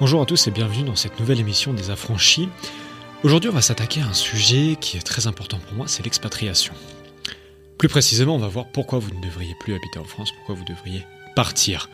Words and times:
Bonjour 0.00 0.22
à 0.22 0.26
tous 0.26 0.48
et 0.48 0.50
bienvenue 0.50 0.84
dans 0.84 0.96
cette 0.96 1.20
nouvelle 1.20 1.38
émission 1.38 1.72
des 1.74 1.90
affranchis. 1.90 2.48
Aujourd'hui, 3.22 3.50
on 3.50 3.52
va 3.52 3.60
s'attaquer 3.60 4.00
à 4.00 4.06
un 4.06 4.14
sujet 4.14 4.76
qui 4.80 4.96
est 4.96 5.02
très 5.02 5.26
important 5.26 5.58
pour 5.58 5.74
moi, 5.74 5.86
c'est 5.86 6.02
l'expatriation. 6.02 6.74
Plus 7.78 7.88
précisément, 7.88 8.34
on 8.34 8.38
va 8.38 8.48
voir 8.48 8.66
pourquoi 8.72 8.98
vous 8.98 9.14
ne 9.14 9.20
devriez 9.20 9.54
plus 9.60 9.74
habiter 9.74 9.98
en 9.98 10.04
France, 10.04 10.32
pourquoi 10.32 10.54
vous 10.54 10.64
devriez 10.64 11.04
partir. 11.36 11.88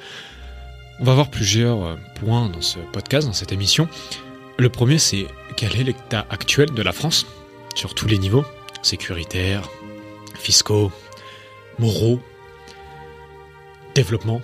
On 1.00 1.04
va 1.04 1.14
voir 1.14 1.30
plusieurs 1.30 1.84
euh, 1.84 1.96
points 2.14 2.48
dans 2.48 2.62
ce 2.62 2.78
podcast, 2.92 3.26
dans 3.26 3.34
cette 3.34 3.52
émission. 3.52 3.88
Le 4.58 4.68
premier, 4.68 4.98
c'est 4.98 5.26
quel 5.56 5.78
est 5.78 5.84
l'état 5.84 6.24
actuel 6.30 6.70
de 6.70 6.82
la 6.82 6.92
France 6.92 7.26
sur 7.74 7.94
tous 7.94 8.06
les 8.06 8.18
niveaux, 8.18 8.44
sécuritaires, 8.82 9.68
fiscaux, 10.34 10.92
moraux, 11.78 12.20
développement, 13.94 14.40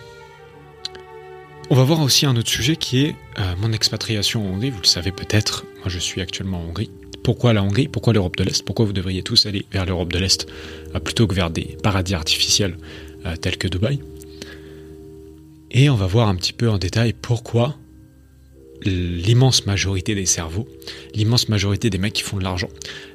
on 1.71 1.75
va 1.75 1.85
voir 1.85 2.01
aussi 2.01 2.27
un 2.27 2.37
autre 2.37 2.51
sujet 2.51 2.77
qui 2.77 3.05
est 3.05 3.17
euh, 3.39 3.55
mon 3.61 3.73
expatriation 3.73 4.47
en 4.47 4.55
Hongrie. 4.55 4.71
Vous 4.71 4.81
le 4.83 4.87
savez 4.87 5.13
peut-être, 5.13 5.65
moi 5.81 5.89
je 5.89 5.99
suis 5.99 6.21
actuellement 6.21 6.61
en 6.61 6.69
Hongrie. 6.69 6.91
Pourquoi 7.23 7.53
la 7.53 7.63
Hongrie? 7.63 7.89
Pourquoi 7.89 8.13
l'Europe 8.13 8.37
de 8.37 8.45
l'Est? 8.45 8.65
Pourquoi 8.65 8.85
vous 8.85 8.93
devriez 8.93 9.23
tous 9.23 9.47
aller 9.47 9.65
vers 9.73 9.87
l'Europe 9.87 10.13
de 10.13 10.19
l'Est 10.19 10.47
euh, 10.95 11.01
plutôt 11.01 11.27
que 11.27 11.35
vers 11.35 11.51
des 11.51 11.77
paradis 11.83 12.15
artificiels 12.15 12.77
euh, 13.25 13.37
tels 13.37 13.57
que 13.57 13.69
Dubaï? 13.69 14.01
Et 15.71 15.89
on 15.91 15.97
va 15.97 16.07
voir 16.07 16.29
un 16.29 16.37
petit 16.37 16.53
peu 16.53 16.69
en 16.69 16.79
détail 16.79 17.15
pourquoi 17.15 17.77
l'immense 18.85 19.65
majorité 19.67 20.15
des 20.15 20.27
cerveaux, 20.27 20.69
l'immense 21.15 21.49
majorité 21.49 21.89
des 21.89 21.99
mecs 21.99 22.13
qui 22.13 22.23
font 22.23 22.37
de 22.37 22.45
l'argent, 22.45 22.69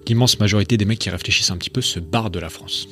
l'immense 0.07 0.39
majorité 0.39 0.77
des 0.77 0.85
mecs 0.85 0.99
qui 0.99 1.09
réfléchissent 1.09 1.51
un 1.51 1.57
petit 1.57 1.69
peu 1.69 1.81
se 1.81 1.99
barrent 1.99 2.31
de 2.31 2.39
la 2.39 2.49
France. 2.49 2.89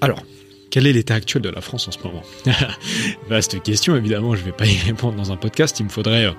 Alors, 0.00 0.22
quel 0.72 0.86
est 0.86 0.92
l'état 0.94 1.14
actuel 1.14 1.42
de 1.42 1.50
la 1.50 1.60
France 1.60 1.86
en 1.86 1.90
ce 1.90 1.98
moment 2.02 2.22
Vaste 3.28 3.62
question, 3.62 3.94
évidemment, 3.94 4.34
je 4.34 4.40
ne 4.40 4.46
vais 4.46 4.52
pas 4.52 4.64
y 4.64 4.78
répondre 4.78 5.16
dans 5.16 5.30
un 5.30 5.36
podcast, 5.36 5.78
il 5.78 5.84
me 5.84 5.90
faudrait 5.90 6.24
euh, 6.24 6.32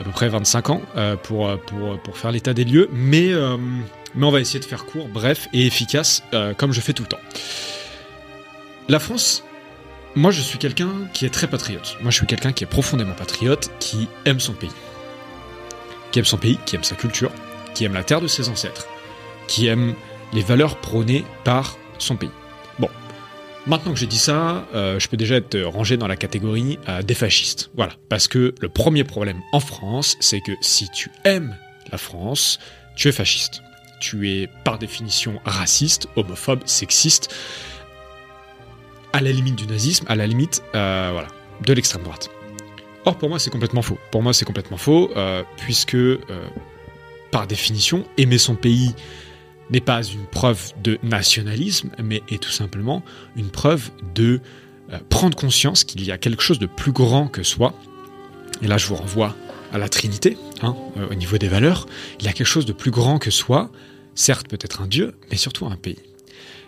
à 0.00 0.04
peu 0.04 0.10
près 0.10 0.30
25 0.30 0.70
ans 0.70 0.82
euh, 0.96 1.16
pour, 1.16 1.46
euh, 1.46 1.56
pour, 1.58 2.16
faire 2.16 2.32
l'état 2.32 2.54
des 2.54 2.64
lieux, 2.64 2.88
mais, 2.92 3.32
mais 4.14 4.26
on 4.26 4.30
va 4.30 4.40
essayer 4.40 4.58
de 4.58 4.64
faire 4.64 4.86
court, 4.86 5.08
bref 5.08 5.48
et 5.52 5.66
efficace, 5.66 6.22
comme 6.56 6.72
je 6.72 6.80
fais 6.80 6.94
tout 6.94 7.02
le 7.02 7.10
temps. 7.10 7.20
La 8.88 8.98
France, 8.98 9.44
moi 10.14 10.30
je 10.30 10.40
suis 10.40 10.58
quelqu'un 10.58 10.90
qui 11.12 11.26
est 11.26 11.30
très 11.30 11.46
patriote. 11.46 11.98
Moi 12.00 12.10
je 12.10 12.16
suis 12.16 12.26
quelqu'un 12.26 12.52
qui 12.52 12.64
est 12.64 12.68
profondément 12.68 13.14
patriote, 13.14 13.70
qui 13.80 14.08
aime 14.24 14.40
son 14.40 14.54
pays. 14.54 14.70
Qui 16.10 16.20
aime 16.20 16.24
son 16.24 16.38
pays, 16.38 16.58
qui 16.64 16.76
aime 16.76 16.84
sa 16.84 16.96
culture, 16.96 17.30
qui 17.74 17.84
aime 17.84 17.92
la 17.92 18.02
terre 18.02 18.22
de 18.22 18.28
ses 18.28 18.48
ancêtres, 18.48 18.86
qui 19.46 19.66
aime 19.66 19.94
les 20.32 20.42
valeurs 20.42 20.78
prônées 20.78 21.26
par 21.44 21.76
son 21.98 22.16
pays. 22.16 22.30
Maintenant 23.66 23.92
que 23.92 23.98
j'ai 23.98 24.06
dit 24.06 24.18
ça, 24.18 24.64
euh, 24.74 25.00
je 25.00 25.08
peux 25.08 25.16
déjà 25.16 25.36
être 25.36 25.60
rangé 25.62 25.96
dans 25.96 26.06
la 26.06 26.14
catégorie 26.14 26.78
euh, 26.88 27.02
des 27.02 27.14
fascistes. 27.14 27.70
Voilà. 27.74 27.94
Parce 28.08 28.28
que 28.28 28.54
le 28.60 28.68
premier 28.68 29.02
problème 29.02 29.40
en 29.52 29.58
France, 29.58 30.16
c'est 30.20 30.40
que 30.40 30.52
si 30.60 30.88
tu 30.90 31.10
aimes 31.24 31.56
la 31.90 31.98
France, 31.98 32.60
tu 32.94 33.08
es 33.08 33.12
fasciste. 33.12 33.62
Tu 34.00 34.30
es 34.30 34.48
par 34.64 34.78
définition 34.78 35.40
raciste, 35.44 36.06
homophobe, 36.14 36.60
sexiste, 36.64 37.34
à 39.12 39.20
la 39.20 39.32
limite 39.32 39.56
du 39.56 39.66
nazisme, 39.66 40.04
à 40.08 40.14
la 40.14 40.28
limite 40.28 40.62
euh, 40.76 41.20
de 41.64 41.72
l'extrême 41.72 42.04
droite. 42.04 42.30
Or, 43.04 43.16
pour 43.18 43.28
moi, 43.28 43.40
c'est 43.40 43.50
complètement 43.50 43.82
faux. 43.82 43.98
Pour 44.12 44.22
moi, 44.22 44.32
c'est 44.32 44.44
complètement 44.44 44.76
faux, 44.76 45.10
puisque, 45.58 45.96
par 47.30 47.46
définition, 47.46 48.04
aimer 48.18 48.36
son 48.36 48.56
pays, 48.56 48.96
n'est 49.70 49.80
pas 49.80 50.02
une 50.02 50.26
preuve 50.26 50.72
de 50.82 50.98
nationalisme, 51.02 51.90
mais 52.02 52.22
est 52.28 52.42
tout 52.42 52.50
simplement 52.50 53.02
une 53.36 53.50
preuve 53.50 53.90
de 54.14 54.40
euh, 54.92 54.98
prendre 55.08 55.36
conscience 55.36 55.84
qu'il 55.84 56.04
y 56.04 56.12
a 56.12 56.18
quelque 56.18 56.42
chose 56.42 56.58
de 56.58 56.66
plus 56.66 56.92
grand 56.92 57.28
que 57.28 57.42
soi. 57.42 57.74
Et 58.62 58.68
là, 58.68 58.78
je 58.78 58.86
vous 58.86 58.94
renvoie 58.94 59.34
à 59.72 59.78
la 59.78 59.88
Trinité, 59.88 60.36
hein, 60.62 60.76
euh, 60.96 61.08
au 61.10 61.14
niveau 61.14 61.38
des 61.38 61.48
valeurs. 61.48 61.86
Il 62.20 62.26
y 62.26 62.28
a 62.28 62.32
quelque 62.32 62.46
chose 62.46 62.66
de 62.66 62.72
plus 62.72 62.90
grand 62.90 63.18
que 63.18 63.30
soi, 63.30 63.70
certes 64.14 64.48
peut-être 64.48 64.80
un 64.80 64.86
Dieu, 64.86 65.14
mais 65.30 65.36
surtout 65.36 65.66
un 65.66 65.76
pays. 65.76 65.98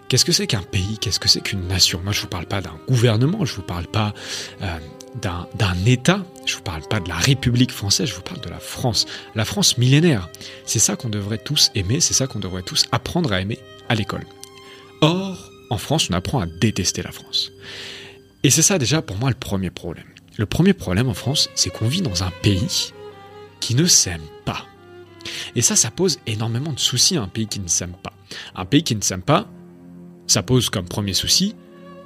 Qu'est-ce 0.09 0.25
que 0.25 0.33
c'est 0.33 0.47
qu'un 0.47 0.63
pays? 0.63 0.99
Qu'est-ce 1.01 1.21
que 1.21 1.29
c'est 1.29 1.43
qu'une 1.43 1.67
nation? 1.67 2.01
Moi, 2.03 2.13
je 2.13 2.19
ne 2.19 2.23
vous 2.23 2.29
parle 2.29 2.47
pas 2.47 2.61
d'un 2.63 2.77
gouvernement, 2.89 3.45
je 3.45 3.53
ne 3.53 3.57
vous 3.57 3.63
parle 3.63 3.87
pas 3.87 4.15
euh, 4.63 4.79
d'un 5.15 5.47
État, 5.87 6.25
je 6.47 6.53
ne 6.53 6.57
vous 6.59 6.63
parle 6.63 6.83
pas 6.83 7.01
de 7.01 7.09
la 7.09 7.17
République 7.17 7.73
française, 7.73 8.09
je 8.09 8.15
vous 8.15 8.23
parle 8.23 8.41
de 8.41 8.49
la 8.49 8.59
France. 8.59 9.07
La 9.35 9.45
France 9.45 9.79
millénaire. 9.79 10.29
C'est 10.65 10.79
ça 10.79 10.97
qu'on 10.97 11.09
devrait 11.09 11.39
tous 11.39 11.71
aimer, 11.75 12.01
c'est 12.01 12.15
ça 12.15 12.27
qu'on 12.27 12.39
devrait 12.39 12.63
tous 12.63 12.85
apprendre 12.93 13.33
à 13.33 13.41
aimer 13.41 13.59
à 13.89 13.95
l'école. 13.95 14.27
Or, 15.01 15.51
en 15.71 15.79
France, 15.79 16.09
on 16.11 16.15
apprend 16.15 16.41
à 16.41 16.47
détester 16.47 17.03
la 17.03 17.13
France. 17.13 17.53
Et 18.43 18.51
c'est 18.51 18.63
ça 18.63 18.79
déjà 18.79 19.03
pour 19.03 19.17
moi 19.17 19.31
le 19.31 19.37
premier 19.37 19.71
problème. 19.71 20.07
Le 20.37 20.47
premier 20.47 20.73
problème 20.73 21.09
en 21.09 21.15
France, 21.15 21.51
c'est 21.55 21.71
qu'on 21.71 21.89
vit 21.89 22.03
dans 22.03 22.23
un 22.23 22.31
pays 22.43 22.93
qui 23.61 23.75
ne 23.75 23.87
s'aime 23.87 24.23
pas. 24.45 24.67
Et 25.57 25.63
ça, 25.63 25.77
ça 25.77 25.91
pose 25.91 26.19
énormément 26.27 26.73
de 26.73 26.79
soucis 26.79 27.17
à 27.17 27.23
un 27.23 27.29
pays 27.29 27.49
qui 27.49 27.61
ne 27.61 27.69
s'aime 27.69 27.95
pas. 28.03 28.13
Un 28.55 28.65
pays 28.65 28.83
qui 28.85 28.95
ne 28.95 29.03
s'aime 29.03 29.23
pas, 29.23 29.49
ça 30.27 30.43
pose 30.43 30.71
comme 30.71 30.87
premier 30.87 31.15
souci 31.15 31.57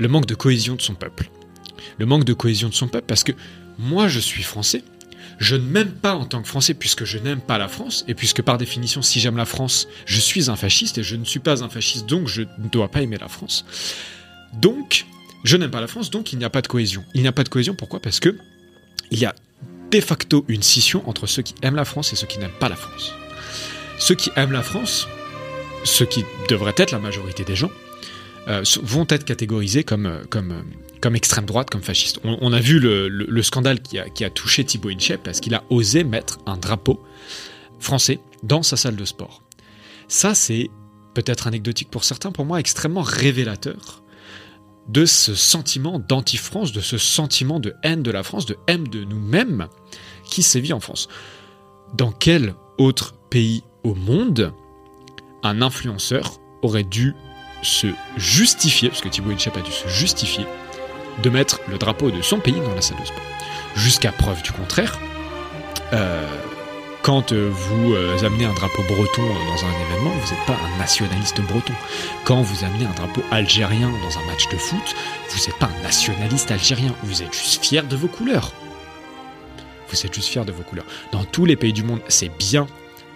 le 0.01 0.09
manque 0.09 0.27
de 0.27 0.35
cohésion 0.35 0.75
de 0.75 0.83
son 0.83 0.95
peuple. 0.95 1.31
Le 1.99 2.07
manque 2.07 2.25
de 2.25 2.33
cohésion 2.33 2.69
de 2.69 2.75
son 2.75 2.89
peuple 2.89 3.07
parce 3.07 3.25
que 3.25 3.33
moi 3.79 4.09
je 4.09 4.21
suis 4.21 4.43
français, 4.43 4.85
je 5.39 5.57
ne 5.57 5.63
m'aime 5.63 5.93
pas 5.93 6.15
en 6.15 6.25
tant 6.25 6.43
que 6.43 6.49
français 6.49 6.75
puisque 6.75 7.05
je 7.05 7.19
n'aime 7.19 7.41
pas 7.41 7.59
la 7.59 7.69
France 7.69 8.05
et 8.09 8.15
puisque 8.15 8.43
par 8.43 8.59
définition 8.59 9.03
si 9.03 9.21
j'aime 9.21 9.37
la 9.37 9.45
France, 9.45 9.89
je 10.07 10.21
suis 10.21 10.51
un 10.51 10.57
fasciste 10.57 10.99
et 10.99 11.03
je 11.03 11.17
ne 11.17 11.25
suis 11.25 11.41
pas 11.41 11.63
un 11.65 11.69
fasciste 11.69 12.07
donc 12.07 12.29
je 12.29 12.43
ne 12.43 12.69
dois 12.71 12.89
pas 12.89 13.03
aimer 13.03 13.19
la 13.19 13.29
France. 13.29 13.65
Donc 14.55 15.07
je 15.45 15.57
n'aime 15.57 15.71
pas 15.71 15.81
la 15.81 15.89
France 15.89 16.11
donc 16.11 16.33
il 16.33 16.39
n'y 16.39 16.45
a 16.45 16.51
pas 16.51 16.63
de 16.63 16.69
cohésion. 16.69 17.05
Il 17.15 17.23
n'y 17.23 17.29
a 17.29 17.33
pas 17.33 17.45
de 17.45 17.49
cohésion 17.49 17.75
pourquoi? 17.75 18.01
Parce 18.01 18.21
que 18.21 18.37
il 19.11 19.19
y 19.19 19.27
a 19.27 19.35
de 19.91 20.01
facto 20.01 20.45
une 20.49 20.63
scission 20.63 21.07
entre 21.09 21.27
ceux 21.27 21.43
qui 21.43 21.55
aiment 21.63 21.77
la 21.77 21.85
France 21.85 22.13
et 22.13 22.17
ceux 22.17 22.27
qui 22.27 22.39
n'aiment 22.39 22.51
pas 22.59 22.69
la 22.69 22.77
France. 22.77 23.13
Ceux 23.99 24.15
qui 24.15 24.31
aiment 24.37 24.53
la 24.53 24.63
France, 24.63 25.07
ce 25.85 26.03
qui 26.03 26.25
devrait 26.49 26.75
être 26.77 26.93
la 26.93 26.99
majorité 26.99 27.45
des 27.45 27.55
gens, 27.55 27.71
euh, 28.49 28.65
vont 28.83 29.07
être 29.09 29.25
catégorisés 29.25 29.85
comme, 29.85 30.07
euh, 30.07 30.25
euh, 30.35 30.63
comme 31.03 31.17
extrême 31.17 31.45
droite, 31.45 31.69
comme 31.69 31.83
fasciste. 31.83 32.21
On, 32.23 32.53
a 32.53 32.61
vu 32.61 32.79
le, 32.79 33.43
scandale 33.43 33.83
qui 33.83 33.99
a, 33.99 34.09
qui 34.09 34.25
a, 34.25 34.31
touché 34.31 34.65
Thibaut 34.65 34.89
Inchep 34.89 35.23
parce 35.23 35.41
qu'il 35.41 35.55
a 35.55 35.65
osé 35.69 36.05
mettre 36.05 36.39
un 36.47 36.57
drapeau 36.57 37.03
français 37.81 38.21
dans 38.45 38.63
sa 38.63 38.77
salle 38.77 38.95
de 38.95 39.05
sport. 39.05 39.43
Ça, 40.07 40.35
c'est 40.35 40.71
peut-être 41.15 41.49
anecdotique 41.49 41.91
pour 41.91 42.05
certains, 42.05 42.31
pour 42.31 42.45
moi 42.45 42.61
extrêmement 42.61 43.03
révélateur 43.03 44.03
de 44.89 45.05
ce 45.05 45.35
sentiment 45.35 45.99
d'anti-France, 45.99 46.73
de 46.73 46.81
ce 46.81 46.99
sentiment 46.99 47.59
de 47.59 47.75
haine 47.83 48.03
de 48.03 48.11
la 48.11 48.23
France, 48.23 48.47
de 48.47 48.57
haine 48.69 48.85
de 48.85 49.05
nous-mêmes 49.05 49.69
qui 50.25 50.43
sévit 50.43 50.73
en 50.73 50.81
France. 50.81 51.09
Dans 51.95 52.13
quel 52.13 52.55
autre 52.79 53.15
pays 53.29 53.65
au 53.83 53.95
monde 53.95 54.53
un 55.43 55.63
influenceur 55.63 56.39
aurait 56.63 56.85
dû 56.85 57.15
se 57.63 57.89
justifier, 58.17 58.89
parce 58.89 59.01
que 59.01 59.09
Thibaut 59.09 59.31
Inchep 59.31 59.57
a 59.57 59.61
dû 59.61 59.73
se 59.73 59.89
justifier, 59.89 60.47
de 61.23 61.31
mettre 61.31 61.61
le 61.69 61.79
drapeau 61.79 62.11
de 62.11 62.23
son 62.23 62.39
pays 62.39 62.61
dans 62.61 62.75
la 62.75 62.83
salle 62.83 63.01
de 63.01 63.07
sport. 63.07 63.23
Jusqu'à 63.75 64.13
preuve 64.13 64.43
du 64.43 64.53
contraire, 64.53 64.99
euh, 65.93 66.27
quand 67.03 67.33
euh, 67.33 67.51
vous 67.51 67.95
euh, 67.95 68.25
amenez 68.25 68.45
un 68.45 68.55
drapeau 68.55 68.83
breton 68.83 69.23
dans 69.23 69.65
un 69.65 69.73
événement, 69.91 70.11
vous 70.11 70.35
n'êtes 70.35 70.47
pas 70.47 70.57
un 70.65 70.79
nationaliste 70.79 71.41
breton. 71.41 71.75
Quand 72.25 72.43
vous 72.43 72.65
amenez 72.65 72.87
un 72.87 72.93
drapeau 72.93 73.23
algérien 73.31 73.91
dans 73.91 74.19
un 74.19 74.27
match 74.27 74.49
de 74.49 74.57
foot, 74.57 74.95
vous 75.31 75.39
n'êtes 75.39 75.59
pas 75.59 75.69
un 75.79 75.83
nationaliste 75.83 76.51
algérien. 76.51 76.95
Vous 77.03 77.23
êtes 77.23 77.33
juste 77.33 77.65
fier 77.65 77.85
de 77.85 77.97
vos 77.97 78.09
couleurs. 78.09 78.53
Vous 79.89 80.07
êtes 80.07 80.15
juste 80.15 80.29
fier 80.29 80.45
de 80.45 80.53
vos 80.53 80.63
couleurs. 80.63 80.87
Dans 81.11 81.25
tous 81.25 81.45
les 81.45 81.57
pays 81.57 81.73
du 81.73 81.83
monde, 81.83 82.01
c'est 82.09 82.31
bien 82.39 82.67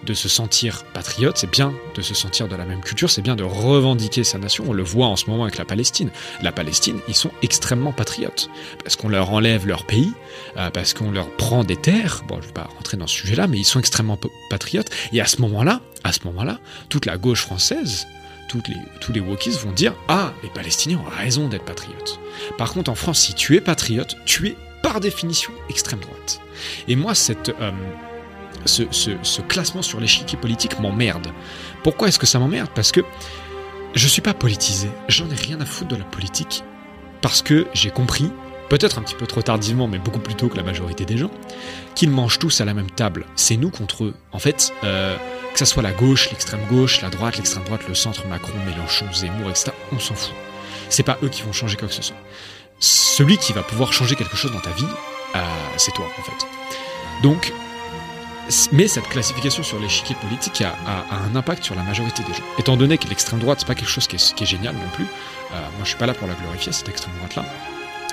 de 0.06 0.14
se 0.14 0.28
sentir 0.28 0.84
patriote, 0.94 1.36
c'est 1.36 1.50
bien 1.50 1.74
de 1.94 2.00
se 2.00 2.14
sentir 2.14 2.48
de 2.48 2.56
la 2.56 2.64
même 2.64 2.80
culture, 2.80 3.10
c'est 3.10 3.22
bien 3.22 3.36
de 3.36 3.44
revendiquer 3.44 4.24
sa 4.24 4.38
nation. 4.38 4.64
On 4.68 4.72
le 4.72 4.82
voit 4.82 5.08
en 5.08 5.16
ce 5.16 5.28
moment 5.28 5.42
avec 5.42 5.58
la 5.58 5.64
Palestine. 5.64 6.10
La 6.40 6.52
Palestine, 6.52 7.00
ils 7.08 7.14
sont 7.14 7.30
extrêmement 7.42 7.92
patriotes 7.92 8.48
parce 8.82 8.96
qu'on 8.96 9.08
leur 9.08 9.30
enlève 9.32 9.66
leur 9.66 9.84
pays, 9.84 10.12
euh, 10.56 10.70
parce 10.70 10.94
qu'on 10.94 11.10
leur 11.10 11.28
prend 11.36 11.64
des 11.64 11.76
terres. 11.76 12.22
Bon, 12.28 12.36
je 12.36 12.42
ne 12.42 12.46
vais 12.46 12.52
pas 12.52 12.68
rentrer 12.76 12.96
dans 12.96 13.06
ce 13.06 13.16
sujet-là, 13.16 13.48
mais 13.48 13.58
ils 13.58 13.64
sont 13.64 13.80
extrêmement 13.80 14.18
patriotes. 14.48 14.90
Et 15.12 15.20
à 15.20 15.26
ce 15.26 15.40
moment-là, 15.42 15.80
à 16.04 16.12
ce 16.12 16.20
moment-là, 16.24 16.60
toute 16.88 17.04
la 17.04 17.18
gauche 17.18 17.42
française, 17.42 18.06
toutes 18.48 18.68
les, 18.68 18.76
tous 19.00 19.12
les 19.12 19.20
wokistes 19.20 19.60
vont 19.60 19.72
dire 19.72 19.94
Ah, 20.08 20.32
les 20.42 20.50
Palestiniens 20.50 20.98
ont 20.98 21.10
raison 21.18 21.48
d'être 21.48 21.64
patriotes. 21.64 22.20
Par 22.58 22.72
contre, 22.72 22.90
en 22.90 22.94
France, 22.94 23.20
si 23.20 23.34
tu 23.34 23.56
es 23.56 23.60
patriote, 23.60 24.16
tu 24.24 24.48
es 24.48 24.56
par 24.82 25.00
définition 25.00 25.52
extrême 25.68 26.00
droite. 26.00 26.40
Et 26.86 26.94
moi, 26.94 27.14
cette, 27.14 27.48
euh, 27.60 27.72
ce, 28.66 29.40
classement 29.42 29.82
sur 29.82 30.00
l'échiquier 30.00 30.38
politique 30.38 30.78
m'emmerde. 30.80 31.28
Pourquoi 31.82 32.08
est-ce 32.08 32.18
que 32.18 32.26
ça 32.26 32.38
m'emmerde? 32.38 32.70
Parce 32.74 32.92
que 32.92 33.00
je 33.94 34.08
suis 34.08 34.22
pas 34.22 34.34
politisé. 34.34 34.88
J'en 35.08 35.28
ai 35.30 35.34
rien 35.34 35.60
à 35.60 35.66
foutre 35.66 35.90
de 35.90 35.96
la 35.96 36.04
politique. 36.04 36.64
Parce 37.22 37.42
que 37.42 37.66
j'ai 37.72 37.90
compris, 37.90 38.30
peut-être 38.68 38.98
un 38.98 39.02
petit 39.02 39.14
peu 39.14 39.26
trop 39.26 39.42
tardivement, 39.42 39.88
mais 39.88 39.98
beaucoup 39.98 40.18
plus 40.18 40.34
tôt 40.34 40.48
que 40.48 40.56
la 40.56 40.62
majorité 40.62 41.04
des 41.04 41.16
gens, 41.16 41.30
qu'ils 41.94 42.10
mangent 42.10 42.38
tous 42.38 42.60
à 42.60 42.64
la 42.64 42.74
même 42.74 42.90
table. 42.90 43.26
C'est 43.36 43.56
nous 43.56 43.70
contre 43.70 44.04
eux. 44.04 44.14
En 44.32 44.38
fait, 44.38 44.72
euh, 44.84 45.16
que 45.52 45.58
ça 45.58 45.64
soit 45.64 45.82
la 45.82 45.92
gauche, 45.92 46.30
l'extrême 46.30 46.60
gauche, 46.68 47.00
la 47.00 47.08
droite, 47.08 47.36
l'extrême 47.36 47.64
droite, 47.64 47.82
le 47.88 47.94
centre, 47.94 48.26
Macron, 48.26 48.52
Mélenchon, 48.66 49.06
Zemmour, 49.12 49.50
etc., 49.50 49.72
on 49.92 49.98
s'en 49.98 50.14
fout. 50.14 50.34
C'est 50.88 51.02
pas 51.02 51.18
eux 51.22 51.28
qui 51.28 51.42
vont 51.42 51.52
changer 51.52 51.76
quoi 51.76 51.88
que 51.88 51.94
ce 51.94 52.02
soit. 52.02 52.16
Celui 52.78 53.38
qui 53.38 53.52
va 53.52 53.62
pouvoir 53.62 53.92
changer 53.92 54.16
quelque 54.16 54.36
chose 54.36 54.52
dans 54.52 54.60
ta 54.60 54.70
vie, 54.70 54.84
euh, 55.34 55.40
c'est 55.78 55.92
toi, 55.92 56.06
en 56.18 56.22
fait. 56.22 56.46
Donc, 57.22 57.52
mais 58.72 58.88
cette 58.88 59.08
classification 59.08 59.62
sur 59.62 59.78
l'échiquier 59.78 60.14
politique 60.16 60.62
a, 60.62 61.04
un 61.10 61.34
impact 61.34 61.64
sur 61.64 61.74
la 61.74 61.82
majorité 61.82 62.22
des 62.22 62.32
gens. 62.32 62.44
Étant 62.58 62.76
donné 62.76 62.98
que 62.98 63.08
l'extrême 63.08 63.40
droite, 63.40 63.60
c'est 63.60 63.66
pas 63.66 63.74
quelque 63.74 63.88
chose 63.88 64.06
qui 64.06 64.16
est, 64.16 64.46
génial 64.46 64.74
non 64.74 64.88
plus, 64.92 65.04
euh, 65.04 65.60
moi 65.76 65.82
je 65.82 65.88
suis 65.88 65.96
pas 65.96 66.06
là 66.06 66.14
pour 66.14 66.28
la 66.28 66.34
glorifier, 66.34 66.72
cette 66.72 66.88
extrême 66.88 67.14
droite-là. 67.16 67.44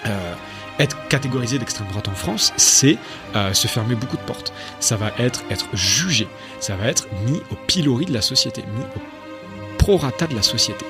Euh, 0.07 0.33
être 0.79 1.07
catégorisé 1.07 1.59
d'extrême 1.59 1.87
droite 1.87 2.07
en 2.07 2.15
France, 2.15 2.51
c'est 2.57 2.97
euh, 3.35 3.53
se 3.53 3.67
fermer 3.67 3.95
beaucoup 3.95 4.17
de 4.17 4.23
portes. 4.23 4.53
Ça 4.79 4.97
va 4.97 5.11
être 5.19 5.43
être 5.51 5.67
jugé, 5.73 6.27
ça 6.59 6.75
va 6.75 6.87
être 6.87 7.07
mis 7.27 7.41
au 7.51 7.55
pilori 7.67 8.05
de 8.05 8.13
la 8.13 8.21
société, 8.21 8.63
mis 8.75 8.83
au 8.83 9.77
prorata 9.77 10.25
de 10.25 10.35
la 10.35 10.41
société. 10.41 10.85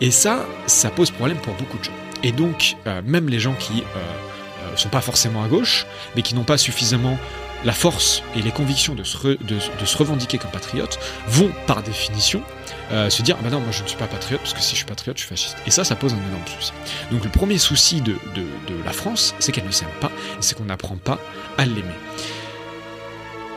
Et 0.00 0.10
ça, 0.10 0.46
ça 0.66 0.90
pose 0.90 1.10
problème 1.10 1.38
pour 1.38 1.54
beaucoup 1.54 1.78
de 1.78 1.84
gens. 1.84 1.92
Et 2.22 2.32
donc, 2.32 2.76
même 3.04 3.28
les 3.28 3.38
gens 3.38 3.54
qui 3.54 3.84
sont 4.74 4.88
pas 4.88 5.00
forcément 5.00 5.42
à 5.42 5.48
gauche, 5.48 5.86
mais 6.14 6.22
qui 6.22 6.34
n'ont 6.34 6.44
pas 6.44 6.58
suffisamment 6.58 7.18
la 7.64 7.72
force 7.72 8.22
et 8.36 8.42
les 8.42 8.50
convictions 8.50 8.94
de 8.94 9.04
se, 9.04 9.96
revendiquer 9.96 10.38
comme 10.38 10.50
patriote 10.50 10.98
vont, 11.26 11.50
par 11.66 11.82
définition, 11.82 12.42
euh, 12.92 13.10
se 13.10 13.22
dire 13.22 13.36
ah 13.38 13.42
ben 13.42 13.50
non 13.50 13.60
moi 13.60 13.72
je 13.72 13.82
ne 13.82 13.88
suis 13.88 13.96
pas 13.96 14.06
patriote 14.06 14.40
parce 14.40 14.54
que 14.54 14.60
si 14.60 14.72
je 14.72 14.76
suis 14.76 14.84
patriote 14.84 15.16
je 15.16 15.22
suis 15.22 15.28
fasciste. 15.28 15.56
Et 15.66 15.70
ça 15.70 15.84
ça 15.84 15.96
pose 15.96 16.12
un 16.12 16.28
énorme 16.28 16.46
souci. 16.46 16.72
Donc 17.10 17.24
le 17.24 17.30
premier 17.30 17.58
souci 17.58 18.00
de, 18.00 18.16
la 18.84 18.92
France 18.92 19.34
c'est 19.40 19.52
qu'elle 19.52 19.66
ne 19.66 19.70
s'aime 19.72 19.88
pas 20.00 20.10
et 20.38 20.42
c'est 20.42 20.56
qu'on 20.56 20.64
n'apprend 20.66 20.96
pas 20.96 21.18
à 21.58 21.66
l'aimer. 21.66 21.82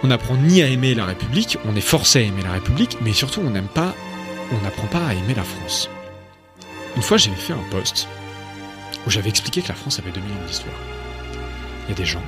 On 0.01 0.07
n'apprend 0.07 0.35
ni 0.35 0.61
à 0.63 0.67
aimer 0.67 0.95
la 0.95 1.05
République 1.05 1.57
on 1.65 1.75
est 1.75 1.81
forcé 1.81 2.19
à 2.19 2.21
aimer 2.23 2.41
la 2.41 2.53
République 2.53 2.97
mais 3.01 3.13
surtout 3.13 3.41
on 3.41 3.49
n'aime 3.49 3.67
pas 3.67 3.93
on 4.51 4.63
n'apprend 4.63 4.87
pas 4.87 5.05
à 5.05 5.13
aimer 5.13 5.35
la 5.35 5.43
France. 5.43 5.89
Une 6.95 7.03
fois 7.03 7.17
j'avais 7.17 7.35
fait 7.35 7.53
un 7.53 7.69
post 7.69 8.07
où 9.05 9.11
j'avais 9.11 9.29
expliqué 9.29 9.61
que 9.61 9.67
la 9.67 9.75
France 9.75 9.99
avait 9.99 10.11
2000 10.11 10.31
ans 10.31 10.45
d'histoire 10.47 10.73
il 11.87 11.91
y 11.91 11.93
a 11.93 11.95
des 11.95 12.05
gens 12.05 12.23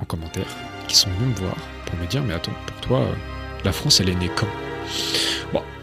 en 0.00 0.04
commentaire 0.04 0.46
qui 0.88 0.96
sont 0.96 1.10
venus 1.10 1.36
me 1.36 1.40
voir 1.40 1.56
pour 1.86 1.98
me 1.98 2.06
dire 2.06 2.22
Mais 2.22 2.34
attends, 2.34 2.52
pour 2.66 2.80
toi, 2.80 3.00
euh, 3.00 3.14
la 3.64 3.72
France, 3.72 4.00
elle 4.00 4.08
est 4.08 4.14
née 4.14 4.30
quand? 4.34 4.48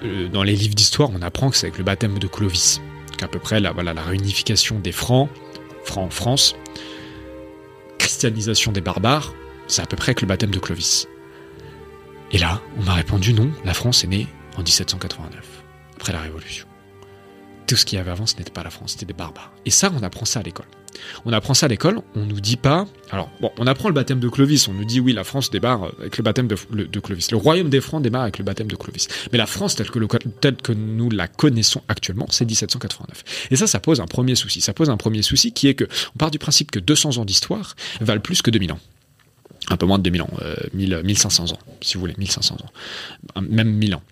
Euh, 0.03 0.27
dans 0.27 0.43
les 0.43 0.55
livres 0.55 0.75
d'histoire, 0.75 1.09
on 1.13 1.21
apprend 1.21 1.49
que 1.49 1.57
c'est 1.57 1.67
avec 1.67 1.77
le 1.77 1.83
baptême 1.83 2.19
de 2.19 2.27
Clovis, 2.27 2.81
qu'à 3.17 3.27
peu 3.27 3.39
près 3.39 3.59
la, 3.59 3.71
voilà, 3.71 3.93
la 3.93 4.03
réunification 4.03 4.79
des 4.79 4.91
Francs, 4.91 5.29
Francs 5.83 6.05
en 6.05 6.09
France, 6.09 6.55
christianisation 7.97 8.71
des 8.71 8.81
barbares, 8.81 9.33
c'est 9.67 9.81
à 9.81 9.85
peu 9.85 9.95
près 9.95 10.11
avec 10.11 10.21
le 10.21 10.27
baptême 10.27 10.51
de 10.51 10.59
Clovis. 10.59 11.07
Et 12.31 12.37
là, 12.37 12.61
on 12.77 12.83
m'a 12.83 12.93
répondu 12.93 13.33
non, 13.33 13.51
la 13.63 13.73
France 13.73 14.03
est 14.03 14.07
née 14.07 14.27
en 14.57 14.63
1789, 14.63 15.63
après 15.95 16.13
la 16.13 16.21
Révolution. 16.21 16.67
Tout 17.67 17.75
ce 17.75 17.85
qu'il 17.85 17.97
y 17.97 17.99
avait 17.99 18.11
avant, 18.11 18.25
ce 18.25 18.35
n'était 18.35 18.51
pas 18.51 18.63
la 18.63 18.69
France, 18.69 18.91
c'était 18.91 19.07
des 19.07 19.13
barbares. 19.13 19.53
Et 19.65 19.71
ça, 19.71 19.91
on 19.95 20.03
apprend 20.03 20.25
ça 20.25 20.39
à 20.41 20.43
l'école. 20.43 20.67
On 21.25 21.33
apprend 21.33 21.53
ça 21.53 21.65
à 21.65 21.69
l'école, 21.69 22.01
on 22.15 22.25
nous 22.25 22.39
dit 22.39 22.57
pas. 22.57 22.87
Alors, 23.11 23.29
bon, 23.41 23.51
on 23.57 23.67
apprend 23.67 23.89
le 23.89 23.93
baptême 23.95 24.19
de 24.19 24.27
Clovis, 24.29 24.67
on 24.67 24.73
nous 24.73 24.85
dit 24.85 24.99
oui, 24.99 25.13
la 25.13 25.23
France 25.23 25.49
démarre 25.51 25.91
avec 25.99 26.17
le 26.17 26.23
baptême 26.23 26.47
de, 26.47 26.99
Clovis. 26.99 27.31
Le 27.31 27.37
royaume 27.37 27.69
des 27.69 27.81
Francs 27.81 28.01
démarre 28.01 28.23
avec 28.23 28.37
le 28.37 28.43
baptême 28.43 28.67
de 28.67 28.75
Clovis. 28.75 29.07
Mais 29.31 29.37
la 29.37 29.45
France, 29.45 29.75
telle 29.75 29.89
que, 29.89 29.99
telle 30.41 30.57
que 30.57 30.71
nous 30.71 31.09
la 31.09 31.27
connaissons 31.27 31.81
actuellement, 31.87 32.27
c'est 32.29 32.45
1789. 32.45 33.47
Et 33.51 33.55
ça, 33.55 33.67
ça 33.67 33.79
pose 33.79 34.01
un 34.01 34.07
premier 34.07 34.35
souci. 34.35 34.61
Ça 34.61 34.73
pose 34.73 34.89
un 34.89 34.97
premier 34.97 35.21
souci 35.21 35.51
qui 35.51 35.67
est 35.67 35.75
que, 35.75 35.85
on 36.15 36.17
part 36.17 36.31
du 36.31 36.39
principe 36.39 36.71
que 36.71 36.79
200 36.79 37.17
ans 37.17 37.25
d'histoire 37.25 37.75
valent 38.01 38.21
plus 38.21 38.41
que 38.41 38.51
2000 38.51 38.73
ans 38.73 38.79
un 39.69 39.77
peu 39.77 39.85
moins 39.85 39.97
de 39.97 40.03
2000 40.03 40.21
ans, 40.21 40.29
1500 40.73 41.43
euh, 41.43 41.53
ans, 41.53 41.59
si 41.81 41.95
vous 41.95 42.01
voulez, 42.01 42.13
1500 42.17 42.55
ans, 42.55 43.41
même 43.41 43.71
1000 43.71 43.95
ans. 43.95 44.03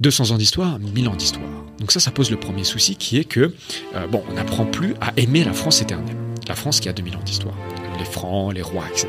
200 0.00 0.30
ans 0.30 0.38
d'histoire, 0.38 0.78
1000 0.78 1.08
ans 1.08 1.16
d'histoire. 1.16 1.44
Donc 1.80 1.92
ça, 1.92 2.00
ça 2.00 2.10
pose 2.10 2.30
le 2.30 2.38
premier 2.38 2.64
souci 2.64 2.96
qui 2.96 3.18
est 3.18 3.24
que, 3.24 3.52
euh, 3.94 4.06
bon, 4.06 4.22
on 4.30 4.34
n'apprend 4.34 4.64
plus 4.64 4.94
à 5.00 5.12
aimer 5.16 5.44
la 5.44 5.52
France 5.52 5.82
éternelle. 5.82 6.16
La 6.46 6.54
France 6.54 6.80
qui 6.80 6.88
a 6.88 6.92
2000 6.92 7.16
ans 7.16 7.22
d'histoire. 7.24 7.54
Les 7.98 8.04
francs, 8.04 8.54
les 8.54 8.62
rois, 8.62 8.84
etc. 8.90 9.08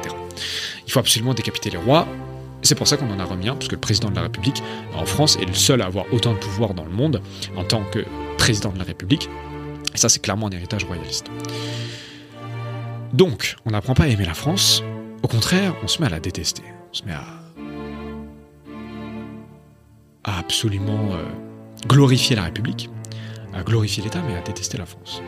Il 0.87 0.91
faut 0.91 0.99
absolument 0.99 1.33
décapiter 1.33 1.69
les 1.69 1.77
rois. 1.77 2.07
C'est 2.63 2.75
pour 2.75 2.87
ça 2.87 2.97
qu'on 2.97 3.09
en 3.09 3.19
a 3.19 3.23
remis 3.23 3.47
un, 3.47 3.53
parce 3.53 3.67
que 3.67 3.75
le 3.75 3.81
président 3.81 4.09
de 4.09 4.15
la 4.15 4.23
République 4.23 4.61
en 4.95 5.05
France 5.05 5.37
est 5.37 5.45
le 5.45 5.53
seul 5.53 5.81
à 5.81 5.85
avoir 5.85 6.11
autant 6.11 6.33
de 6.33 6.39
pouvoir 6.39 6.73
dans 6.73 6.83
le 6.83 6.91
monde 6.91 7.21
en 7.55 7.63
tant 7.63 7.83
que 7.85 8.03
président 8.37 8.71
de 8.71 8.79
la 8.79 8.83
République. 8.83 9.29
Et 9.93 9.97
ça, 9.97 10.09
c'est 10.09 10.19
clairement 10.19 10.47
un 10.47 10.51
héritage 10.51 10.83
royaliste. 10.83 11.27
Donc, 13.13 13.55
on 13.65 13.71
n'apprend 13.71 13.93
pas 13.93 14.03
à 14.03 14.07
aimer 14.07 14.25
la 14.25 14.33
France. 14.33 14.83
Au 15.23 15.27
contraire, 15.27 15.75
on 15.83 15.87
se 15.87 16.01
met 16.01 16.07
à 16.07 16.11
la 16.11 16.19
détester. 16.19 16.63
On 16.91 16.93
se 16.93 17.03
met 17.03 17.13
à 17.13 17.38
à 20.23 20.39
absolument 20.39 21.13
euh, 21.13 21.23
glorifier 21.87 22.35
la 22.35 22.43
République, 22.43 22.89
à 23.53 23.63
glorifier 23.63 24.03
l'État, 24.03 24.21
mais 24.27 24.35
à 24.35 24.41
détester 24.41 24.77
la 24.77 24.85
France. 24.85 25.21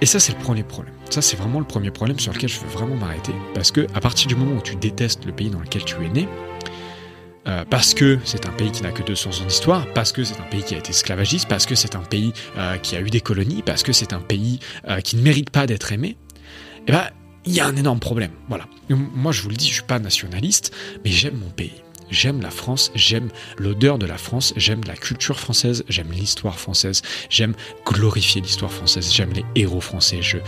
Et 0.00 0.06
ça, 0.06 0.20
c'est 0.20 0.32
le 0.32 0.38
premier 0.38 0.64
problème. 0.64 0.94
Ça, 1.10 1.22
c'est 1.22 1.36
vraiment 1.36 1.60
le 1.60 1.66
premier 1.66 1.90
problème 1.90 2.18
sur 2.18 2.32
lequel 2.32 2.48
je 2.48 2.60
veux 2.60 2.68
vraiment 2.68 2.96
m'arrêter. 2.96 3.32
Parce 3.54 3.70
que, 3.70 3.86
à 3.94 4.00
partir 4.00 4.26
du 4.26 4.36
moment 4.36 4.56
où 4.56 4.62
tu 4.62 4.76
détestes 4.76 5.24
le 5.24 5.32
pays 5.32 5.50
dans 5.50 5.60
lequel 5.60 5.84
tu 5.84 5.96
es 6.04 6.08
né, 6.08 6.28
euh, 7.46 7.64
parce 7.68 7.94
que 7.94 8.18
c'est 8.24 8.46
un 8.46 8.52
pays 8.52 8.72
qui 8.72 8.82
n'a 8.82 8.90
que 8.90 9.02
200 9.02 9.42
ans 9.42 9.46
d'histoire, 9.46 9.86
parce 9.94 10.12
que 10.12 10.24
c'est 10.24 10.40
un 10.40 10.44
pays 10.44 10.62
qui 10.62 10.74
a 10.74 10.78
été 10.78 10.90
esclavagiste, 10.90 11.48
parce 11.48 11.66
que 11.66 11.74
c'est 11.74 11.94
un 11.94 12.02
pays 12.02 12.32
euh, 12.58 12.76
qui 12.78 12.96
a 12.96 13.00
eu 13.00 13.10
des 13.10 13.20
colonies, 13.20 13.62
parce 13.64 13.82
que 13.82 13.92
c'est 13.92 14.12
un 14.12 14.20
pays 14.20 14.60
qui 15.02 15.16
ne 15.16 15.22
mérite 15.22 15.50
pas 15.50 15.66
d'être 15.66 15.92
aimé, 15.92 16.16
eh 16.86 16.92
ben, 16.92 17.04
il 17.46 17.52
y 17.52 17.60
a 17.60 17.66
un 17.66 17.76
énorme 17.76 18.00
problème. 18.00 18.30
Voilà. 18.48 18.66
Moi, 18.88 19.32
je 19.32 19.42
vous 19.42 19.50
le 19.50 19.56
dis, 19.56 19.68
je 19.68 19.74
suis 19.74 19.82
pas 19.82 19.98
nationaliste, 19.98 20.74
mais 21.04 21.10
j'aime 21.10 21.36
mon 21.36 21.50
pays. 21.50 21.82
J'aime 22.14 22.40
la 22.40 22.50
France, 22.50 22.92
j'aime 22.94 23.28
l'odeur 23.58 23.98
de 23.98 24.06
la 24.06 24.18
France, 24.18 24.54
j'aime 24.56 24.82
la 24.86 24.94
culture 24.94 25.40
française, 25.40 25.84
j'aime 25.88 26.12
l'histoire 26.12 26.60
française, 26.60 27.02
j'aime 27.28 27.54
glorifier 27.84 28.40
l'histoire 28.40 28.70
française, 28.70 29.12
j'aime 29.12 29.32
les 29.32 29.44
héros 29.56 29.80
français, 29.80 30.20
je, 30.22 30.38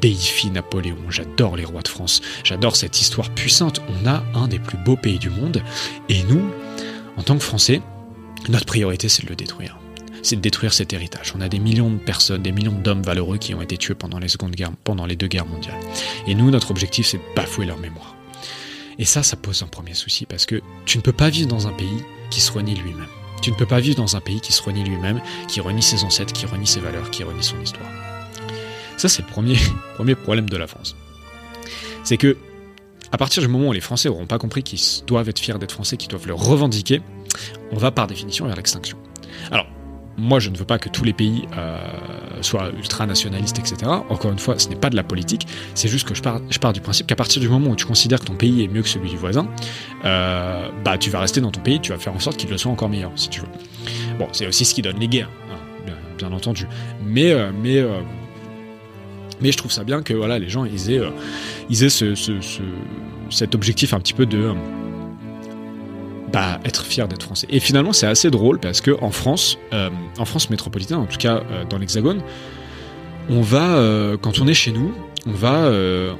déifie 0.00 0.50
Napoléon, 0.50 0.96
j'adore 1.10 1.56
les 1.56 1.66
rois 1.66 1.82
de 1.82 1.88
France, 1.88 2.22
j'adore 2.44 2.76
cette 2.76 2.98
histoire 2.98 3.28
puissante. 3.34 3.82
On 3.90 4.08
a 4.08 4.24
un 4.34 4.48
des 4.48 4.58
plus 4.58 4.78
beaux 4.78 4.96
pays 4.96 5.18
du 5.18 5.28
monde 5.28 5.62
et 6.08 6.22
nous, 6.22 6.50
en 7.18 7.22
tant 7.22 7.36
que 7.36 7.44
Français, 7.44 7.82
notre 8.48 8.64
priorité 8.64 9.10
c'est 9.10 9.24
de 9.24 9.28
le 9.28 9.36
détruire 9.36 9.78
c'est 10.22 10.36
de 10.36 10.40
détruire 10.40 10.72
cet 10.72 10.92
héritage. 10.92 11.32
On 11.36 11.40
a 11.40 11.48
des 11.48 11.58
millions 11.58 11.90
de 11.90 11.98
personnes, 11.98 12.42
des 12.42 12.52
millions 12.52 12.78
d'hommes 12.78 13.02
valeureux 13.02 13.38
qui 13.38 13.54
ont 13.56 13.60
été 13.60 13.76
tués 13.76 13.96
pendant 13.96 14.20
les, 14.20 14.28
secondes 14.28 14.52
guerres, 14.52 14.70
pendant 14.84 15.04
les 15.04 15.16
deux 15.16 15.26
guerres 15.26 15.46
mondiales. 15.46 15.80
Et 16.28 16.36
nous, 16.36 16.48
notre 16.48 16.70
objectif, 16.70 17.08
c'est 17.08 17.16
de 17.16 17.22
bafouer 17.34 17.66
leur 17.66 17.78
mémoire. 17.78 18.14
Et 18.98 19.04
ça, 19.04 19.22
ça 19.22 19.36
pose 19.36 19.62
un 19.62 19.66
premier 19.66 19.94
souci 19.94 20.26
parce 20.26 20.46
que 20.46 20.60
tu 20.84 20.98
ne 20.98 21.02
peux 21.02 21.12
pas 21.12 21.30
vivre 21.30 21.48
dans 21.48 21.66
un 21.66 21.72
pays 21.72 22.02
qui 22.30 22.40
se 22.40 22.52
renie 22.52 22.74
lui-même. 22.74 23.08
Tu 23.42 23.50
ne 23.50 23.56
peux 23.56 23.66
pas 23.66 23.80
vivre 23.80 23.96
dans 23.96 24.16
un 24.16 24.20
pays 24.20 24.40
qui 24.40 24.52
se 24.52 24.62
renie 24.62 24.84
lui-même, 24.84 25.20
qui 25.48 25.60
renie 25.60 25.82
ses 25.82 26.04
ancêtres, 26.04 26.32
qui 26.32 26.46
renie 26.46 26.66
ses 26.66 26.80
valeurs, 26.80 27.10
qui 27.10 27.24
renie 27.24 27.42
son 27.42 27.60
histoire. 27.60 27.90
Ça, 28.96 29.08
c'est 29.08 29.22
le 29.22 29.28
premier, 29.28 29.56
problème 30.14 30.48
de 30.48 30.56
la 30.56 30.66
France. 30.66 30.94
C'est 32.04 32.16
que, 32.16 32.36
à 33.10 33.18
partir 33.18 33.42
du 33.42 33.48
moment 33.48 33.68
où 33.68 33.72
les 33.72 33.80
Français 33.80 34.08
n'auront 34.08 34.26
pas 34.26 34.38
compris 34.38 34.62
qu'ils 34.62 35.04
doivent 35.06 35.28
être 35.28 35.40
fiers 35.40 35.58
d'être 35.58 35.72
Français, 35.72 35.96
qu'ils 35.96 36.08
doivent 36.08 36.28
le 36.28 36.34
revendiquer, 36.34 37.02
on 37.72 37.76
va 37.76 37.90
par 37.90 38.06
définition 38.06 38.46
vers 38.46 38.56
l'extinction. 38.56 38.96
Alors, 39.50 39.66
moi, 40.18 40.40
je 40.40 40.50
ne 40.50 40.56
veux 40.56 40.64
pas 40.64 40.78
que 40.78 40.88
tous 40.88 41.04
les 41.04 41.12
pays 41.12 41.44
euh, 41.56 41.78
soient 42.42 42.70
ultranationalistes, 42.76 43.58
etc. 43.58 43.76
Encore 44.08 44.30
une 44.30 44.38
fois, 44.38 44.58
ce 44.58 44.68
n'est 44.68 44.76
pas 44.76 44.90
de 44.90 44.96
la 44.96 45.02
politique. 45.02 45.46
C'est 45.74 45.88
juste 45.88 46.06
que 46.06 46.14
je 46.14 46.22
pars, 46.22 46.40
je 46.50 46.58
pars 46.58 46.72
du 46.72 46.80
principe 46.80 47.06
qu'à 47.06 47.16
partir 47.16 47.40
du 47.40 47.48
moment 47.48 47.70
où 47.70 47.76
tu 47.76 47.86
considères 47.86 48.20
que 48.20 48.26
ton 48.26 48.34
pays 48.34 48.62
est 48.62 48.68
mieux 48.68 48.82
que 48.82 48.88
celui 48.88 49.08
du 49.08 49.16
voisin, 49.16 49.48
euh, 50.04 50.68
bah, 50.84 50.98
tu 50.98 51.10
vas 51.10 51.20
rester 51.20 51.40
dans 51.40 51.50
ton 51.50 51.60
pays, 51.60 51.80
tu 51.80 51.92
vas 51.92 51.98
faire 51.98 52.14
en 52.14 52.20
sorte 52.20 52.36
qu'il 52.36 52.50
le 52.50 52.58
soit 52.58 52.70
encore 52.70 52.88
meilleur, 52.88 53.12
si 53.16 53.28
tu 53.28 53.40
veux. 53.40 53.48
Bon, 54.18 54.28
c'est 54.32 54.46
aussi 54.46 54.64
ce 54.64 54.74
qui 54.74 54.82
donne 54.82 54.98
les 54.98 55.08
guerres, 55.08 55.30
hein, 55.50 55.92
bien, 56.18 56.32
entendu. 56.32 56.66
Mais, 57.04 57.32
euh, 57.32 57.50
mais, 57.62 57.82
mais 59.40 59.50
je 59.50 59.56
trouve 59.56 59.72
ça 59.72 59.84
bien 59.84 60.02
que 60.02 60.12
voilà, 60.12 60.38
les 60.38 60.48
gens 60.48 60.64
ils 60.64 60.92
aient, 60.92 61.02
ils 61.70 61.84
aient 61.84 61.88
ce, 61.88 62.14
cet 63.30 63.54
objectif 63.54 63.94
un 63.94 63.98
petit 63.98 64.14
peu 64.14 64.26
de 64.26 64.52
être 66.64 66.84
fier 66.84 67.08
d'être 67.08 67.22
français. 67.22 67.46
Et 67.50 67.60
finalement, 67.60 67.92
c'est 67.92 68.06
assez 68.06 68.30
drôle 68.30 68.58
parce 68.58 68.80
que 68.80 68.92
en 69.02 69.10
France, 69.10 69.58
euh, 69.72 69.90
en 70.18 70.24
France 70.24 70.50
métropolitaine, 70.50 70.98
en 70.98 71.06
tout 71.06 71.18
cas 71.18 71.42
euh, 71.50 71.64
dans 71.64 71.78
l'Hexagone, 71.78 72.22
on 73.28 73.40
va, 73.40 73.76
euh, 73.76 74.16
quand 74.16 74.40
on 74.40 74.46
est 74.46 74.54
chez 74.54 74.72
nous, 74.72 74.94
on 75.26 75.32
va, 75.32 75.70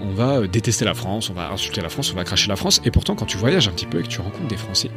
on 0.01 0.15
va 0.15 0.47
détester 0.47 0.85
la 0.85 0.95
France, 0.95 1.29
on 1.29 1.35
va 1.35 1.51
insulter 1.51 1.81
la 1.81 1.89
France, 1.89 2.13
on 2.13 2.17
va 2.17 2.23
cracher 2.23 2.47
la 2.49 2.55
France. 2.55 2.81
Et 2.85 2.93
pourtant, 2.93 3.17
quand 3.17 3.27
tu 3.27 3.37
voyages 3.37 3.67
un 3.67 3.73
petit 3.73 3.87
peu 3.87 3.99
et 3.99 4.05
que 4.05 4.09
tu 4.09 4.21
rencontres 4.21 4.47
des 4.47 4.57
Français, 4.57 4.93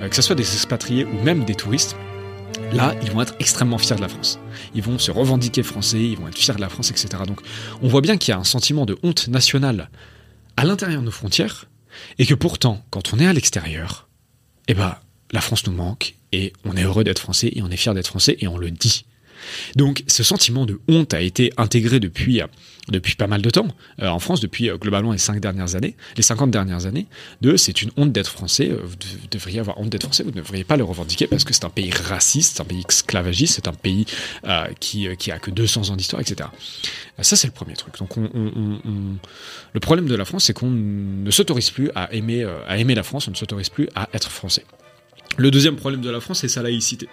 que 0.00 0.16
ce 0.16 0.22
soit 0.22 0.34
des 0.34 0.42
expatriés 0.42 1.04
ou 1.04 1.22
même 1.22 1.44
des 1.44 1.54
touristes, 1.54 1.94
là, 2.72 2.96
ils 3.00 3.12
vont 3.12 3.22
être 3.22 3.36
extrêmement 3.38 3.78
fiers 3.78 3.94
de 3.94 4.00
la 4.00 4.08
France. 4.08 4.40
Ils 4.74 4.82
vont 4.82 4.98
se 4.98 5.12
revendiquer 5.12 5.62
français, 5.62 6.02
ils 6.02 6.18
vont 6.18 6.26
être 6.26 6.36
fiers 6.36 6.54
de 6.54 6.60
la 6.60 6.68
France, 6.68 6.90
etc. 6.90 7.22
Donc, 7.28 7.42
on 7.80 7.86
voit 7.86 8.00
bien 8.00 8.16
qu'il 8.16 8.32
y 8.32 8.34
a 8.34 8.40
un 8.40 8.44
sentiment 8.44 8.86
de 8.86 8.98
honte 9.04 9.28
nationale 9.28 9.88
à 10.56 10.64
l'intérieur 10.64 11.00
de 11.00 11.06
nos 11.06 11.12
frontières, 11.12 11.66
et 12.18 12.26
que 12.26 12.34
pourtant, 12.34 12.84
quand 12.90 13.14
on 13.14 13.20
est 13.20 13.26
à 13.26 13.32
l'extérieur, 13.32 14.08
eh 14.68 14.74
ben, 14.74 14.96
la 15.32 15.40
France 15.40 15.66
nous 15.66 15.72
manque 15.72 16.14
et 16.32 16.52
on 16.64 16.76
est 16.76 16.82
heureux 16.82 17.04
d'être 17.04 17.18
français 17.18 17.50
et 17.54 17.62
on 17.62 17.70
est 17.70 17.76
fier 17.76 17.94
d'être 17.94 18.08
français 18.08 18.36
et 18.40 18.48
on 18.48 18.58
le 18.58 18.70
dit. 18.70 19.04
Donc 19.76 20.04
ce 20.06 20.22
sentiment 20.22 20.66
de 20.66 20.80
honte 20.88 21.14
a 21.14 21.20
été 21.20 21.52
intégré 21.56 22.00
depuis, 22.00 22.40
euh, 22.40 22.46
depuis 22.88 23.14
pas 23.14 23.26
mal 23.26 23.42
de 23.42 23.50
temps 23.50 23.68
euh, 24.02 24.08
en 24.08 24.18
France, 24.18 24.40
depuis 24.40 24.70
euh, 24.70 24.76
globalement 24.76 25.12
les 25.12 25.18
5 25.18 25.40
dernières 25.40 25.74
années, 25.74 25.96
les 26.16 26.22
50 26.22 26.50
dernières 26.50 26.86
années, 26.86 27.06
de 27.40 27.56
c'est 27.56 27.82
une 27.82 27.90
honte 27.96 28.12
d'être 28.12 28.30
français, 28.30 28.70
vous 28.82 28.94
devriez 29.30 29.60
avoir 29.60 29.78
honte 29.78 29.90
d'être 29.90 30.04
français, 30.04 30.22
vous 30.22 30.30
ne 30.30 30.36
devriez 30.36 30.64
pas 30.64 30.76
le 30.76 30.84
revendiquer 30.84 31.26
parce 31.26 31.44
que 31.44 31.52
c'est 31.52 31.64
un 31.64 31.70
pays 31.70 31.90
raciste, 31.90 32.56
c'est 32.56 32.62
un 32.62 32.66
pays 32.66 32.84
esclavagiste, 32.88 33.54
c'est 33.54 33.68
un 33.68 33.72
pays 33.72 34.06
qui, 34.80 35.08
qui 35.18 35.30
a 35.30 35.38
que 35.38 35.50
200 35.50 35.90
ans 35.90 35.96
d'histoire, 35.96 36.20
etc. 36.20 36.48
Ça 37.20 37.36
c'est 37.36 37.46
le 37.46 37.52
premier 37.52 37.74
truc. 37.74 37.98
Donc 37.98 38.16
on, 38.16 38.28
le 39.72 39.80
problème 39.80 40.06
de 40.06 40.14
la 40.14 40.24
France, 40.24 40.44
c'est 40.44 40.52
qu'on 40.52 40.70
ne 40.70 41.30
s'autorise 41.30 41.70
plus 41.70 41.90
à 41.94 42.12
aimer, 42.12 42.44
à 42.66 42.78
aimer 42.78 42.94
la 42.94 43.02
France, 43.02 43.28
on 43.28 43.30
ne 43.30 43.36
s'autorise 43.36 43.68
plus 43.68 43.88
à 43.94 44.08
être 44.12 44.30
français. 44.30 44.64
Le 45.36 45.50
deuxième 45.50 45.76
problème 45.76 46.00
de 46.00 46.10
la 46.10 46.20
France, 46.20 46.40
c'est 46.40 46.48
sa 46.48 46.62
laïcité. 46.62 47.08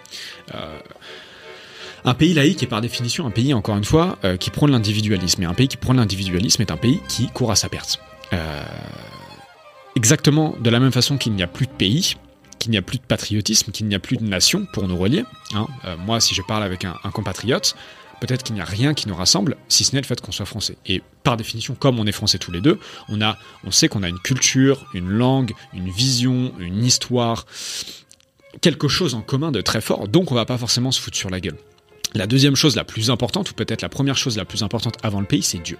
Un 2.04 2.14
pays 2.14 2.34
laïque 2.34 2.62
est 2.62 2.66
par 2.66 2.80
définition 2.80 3.26
un 3.26 3.30
pays, 3.30 3.54
encore 3.54 3.76
une 3.76 3.84
fois, 3.84 4.18
euh, 4.24 4.36
qui 4.36 4.50
prône 4.50 4.72
l'individualisme. 4.72 5.42
Et 5.42 5.46
un 5.46 5.54
pays 5.54 5.68
qui 5.68 5.76
prône 5.76 5.96
l'individualisme 5.96 6.62
est 6.62 6.70
un 6.70 6.76
pays 6.76 7.00
qui 7.08 7.28
court 7.28 7.50
à 7.50 7.56
sa 7.56 7.68
perte. 7.68 8.00
Euh, 8.32 8.62
exactement 9.94 10.56
de 10.60 10.70
la 10.70 10.80
même 10.80 10.92
façon 10.92 11.16
qu'il 11.16 11.32
n'y 11.34 11.42
a 11.42 11.46
plus 11.46 11.66
de 11.66 11.72
pays, 11.72 12.16
qu'il 12.58 12.70
n'y 12.70 12.78
a 12.78 12.82
plus 12.82 12.98
de 12.98 13.04
patriotisme, 13.04 13.72
qu'il 13.72 13.86
n'y 13.86 13.94
a 13.94 13.98
plus 13.98 14.16
de 14.16 14.24
nation 14.24 14.66
pour 14.72 14.88
nous 14.88 14.96
relier. 14.96 15.24
Hein. 15.54 15.66
moi, 15.98 16.20
si 16.20 16.34
je 16.34 16.42
parle 16.42 16.62
avec 16.62 16.84
un, 16.84 16.94
compatriote, 17.12 17.76
peut-être 18.20 18.42
qu'il 18.42 18.54
n'y 18.54 18.60
a 18.60 18.64
rien 18.64 18.94
qui 18.94 19.08
nous 19.08 19.14
rassemble, 19.14 19.56
si 19.68 19.84
ce 19.84 19.94
n'est 19.94 20.00
le 20.00 20.06
fait 20.06 20.20
qu'on 20.20 20.32
soit 20.32 20.46
français. 20.46 20.76
Et 20.86 21.02
par 21.24 21.36
définition, 21.36 21.74
comme 21.74 21.98
on 21.98 22.06
est 22.06 22.12
français 22.12 22.38
tous 22.38 22.52
les 22.52 22.60
deux, 22.60 22.78
on, 23.08 23.20
a, 23.20 23.36
on 23.64 23.70
sait 23.70 23.88
qu'on 23.88 24.02
a 24.02 24.08
une 24.08 24.20
culture, 24.20 24.86
une 24.94 25.08
langue, 25.08 25.52
une 25.74 25.90
vision, 25.90 26.52
une 26.58 26.84
histoire, 26.84 27.46
quelque 28.60 28.88
chose 28.88 29.14
en 29.14 29.22
commun 29.22 29.50
de 29.52 29.60
très 29.60 29.80
fort, 29.80 30.08
donc 30.08 30.30
on 30.32 30.34
va 30.34 30.44
pas 30.44 30.58
forcément 30.58 30.92
se 30.92 31.00
foutre 31.00 31.16
sur 31.16 31.30
la 31.30 31.40
gueule. 31.40 31.58
La 32.14 32.26
deuxième 32.26 32.56
chose 32.56 32.76
la 32.76 32.84
plus 32.84 33.10
importante, 33.10 33.50
ou 33.50 33.54
peut-être 33.54 33.82
la 33.82 33.88
première 33.88 34.16
chose 34.16 34.36
la 34.36 34.44
plus 34.44 34.62
importante 34.62 34.96
avant 35.02 35.20
le 35.20 35.26
pays, 35.26 35.42
c'est 35.42 35.58
Dieu. 35.58 35.78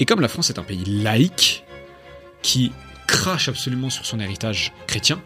Et 0.00 0.04
comme 0.04 0.20
la 0.20 0.28
France 0.28 0.50
est 0.50 0.58
un 0.58 0.64
pays 0.64 0.84
laïque, 0.84 1.64
qui 2.42 2.72
crache 3.06 3.48
absolument 3.48 3.90
sur 3.90 4.06
son 4.06 4.18
héritage 4.18 4.72
chrétien, 4.86 5.20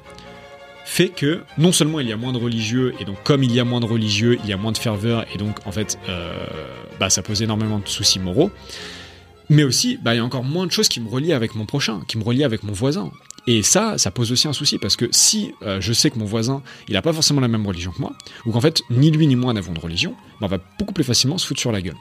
fait 0.84 1.08
que 1.08 1.42
non 1.56 1.72
seulement 1.72 2.00
il 2.00 2.08
y 2.08 2.12
a 2.12 2.16
moins 2.16 2.32
de 2.32 2.38
religieux, 2.38 2.94
et 3.00 3.04
donc 3.04 3.22
comme 3.24 3.42
il 3.42 3.52
y 3.52 3.60
a 3.60 3.64
moins 3.64 3.80
de 3.80 3.86
religieux, 3.86 4.38
il 4.44 4.50
y 4.50 4.52
a 4.52 4.56
moins 4.56 4.72
de 4.72 4.78
ferveur, 4.78 5.24
et 5.34 5.38
donc 5.38 5.66
en 5.66 5.72
fait, 5.72 5.98
euh, 6.08 6.46
bah, 7.00 7.08
ça 7.08 7.22
pose 7.22 7.42
énormément 7.42 7.78
de 7.78 7.88
soucis 7.88 8.18
moraux, 8.18 8.50
mais 9.48 9.64
aussi, 9.64 9.98
bah, 10.02 10.14
il 10.14 10.18
y 10.18 10.20
a 10.20 10.24
encore 10.24 10.44
moins 10.44 10.66
de 10.66 10.72
choses 10.72 10.88
qui 10.88 11.00
me 11.00 11.08
relient 11.08 11.32
avec 11.32 11.54
mon 11.54 11.66
prochain, 11.66 12.02
qui 12.06 12.18
me 12.18 12.24
relient 12.24 12.44
avec 12.44 12.62
mon 12.62 12.72
voisin. 12.72 13.10
Et 13.46 13.62
ça, 13.62 13.98
ça 13.98 14.10
pose 14.10 14.32
aussi 14.32 14.48
un 14.48 14.52
souci 14.52 14.78
parce 14.78 14.96
que 14.96 15.06
si 15.10 15.54
euh, 15.62 15.80
je 15.80 15.92
sais 15.92 16.10
que 16.10 16.18
mon 16.18 16.24
voisin, 16.24 16.62
il 16.88 16.94
n'a 16.94 17.02
pas 17.02 17.12
forcément 17.12 17.40
la 17.40 17.48
même 17.48 17.66
religion 17.66 17.92
que 17.92 18.00
moi, 18.00 18.12
ou 18.46 18.52
qu'en 18.52 18.60
fait 18.60 18.82
ni 18.90 19.10
lui 19.10 19.26
ni 19.26 19.36
moi 19.36 19.52
n'avons 19.52 19.72
de 19.72 19.80
religion, 19.80 20.14
bah, 20.40 20.46
on 20.46 20.48
va 20.48 20.58
beaucoup 20.78 20.94
plus 20.94 21.04
facilement 21.04 21.36
se 21.36 21.46
foutre 21.46 21.60
sur 21.60 21.72
la 21.72 21.82
gueule. 21.82 21.96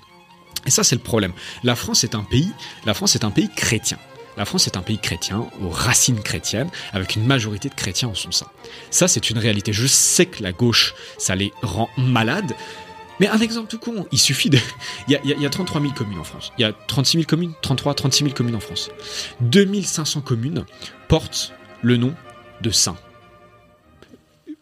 Et 0.65 0.69
ça, 0.69 0.83
c'est 0.83 0.95
le 0.95 1.01
problème. 1.01 1.33
La 1.63 1.75
France 1.75 2.03
est 2.03 2.15
un 2.15 2.23
pays, 2.23 2.51
la 2.85 2.93
France 2.93 3.15
est 3.15 3.25
un 3.25 3.31
pays 3.31 3.49
chrétien. 3.53 3.97
La 4.37 4.45
France 4.45 4.65
est 4.65 4.77
un 4.77 4.81
pays 4.81 4.97
chrétien, 4.97 5.45
aux 5.61 5.69
racines 5.69 6.21
chrétiennes, 6.21 6.69
avec 6.91 7.15
une 7.15 7.25
majorité 7.25 7.69
de 7.69 7.75
chrétiens 7.75 8.07
en 8.07 8.15
son 8.15 8.31
sein. 8.31 8.47
Ça, 8.89 9.07
c'est 9.07 9.29
une 9.29 9.37
réalité. 9.37 9.73
Je 9.73 9.85
sais 9.85 10.25
que 10.25 10.41
la 10.41 10.51
gauche, 10.51 10.95
ça 11.19 11.35
les 11.35 11.53
rend 11.61 11.87
malades, 11.97 12.53
mais 13.19 13.27
un 13.27 13.39
exemple 13.39 13.69
tout 13.69 13.79
con, 13.79 14.07
il 14.11 14.19
suffit 14.19 14.49
de... 14.49 14.57
Il 15.07 15.19
y, 15.23 15.45
a, 15.45 15.49
33 15.49 15.81
000 15.81 15.93
communes 15.93 16.19
en 16.19 16.23
France. 16.23 16.51
Il 16.57 16.61
y 16.61 16.65
a 16.65 16.73
36 16.73 17.17
000 17.17 17.27
communes, 17.27 17.53
33, 17.61 17.93
36 17.93 18.23
000 18.23 18.35
communes 18.35 18.55
en 18.55 18.59
France. 18.59 18.89
2500 19.41 20.21
communes 20.21 20.65
portent 21.07 21.53
le 21.81 21.97
nom 21.97 22.13
de 22.61 22.69
saint. 22.71 22.97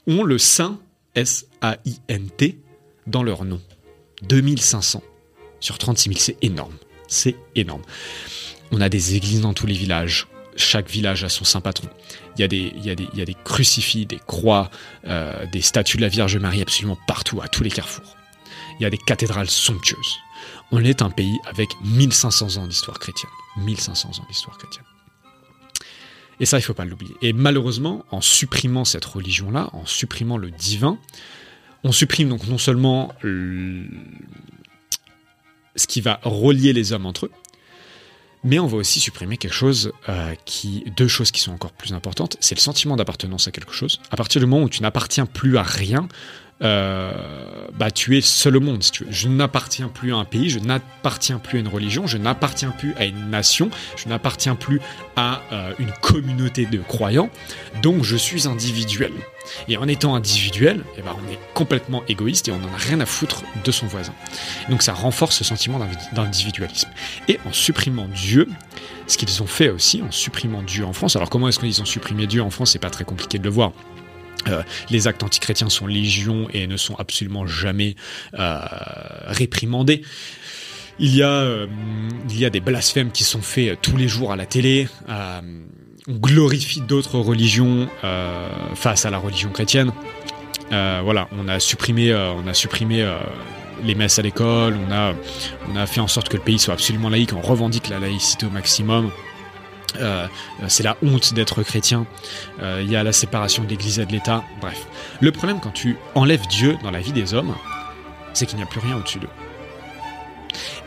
Ont 0.07 0.23
le 0.23 0.37
saint, 0.37 0.79
S-A-I-N-T, 1.15 2.59
dans 3.07 3.23
leur 3.23 3.45
nom. 3.45 3.61
2500 4.23 5.03
sur 5.59 5.77
36 5.77 6.09
000, 6.09 6.19
c'est 6.19 6.37
énorme. 6.41 6.73
C'est 7.07 7.35
énorme. 7.55 7.83
On 8.71 8.81
a 8.81 8.89
des 8.89 9.15
églises 9.15 9.41
dans 9.41 9.53
tous 9.53 9.67
les 9.67 9.75
villages. 9.75 10.27
Chaque 10.55 10.89
village 10.89 11.23
a 11.23 11.29
son 11.29 11.45
saint 11.45 11.61
patron. 11.61 11.87
Y 12.37 12.43
y 12.43 12.73
il 12.75 12.85
y 12.85 13.21
a 13.21 13.25
des 13.25 13.35
crucifix, 13.43 14.05
des 14.05 14.19
croix, 14.25 14.71
euh, 15.05 15.45
des 15.51 15.61
statues 15.61 15.97
de 15.97 16.01
la 16.01 16.07
Vierge 16.07 16.37
Marie 16.37 16.61
absolument 16.61 16.97
partout, 17.07 17.41
à 17.41 17.47
tous 17.47 17.63
les 17.63 17.71
carrefours 17.71 18.15
il 18.79 18.83
y 18.83 18.85
a 18.85 18.89
des 18.89 18.97
cathédrales 18.97 19.49
somptueuses. 19.49 20.19
On 20.71 20.83
est 20.83 21.01
un 21.01 21.09
pays 21.09 21.39
avec 21.45 21.69
1500 21.83 22.57
ans 22.57 22.67
d'histoire 22.67 22.99
chrétienne. 22.99 23.31
1500 23.57 24.09
ans 24.09 24.25
d'histoire 24.27 24.57
chrétienne. 24.57 24.85
Et 26.39 26.45
ça, 26.45 26.57
il 26.57 26.61
ne 26.61 26.65
faut 26.65 26.73
pas 26.73 26.85
l'oublier. 26.85 27.15
Et 27.21 27.33
malheureusement, 27.33 28.03
en 28.09 28.21
supprimant 28.21 28.85
cette 28.85 29.05
religion-là, 29.05 29.69
en 29.73 29.85
supprimant 29.85 30.37
le 30.37 30.49
divin, 30.49 30.97
on 31.83 31.91
supprime 31.91 32.29
donc 32.29 32.47
non 32.47 32.57
seulement 32.57 33.13
ce 35.75 35.87
qui 35.87 36.01
va 36.01 36.19
relier 36.23 36.73
les 36.73 36.93
hommes 36.93 37.05
entre 37.05 37.27
eux, 37.27 37.31
mais 38.43 38.59
on 38.59 38.65
va 38.65 38.77
aussi 38.77 38.99
supprimer 38.99 39.37
quelque 39.37 39.53
chose 39.53 39.91
euh, 40.09 40.33
qui, 40.45 40.83
deux 40.97 41.07
choses 41.07 41.31
qui 41.31 41.41
sont 41.41 41.51
encore 41.51 41.73
plus 41.73 41.93
importantes, 41.93 42.37
c'est 42.39 42.55
le 42.55 42.59
sentiment 42.59 42.95
d'appartenance 42.95 43.47
à 43.47 43.51
quelque 43.51 43.73
chose. 43.73 43.99
À 44.09 44.17
partir 44.17 44.41
du 44.41 44.47
moment 44.47 44.63
où 44.63 44.69
tu 44.69 44.81
n'appartiens 44.81 45.27
plus 45.27 45.57
à 45.57 45.63
rien, 45.63 46.07
euh, 46.63 47.11
bah, 47.77 47.91
tu 47.91 48.17
es 48.17 48.21
seul 48.21 48.57
au 48.57 48.59
monde. 48.59 48.83
Je 49.09 49.27
n'appartiens 49.27 49.87
plus 49.87 50.13
à 50.13 50.17
un 50.17 50.25
pays, 50.25 50.49
je 50.49 50.59
n'appartiens 50.59 51.39
plus 51.39 51.57
à 51.57 51.61
une 51.61 51.67
religion, 51.67 52.07
je 52.07 52.17
n'appartiens 52.17 52.71
plus 52.71 52.93
à 52.95 53.05
une 53.05 53.29
nation, 53.29 53.69
je 53.95 54.07
n'appartiens 54.07 54.55
plus 54.55 54.81
à 55.15 55.41
euh, 55.51 55.73
une 55.79 55.91
communauté 56.01 56.65
de 56.65 56.77
croyants, 56.77 57.29
donc 57.81 58.03
je 58.03 58.15
suis 58.15 58.47
individuel. 58.47 59.11
Et 59.67 59.77
en 59.77 59.87
étant 59.87 60.15
individuel, 60.15 60.83
eh 60.97 61.01
ben, 61.01 61.15
on 61.17 61.31
est 61.31 61.39
complètement 61.53 62.03
égoïste 62.07 62.47
et 62.47 62.51
on 62.51 62.59
n'en 62.59 62.73
a 62.73 62.77
rien 62.77 62.99
à 62.99 63.05
foutre 63.05 63.43
de 63.63 63.71
son 63.71 63.87
voisin. 63.87 64.13
Donc 64.69 64.83
ça 64.83 64.93
renforce 64.93 65.37
ce 65.37 65.43
sentiment 65.43 65.79
d'individualisme. 66.13 66.89
Et 67.27 67.39
en 67.47 67.51
supprimant 67.51 68.07
Dieu, 68.07 68.47
ce 69.07 69.17
qu'ils 69.17 69.41
ont 69.41 69.47
fait 69.47 69.69
aussi, 69.69 70.01
en 70.01 70.11
supprimant 70.11 70.61
Dieu 70.61 70.85
en 70.85 70.93
France, 70.93 71.15
alors 71.15 71.29
comment 71.29 71.47
est-ce 71.47 71.59
qu'ils 71.59 71.81
ont 71.81 71.85
supprimé 71.85 72.27
Dieu 72.27 72.43
en 72.43 72.51
France, 72.51 72.71
c'est 72.71 72.79
pas 72.79 72.91
très 72.91 73.03
compliqué 73.03 73.39
de 73.39 73.43
le 73.43 73.49
voir. 73.49 73.71
Euh, 74.47 74.63
les 74.89 75.07
actes 75.07 75.23
antichrétiens 75.23 75.69
sont 75.69 75.87
légion 75.87 76.47
et 76.53 76.67
ne 76.67 76.77
sont 76.77 76.95
absolument 76.95 77.45
jamais 77.45 77.95
euh, 78.39 78.59
réprimandés. 79.27 80.01
Il 80.99 81.15
y, 81.15 81.23
a, 81.23 81.29
euh, 81.29 81.67
il 82.29 82.39
y 82.39 82.45
a 82.45 82.49
des 82.49 82.59
blasphèmes 82.59 83.11
qui 83.11 83.23
sont 83.23 83.41
faits 83.41 83.79
tous 83.81 83.97
les 83.97 84.07
jours 84.07 84.31
à 84.31 84.35
la 84.35 84.45
télé. 84.45 84.87
on 85.07 86.13
glorifie 86.13 86.81
d'autres 86.81 87.19
religions 87.19 87.87
face 88.75 89.05
à 89.05 89.09
la 89.09 89.17
religion 89.17 89.49
chrétienne. 89.49 89.91
voilà, 90.69 91.27
on 91.31 91.47
a 91.47 91.59
supprimé, 91.59 92.13
on 92.13 92.45
a 92.45 92.53
supprimé 92.53 93.07
les 93.83 93.95
messes 93.95 94.19
à 94.19 94.21
l'école. 94.21 94.77
On 94.87 94.91
a, 94.91 95.13
on 95.71 95.75
a 95.75 95.87
fait 95.87 96.01
en 96.01 96.07
sorte 96.07 96.29
que 96.29 96.37
le 96.37 96.43
pays 96.43 96.59
soit 96.59 96.73
absolument 96.73 97.09
laïque. 97.09 97.33
On 97.33 97.41
revendique 97.41 97.89
la 97.89 97.99
laïcité 97.99 98.45
au 98.45 98.51
maximum. 98.51 99.11
Euh, 99.99 100.27
c'est 100.67 100.83
la 100.83 100.97
honte 101.03 101.33
d'être 101.33 101.63
chrétien. 101.63 102.05
Euh, 102.61 102.81
il 102.83 102.91
y 102.91 102.95
a 102.95 103.03
la 103.03 103.13
séparation 103.13 103.63
de 103.63 103.69
l'Église 103.69 103.99
et 103.99 104.05
de 104.05 104.11
l'État. 104.11 104.43
Bref. 104.61 104.85
Le 105.19 105.31
problème 105.31 105.59
quand 105.61 105.71
tu 105.71 105.97
enlèves 106.15 106.47
Dieu 106.47 106.77
dans 106.83 106.91
la 106.91 106.99
vie 106.99 107.11
des 107.11 107.33
hommes, 107.33 107.55
c'est 108.33 108.45
qu'il 108.45 108.57
n'y 108.57 108.63
a 108.63 108.67
plus 108.67 108.79
rien 108.79 108.97
au-dessus 108.97 109.19
d'eux. 109.19 109.29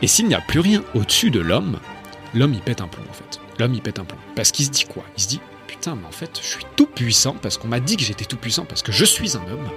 Et 0.01 0.07
s'il 0.07 0.27
n'y 0.27 0.35
a 0.35 0.41
plus 0.41 0.59
rien 0.59 0.83
au-dessus 0.93 1.31
de 1.31 1.39
l'homme, 1.39 1.79
l'homme 2.33 2.53
il 2.53 2.61
pète 2.61 2.81
un 2.81 2.87
plomb 2.87 3.03
en 3.09 3.13
fait. 3.13 3.39
L'homme 3.59 3.73
il 3.73 3.81
pète 3.81 3.99
un 3.99 4.05
plomb. 4.05 4.19
Parce 4.35 4.51
qu'il 4.51 4.65
se 4.65 4.71
dit 4.71 4.85
quoi? 4.85 5.03
Il 5.17 5.23
se 5.23 5.27
dit 5.27 5.41
putain 5.67 5.95
mais 5.95 6.07
en 6.07 6.11
fait 6.11 6.39
je 6.41 6.47
suis 6.47 6.65
tout 6.75 6.87
puissant 6.87 7.35
parce 7.41 7.57
qu'on 7.57 7.67
m'a 7.67 7.79
dit 7.79 7.97
que 7.97 8.03
j'étais 8.03 8.25
tout 8.25 8.37
puissant 8.37 8.65
parce 8.65 8.81
que 8.81 8.91
je 8.91 9.05
suis 9.05 9.37
un 9.37 9.51
homme. 9.51 9.69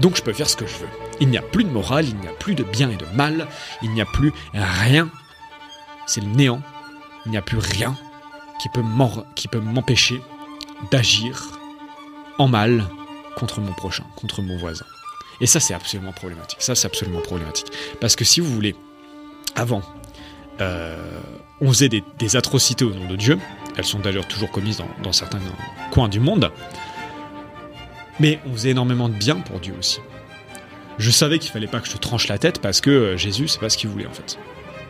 Donc 0.00 0.16
je 0.16 0.22
peux 0.22 0.32
faire 0.32 0.48
ce 0.48 0.56
que 0.56 0.66
je 0.66 0.76
veux. 0.76 0.88
Il 1.20 1.28
n'y 1.28 1.38
a 1.38 1.42
plus 1.42 1.64
de 1.64 1.70
morale, 1.70 2.06
il 2.08 2.16
n'y 2.16 2.28
a 2.28 2.32
plus 2.32 2.54
de 2.54 2.64
bien 2.64 2.90
et 2.90 2.96
de 2.96 3.06
mal, 3.14 3.46
il 3.82 3.90
n'y 3.90 4.00
a 4.00 4.06
plus 4.06 4.32
rien. 4.54 5.08
C'est 6.06 6.20
le 6.20 6.28
néant. 6.28 6.60
Il 7.24 7.30
n'y 7.30 7.36
a 7.36 7.42
plus 7.42 7.58
rien 7.58 7.96
qui 9.34 9.48
peut 9.48 9.60
m'empêcher 9.60 10.20
d'agir 10.90 11.58
en 12.38 12.48
mal 12.48 12.84
contre 13.36 13.60
mon 13.60 13.72
prochain, 13.72 14.04
contre 14.16 14.42
mon 14.42 14.56
voisin. 14.56 14.86
Et 15.40 15.46
ça, 15.46 15.60
c'est 15.60 15.74
absolument 15.74 16.12
problématique. 16.12 16.58
Ça, 16.60 16.74
c'est 16.74 16.86
absolument 16.86 17.20
problématique. 17.20 17.66
Parce 18.00 18.16
que 18.16 18.24
si 18.24 18.40
vous 18.40 18.52
voulez, 18.52 18.76
avant, 19.56 19.82
euh, 20.60 21.20
on 21.60 21.68
faisait 21.68 21.88
des, 21.88 22.36
atrocités 22.36 22.84
au 22.84 22.92
nom 22.92 23.06
de 23.08 23.16
Dieu. 23.16 23.38
Elles 23.76 23.84
sont 23.84 24.00
d'ailleurs 24.00 24.26
toujours 24.26 24.50
commises 24.50 24.82
dans, 25.02 25.12
certains 25.12 25.40
coins 25.90 26.08
du 26.08 26.20
monde. 26.20 26.50
Mais 28.20 28.40
on 28.46 28.52
faisait 28.52 28.70
énormément 28.70 29.08
de 29.08 29.14
bien 29.14 29.36
pour 29.36 29.60
Dieu 29.60 29.74
aussi. 29.78 30.00
Je 30.98 31.10
savais 31.10 31.38
qu'il 31.38 31.50
fallait 31.50 31.66
pas 31.66 31.80
que 31.80 31.88
je 31.88 31.96
tranche 31.96 32.28
la 32.28 32.38
tête 32.38 32.60
parce 32.60 32.80
que 32.80 32.90
euh, 32.90 33.16
Jésus, 33.16 33.48
c'est 33.48 33.60
pas 33.60 33.70
ce 33.70 33.78
qu'il 33.78 33.88
voulait 33.88 34.06
en 34.06 34.12
fait. 34.12 34.38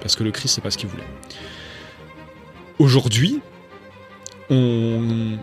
Parce 0.01 0.17
que 0.17 0.25
le 0.25 0.33
Christ, 0.33 0.57
c'est 0.57 0.61
pas 0.61 0.71
ce 0.71 0.79
qu'il 0.79 0.89
voulait. 0.89 1.05
Aujourd'hui, 2.79 3.41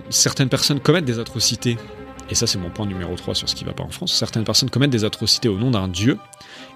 certaines 0.10 0.50
personnes 0.50 0.80
commettent 0.80 1.06
des 1.06 1.20
atrocités, 1.20 1.78
et 2.30 2.36
ça 2.36 2.48
c'est 2.48 2.58
mon 2.58 2.70
point 2.70 2.86
numéro 2.86 3.16
3 3.16 3.36
sur 3.36 3.50
ce 3.50 3.56
qui 3.56 3.64
va 3.64 3.74
pas 3.74 3.84
en 3.84 3.90
France, 3.90 4.14
certaines 4.14 4.44
personnes 4.44 4.70
commettent 4.70 4.92
des 4.92 5.04
atrocités 5.04 5.50
au 5.50 5.58
nom 5.58 5.72
d'un 5.72 5.88
Dieu, 5.88 6.18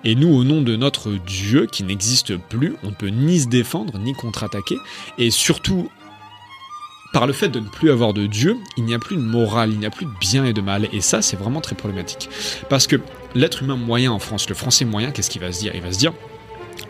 et 0.03 0.15
nous 0.15 0.33
au 0.33 0.43
nom 0.43 0.61
de 0.61 0.75
notre 0.75 1.11
Dieu 1.11 1.67
qui 1.71 1.83
n'existe 1.83 2.37
plus, 2.37 2.75
on 2.83 2.89
ne 2.89 2.95
peut 2.95 3.09
ni 3.09 3.39
se 3.39 3.47
défendre, 3.47 3.97
ni 3.99 4.13
contre-attaquer, 4.13 4.77
et 5.17 5.31
surtout 5.31 5.89
par 7.13 7.27
le 7.27 7.33
fait 7.33 7.49
de 7.49 7.59
ne 7.59 7.67
plus 7.67 7.91
avoir 7.91 8.13
de 8.13 8.25
Dieu, 8.25 8.57
il 8.75 8.85
n'y 8.85 8.95
a 8.95 8.99
plus 8.99 9.15
de 9.15 9.21
morale, 9.21 9.69
il 9.71 9.77
n'y 9.77 9.85
a 9.85 9.91
plus 9.91 10.07
de 10.07 10.11
bien 10.19 10.45
et 10.45 10.53
de 10.53 10.61
mal. 10.61 10.89
Et 10.91 10.99
ça, 10.99 11.21
c'est 11.21 11.37
vraiment 11.37 11.61
très 11.61 11.75
problématique. 11.75 12.27
Parce 12.69 12.87
que 12.87 12.95
l'être 13.35 13.61
humain 13.61 13.75
moyen 13.75 14.11
en 14.11 14.17
France, 14.17 14.49
le 14.49 14.55
français 14.55 14.83
moyen, 14.83 15.11
qu'est-ce 15.11 15.29
qu'il 15.29 15.39
va 15.39 15.51
se 15.51 15.59
dire? 15.59 15.73
Il 15.75 15.81
va 15.81 15.93
se 15.93 15.99
dire. 15.99 16.11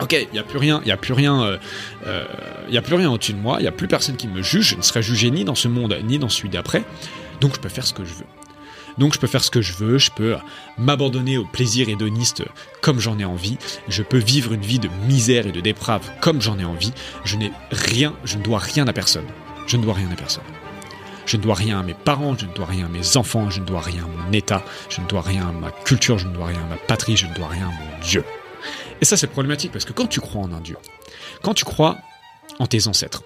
Ok, 0.00 0.12
il 0.12 0.32
n'y 0.32 0.38
a 0.38 0.42
plus 0.42 0.58
rien, 0.58 0.80
il 0.84 0.90
a 0.90 0.96
plus 0.96 1.12
rien, 1.12 1.42
euh, 1.42 1.58
euh, 2.06 2.24
il 2.68 2.76
a 2.76 2.82
plus 2.82 2.94
rien 2.94 3.10
au-dessus 3.10 3.32
de 3.32 3.38
moi, 3.38 3.56
il 3.58 3.62
n'y 3.62 3.68
a 3.68 3.72
plus 3.72 3.86
personne 3.86 4.16
qui 4.16 4.26
me 4.26 4.42
juge, 4.42 4.70
je 4.70 4.76
ne 4.76 4.82
serai 4.82 5.02
jugé 5.02 5.30
ni 5.30 5.44
dans 5.44 5.54
ce 5.54 5.68
monde 5.68 5.96
ni 6.04 6.18
dans 6.18 6.28
celui 6.28 6.48
d'après, 6.48 6.82
donc 7.40 7.54
je 7.54 7.60
peux 7.60 7.68
faire 7.68 7.86
ce 7.86 7.94
que 7.94 8.04
je 8.04 8.14
veux. 8.14 8.26
Donc 8.98 9.12
je 9.12 9.18
peux 9.18 9.26
faire 9.26 9.42
ce 9.42 9.50
que 9.50 9.60
je 9.60 9.72
veux, 9.72 9.98
je 9.98 10.10
peux 10.10 10.36
m'abandonner 10.78 11.36
au 11.36 11.44
plaisir 11.44 11.88
hédoniste 11.88 12.44
comme 12.80 13.00
j'en 13.00 13.18
ai 13.18 13.24
envie, 13.24 13.58
je 13.88 14.02
peux 14.02 14.18
vivre 14.18 14.52
une 14.52 14.62
vie 14.62 14.78
de 14.78 14.88
misère 15.08 15.46
et 15.46 15.52
de 15.52 15.60
déprave 15.60 16.02
comme 16.20 16.40
j'en 16.40 16.58
ai 16.58 16.64
envie, 16.64 16.92
je 17.24 17.36
n'ai 17.36 17.52
rien, 17.70 18.14
je 18.24 18.36
ne 18.36 18.42
dois 18.42 18.58
rien 18.58 18.86
à 18.86 18.92
personne. 18.92 19.26
Je 19.66 19.76
ne 19.76 19.82
dois 19.82 19.94
rien 19.94 20.10
à 20.12 20.14
personne. 20.14 20.44
Je 21.26 21.36
ne 21.38 21.42
dois 21.42 21.54
rien 21.54 21.80
à 21.80 21.82
mes 21.82 21.94
parents, 21.94 22.36
je 22.36 22.44
ne 22.44 22.52
dois 22.52 22.66
rien 22.66 22.86
à 22.86 22.88
mes 22.88 23.16
enfants, 23.16 23.48
je 23.48 23.60
ne 23.60 23.64
dois 23.64 23.80
rien 23.80 24.04
à 24.04 24.24
mon 24.26 24.32
état, 24.32 24.62
je 24.90 25.00
ne 25.00 25.06
dois 25.06 25.22
rien 25.22 25.48
à 25.48 25.52
ma 25.52 25.70
culture, 25.70 26.18
je 26.18 26.28
ne 26.28 26.34
dois 26.34 26.46
rien 26.46 26.60
à 26.60 26.68
ma 26.68 26.76
patrie, 26.76 27.16
je 27.16 27.26
ne 27.26 27.34
dois 27.34 27.48
rien 27.48 27.68
à 27.68 27.70
mon 27.70 28.00
Dieu. 28.02 28.24
Et 29.04 29.06
ça 29.06 29.18
c'est 29.18 29.26
problématique 29.26 29.70
parce 29.70 29.84
que 29.84 29.92
quand 29.92 30.06
tu 30.06 30.18
crois 30.18 30.40
en 30.40 30.50
un 30.50 30.62
Dieu, 30.62 30.78
quand 31.42 31.52
tu 31.52 31.66
crois 31.66 31.98
en 32.58 32.66
tes 32.66 32.86
ancêtres, 32.86 33.22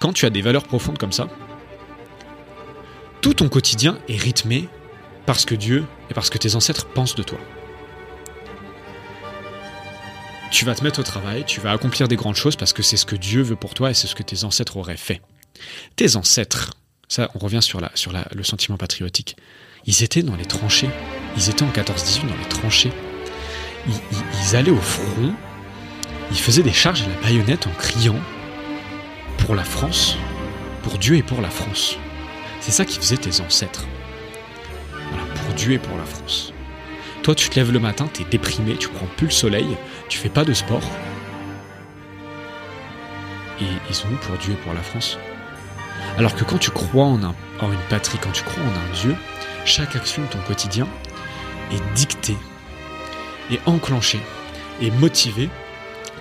quand 0.00 0.12
tu 0.12 0.26
as 0.26 0.30
des 0.30 0.42
valeurs 0.42 0.64
profondes 0.64 0.98
comme 0.98 1.12
ça, 1.12 1.28
tout 3.22 3.32
ton 3.32 3.48
quotidien 3.48 3.98
est 4.06 4.18
rythmé 4.18 4.68
parce 5.24 5.46
que 5.46 5.54
Dieu 5.54 5.86
et 6.10 6.12
parce 6.12 6.28
que 6.28 6.36
tes 6.36 6.56
ancêtres 6.56 6.84
pensent 6.84 7.14
de 7.14 7.22
toi. 7.22 7.38
Tu 10.50 10.66
vas 10.66 10.74
te 10.74 10.84
mettre 10.84 11.00
au 11.00 11.04
travail, 11.04 11.46
tu 11.46 11.62
vas 11.62 11.72
accomplir 11.72 12.06
des 12.06 12.16
grandes 12.16 12.36
choses 12.36 12.56
parce 12.56 12.74
que 12.74 12.82
c'est 12.82 12.98
ce 12.98 13.06
que 13.06 13.16
Dieu 13.16 13.40
veut 13.40 13.56
pour 13.56 13.72
toi 13.72 13.92
et 13.92 13.94
c'est 13.94 14.08
ce 14.08 14.14
que 14.14 14.22
tes 14.22 14.44
ancêtres 14.44 14.76
auraient 14.76 14.98
fait. 14.98 15.22
Tes 15.96 16.16
ancêtres, 16.16 16.74
ça 17.08 17.30
on 17.34 17.38
revient 17.38 17.62
sur, 17.62 17.80
la, 17.80 17.90
sur 17.94 18.12
le 18.12 18.44
sentiment 18.44 18.76
patriotique, 18.76 19.38
ils 19.86 20.02
étaient 20.02 20.22
dans 20.22 20.36
les 20.36 20.44
tranchées, 20.44 20.90
ils 21.34 21.48
étaient 21.48 21.62
en 21.62 21.70
14-18 21.70 22.28
dans 22.28 22.36
les 22.36 22.48
tranchées, 22.50 22.92
ils, 23.86 24.56
allaient 24.56 24.70
au 24.70 24.76
front, 24.76 25.34
ils 26.30 26.38
faisaient 26.38 26.62
des 26.62 26.72
charges 26.72 27.02
à 27.02 27.08
la 27.08 27.20
baïonnette 27.20 27.66
en 27.66 27.72
criant 27.78 28.18
pour 29.38 29.54
la 29.54 29.64
France, 29.64 30.16
pour 30.82 30.98
Dieu 30.98 31.16
et 31.16 31.22
pour 31.22 31.40
la 31.40 31.50
France. 31.50 31.98
C'est 32.60 32.72
ça 32.72 32.84
qui 32.84 32.98
faisait 32.98 33.16
tes 33.16 33.40
ancêtres. 33.40 33.86
Voilà, 34.90 35.24
pour 35.34 35.54
Dieu 35.54 35.72
et 35.72 35.78
pour 35.78 35.96
la 35.98 36.04
France. 36.04 36.52
Toi, 37.22 37.34
tu 37.34 37.48
te 37.48 37.56
lèves 37.56 37.72
le 37.72 37.78
matin, 37.78 38.08
t'es 38.12 38.24
déprimé, 38.24 38.76
tu 38.76 38.88
prends 38.88 39.06
plus 39.16 39.26
le 39.26 39.32
soleil, 39.32 39.76
tu 40.08 40.18
fais 40.18 40.28
pas 40.28 40.44
de 40.44 40.52
sport. 40.52 40.82
Et 43.60 43.66
ils 43.88 43.94
sont 43.94 44.08
pour 44.22 44.36
Dieu 44.38 44.54
et 44.54 44.56
pour 44.56 44.74
la 44.74 44.82
France? 44.82 45.18
Alors 46.18 46.34
que 46.34 46.44
quand 46.44 46.58
tu 46.58 46.70
crois 46.70 47.06
en 47.06 47.18
une 47.18 47.88
patrie, 47.88 48.18
quand 48.20 48.32
tu 48.32 48.44
crois 48.44 48.62
en 48.62 48.68
un 48.68 48.94
Dieu, 49.02 49.16
chaque 49.64 49.96
action 49.96 50.22
de 50.22 50.28
ton 50.28 50.38
quotidien 50.40 50.86
est 51.72 51.94
dictée, 51.94 52.36
et 53.50 53.60
enclenchée, 53.66 54.20
et 54.80 54.90
motivée 54.90 55.48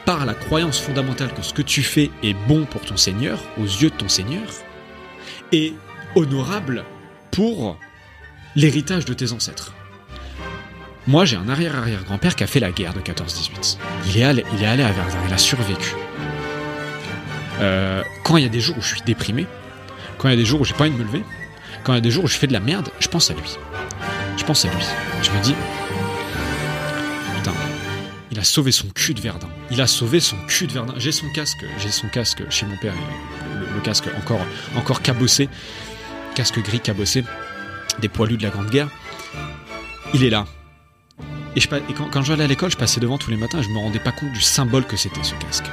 par 0.06 0.26
la 0.26 0.34
croyance 0.34 0.80
fondamentale 0.80 1.34
que 1.34 1.42
ce 1.42 1.54
que 1.54 1.62
tu 1.62 1.82
fais 1.82 2.12
est 2.24 2.34
bon 2.48 2.66
pour 2.66 2.82
ton 2.82 2.98
Seigneur, 2.98 3.40
aux 3.58 3.64
yeux 3.64 3.90
de 3.90 3.96
ton 3.96 4.10
Seigneur, 4.10 4.48
et 5.52 5.74
honorable 6.16 6.84
pour 7.32 7.78
l'héritage 8.56 9.06
de 9.06 9.14
tes 9.14 9.32
ancêtres. 9.32 9.74
Moi, 11.06 11.26
j'ai 11.26 11.36
un 11.36 11.50
arrière-arrière-grand-père 11.50 12.36
qui 12.36 12.44
a 12.44 12.48
fait 12.48 12.60
la 12.60 12.72
guerre 12.72 12.94
de 12.94 13.02
14-18. 13.02 13.78
Il, 14.08 14.18
est 14.18 14.24
allé, 14.24 14.46
est 14.62 14.66
à 14.66 14.76
Verdun, 14.76 15.18
il 15.28 15.34
a 15.34 15.38
survécu. 15.38 15.96
Euh, 17.60 18.04
quand 18.24 18.38
il 18.38 18.44
y 18.44 18.46
a 18.46 18.50
des 18.50 18.62
jours 18.62 18.78
où 18.78 18.82
je 18.82 18.88
suis 18.88 19.02
déprimé, 19.02 19.46
quand 20.18 20.30
il 20.30 20.32
y 20.32 20.34
a 20.34 20.38
des 20.38 20.46
jours 20.46 20.62
où 20.62 20.66
j'ai 20.66 20.74
pas 20.74 20.86
envie 20.86 20.94
de 20.94 20.98
me 20.98 21.04
lever, 21.04 21.24
quand 21.84 21.94
il 21.94 21.96
y 21.96 21.98
a 21.98 22.02
des 22.02 22.12
jours 22.12 22.24
où 22.24 22.28
je 22.28 22.38
fais 22.38 22.48
de 22.48 22.54
la 22.54 22.62
merde, 22.62 22.90
je 23.00 23.08
pense 23.10 23.30
à 23.30 23.34
lui. 23.34 23.58
Je 24.38 24.46
pense 24.46 24.64
à 24.64 24.70
lui. 24.70 24.86
Je 25.22 25.30
me 25.32 25.42
dis, 25.44 25.56
a 28.44 28.46
sauvé 28.46 28.72
son 28.72 28.90
cul 28.90 29.14
de 29.14 29.22
Verdun. 29.22 29.50
Il 29.72 29.80
a 29.80 29.88
sauvé 29.88 30.20
son 30.20 30.38
cul 30.48 30.68
de 30.68 30.74
Verdun. 30.74 30.94
J'ai 30.98 31.12
son 31.12 31.30
casque, 31.30 31.64
j'ai 31.80 31.92
son 31.92 32.08
casque 32.10 32.44
chez 32.50 32.66
mon 32.66 32.78
père, 32.78 32.94
le, 32.94 33.74
le 33.74 33.82
casque 33.82 34.10
encore, 34.20 34.46
encore 34.76 35.02
cabossé 35.02 35.50
casque 36.34 36.60
gris 36.62 36.80
cabossé, 36.80 37.24
des 38.00 38.10
poilus 38.10 38.38
de 38.38 38.44
la 38.44 38.50
Grande 38.50 38.70
Guerre. 38.70 38.90
Il 40.14 40.24
est 40.24 40.30
là. 40.30 40.46
Et, 41.56 41.60
je, 41.60 41.68
quand, 42.12 42.24
j'allais 42.24 42.44
à 42.44 42.48
l'école, 42.48 42.72
je 42.72 42.78
passais 42.78 43.00
devant 43.00 43.18
tous 43.18 43.30
les 43.30 43.38
matins 43.38 43.62
je 43.62 43.70
me 43.70 43.78
rendais 43.78 44.00
pas 44.00 44.12
compte 44.12 44.32
du 44.34 44.42
symbole 44.42 44.86
que 44.86 44.98
c'était 44.98 45.24
ce 45.24 45.36
casque. 45.36 45.66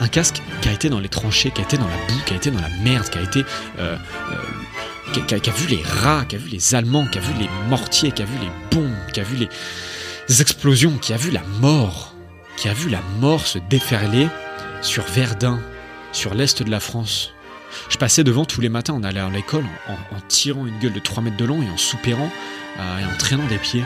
Un 0.00 0.08
casque 0.08 0.40
qui 0.62 0.68
a 0.70 0.72
été 0.72 0.88
dans 0.88 1.00
les 1.00 1.10
tranchées, 1.10 1.50
qui 1.50 1.60
a 1.60 1.64
été 1.64 1.76
dans 1.76 1.86
la 1.86 1.96
boue, 2.08 2.20
qui 2.24 2.32
a 2.32 2.36
été 2.36 2.50
dans 2.50 2.60
la 2.60 2.70
merde, 2.82 3.08
qui 3.10 3.18
a 3.18 3.22
été. 3.22 3.44
Euh, 3.78 3.96
euh, 4.32 4.36
qui, 5.12 5.50
a, 5.50 5.52
vu 5.52 5.66
les 5.66 5.82
rats, 5.82 6.24
qui 6.24 6.36
a 6.36 6.38
vu 6.38 6.48
les 6.48 6.74
Allemands, 6.74 7.06
qui 7.08 7.18
a 7.18 7.20
vu 7.20 7.32
les 7.38 7.48
mortiers, 7.68 8.12
qui 8.12 8.22
a 8.22 8.24
vu 8.24 8.38
les 8.38 8.76
bombes, 8.76 8.94
qui 9.12 9.18
a 9.18 9.24
vu 9.24 9.36
les 9.36 9.48
explosions, 10.38 10.98
qui 10.98 11.12
a 11.12 11.16
vu 11.16 11.30
la 11.30 11.42
mort, 11.60 12.14
qui 12.56 12.68
a 12.68 12.72
vu 12.72 12.88
la 12.88 13.02
mort 13.18 13.46
se 13.46 13.58
déferler 13.58 14.28
sur 14.82 15.04
Verdun, 15.04 15.60
sur 16.12 16.34
l'est 16.34 16.62
de 16.62 16.70
la 16.70 16.80
France, 16.80 17.32
je 17.88 17.96
passais 17.96 18.24
devant 18.24 18.44
tous 18.44 18.60
les 18.60 18.68
matins, 18.68 18.94
on 18.96 19.02
allait 19.02 19.20
à 19.20 19.30
l'école 19.30 19.64
en, 19.88 20.16
en, 20.16 20.20
tirant 20.28 20.66
une 20.66 20.78
gueule 20.78 20.92
de 20.92 21.00
3 21.00 21.22
mètres 21.22 21.36
de 21.36 21.44
long 21.44 21.62
et 21.62 21.70
en 21.70 21.76
soupirant 21.76 22.30
euh, 22.78 22.98
et 22.98 23.04
en 23.04 23.16
traînant 23.16 23.46
des 23.46 23.58
pieds. 23.58 23.84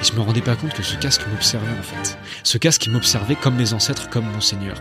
Et 0.00 0.04
je 0.04 0.12
me 0.14 0.20
rendais 0.20 0.40
pas 0.40 0.56
compte 0.56 0.72
que 0.72 0.82
ce 0.82 0.96
casque 0.96 1.22
m'observait 1.30 1.78
en 1.78 1.82
fait. 1.82 2.18
Ce 2.42 2.58
casque 2.58 2.86
m'observait 2.88 3.36
comme 3.36 3.56
mes 3.56 3.72
ancêtres, 3.72 4.08
comme 4.08 4.26
mon 4.26 4.40
Seigneur. 4.40 4.76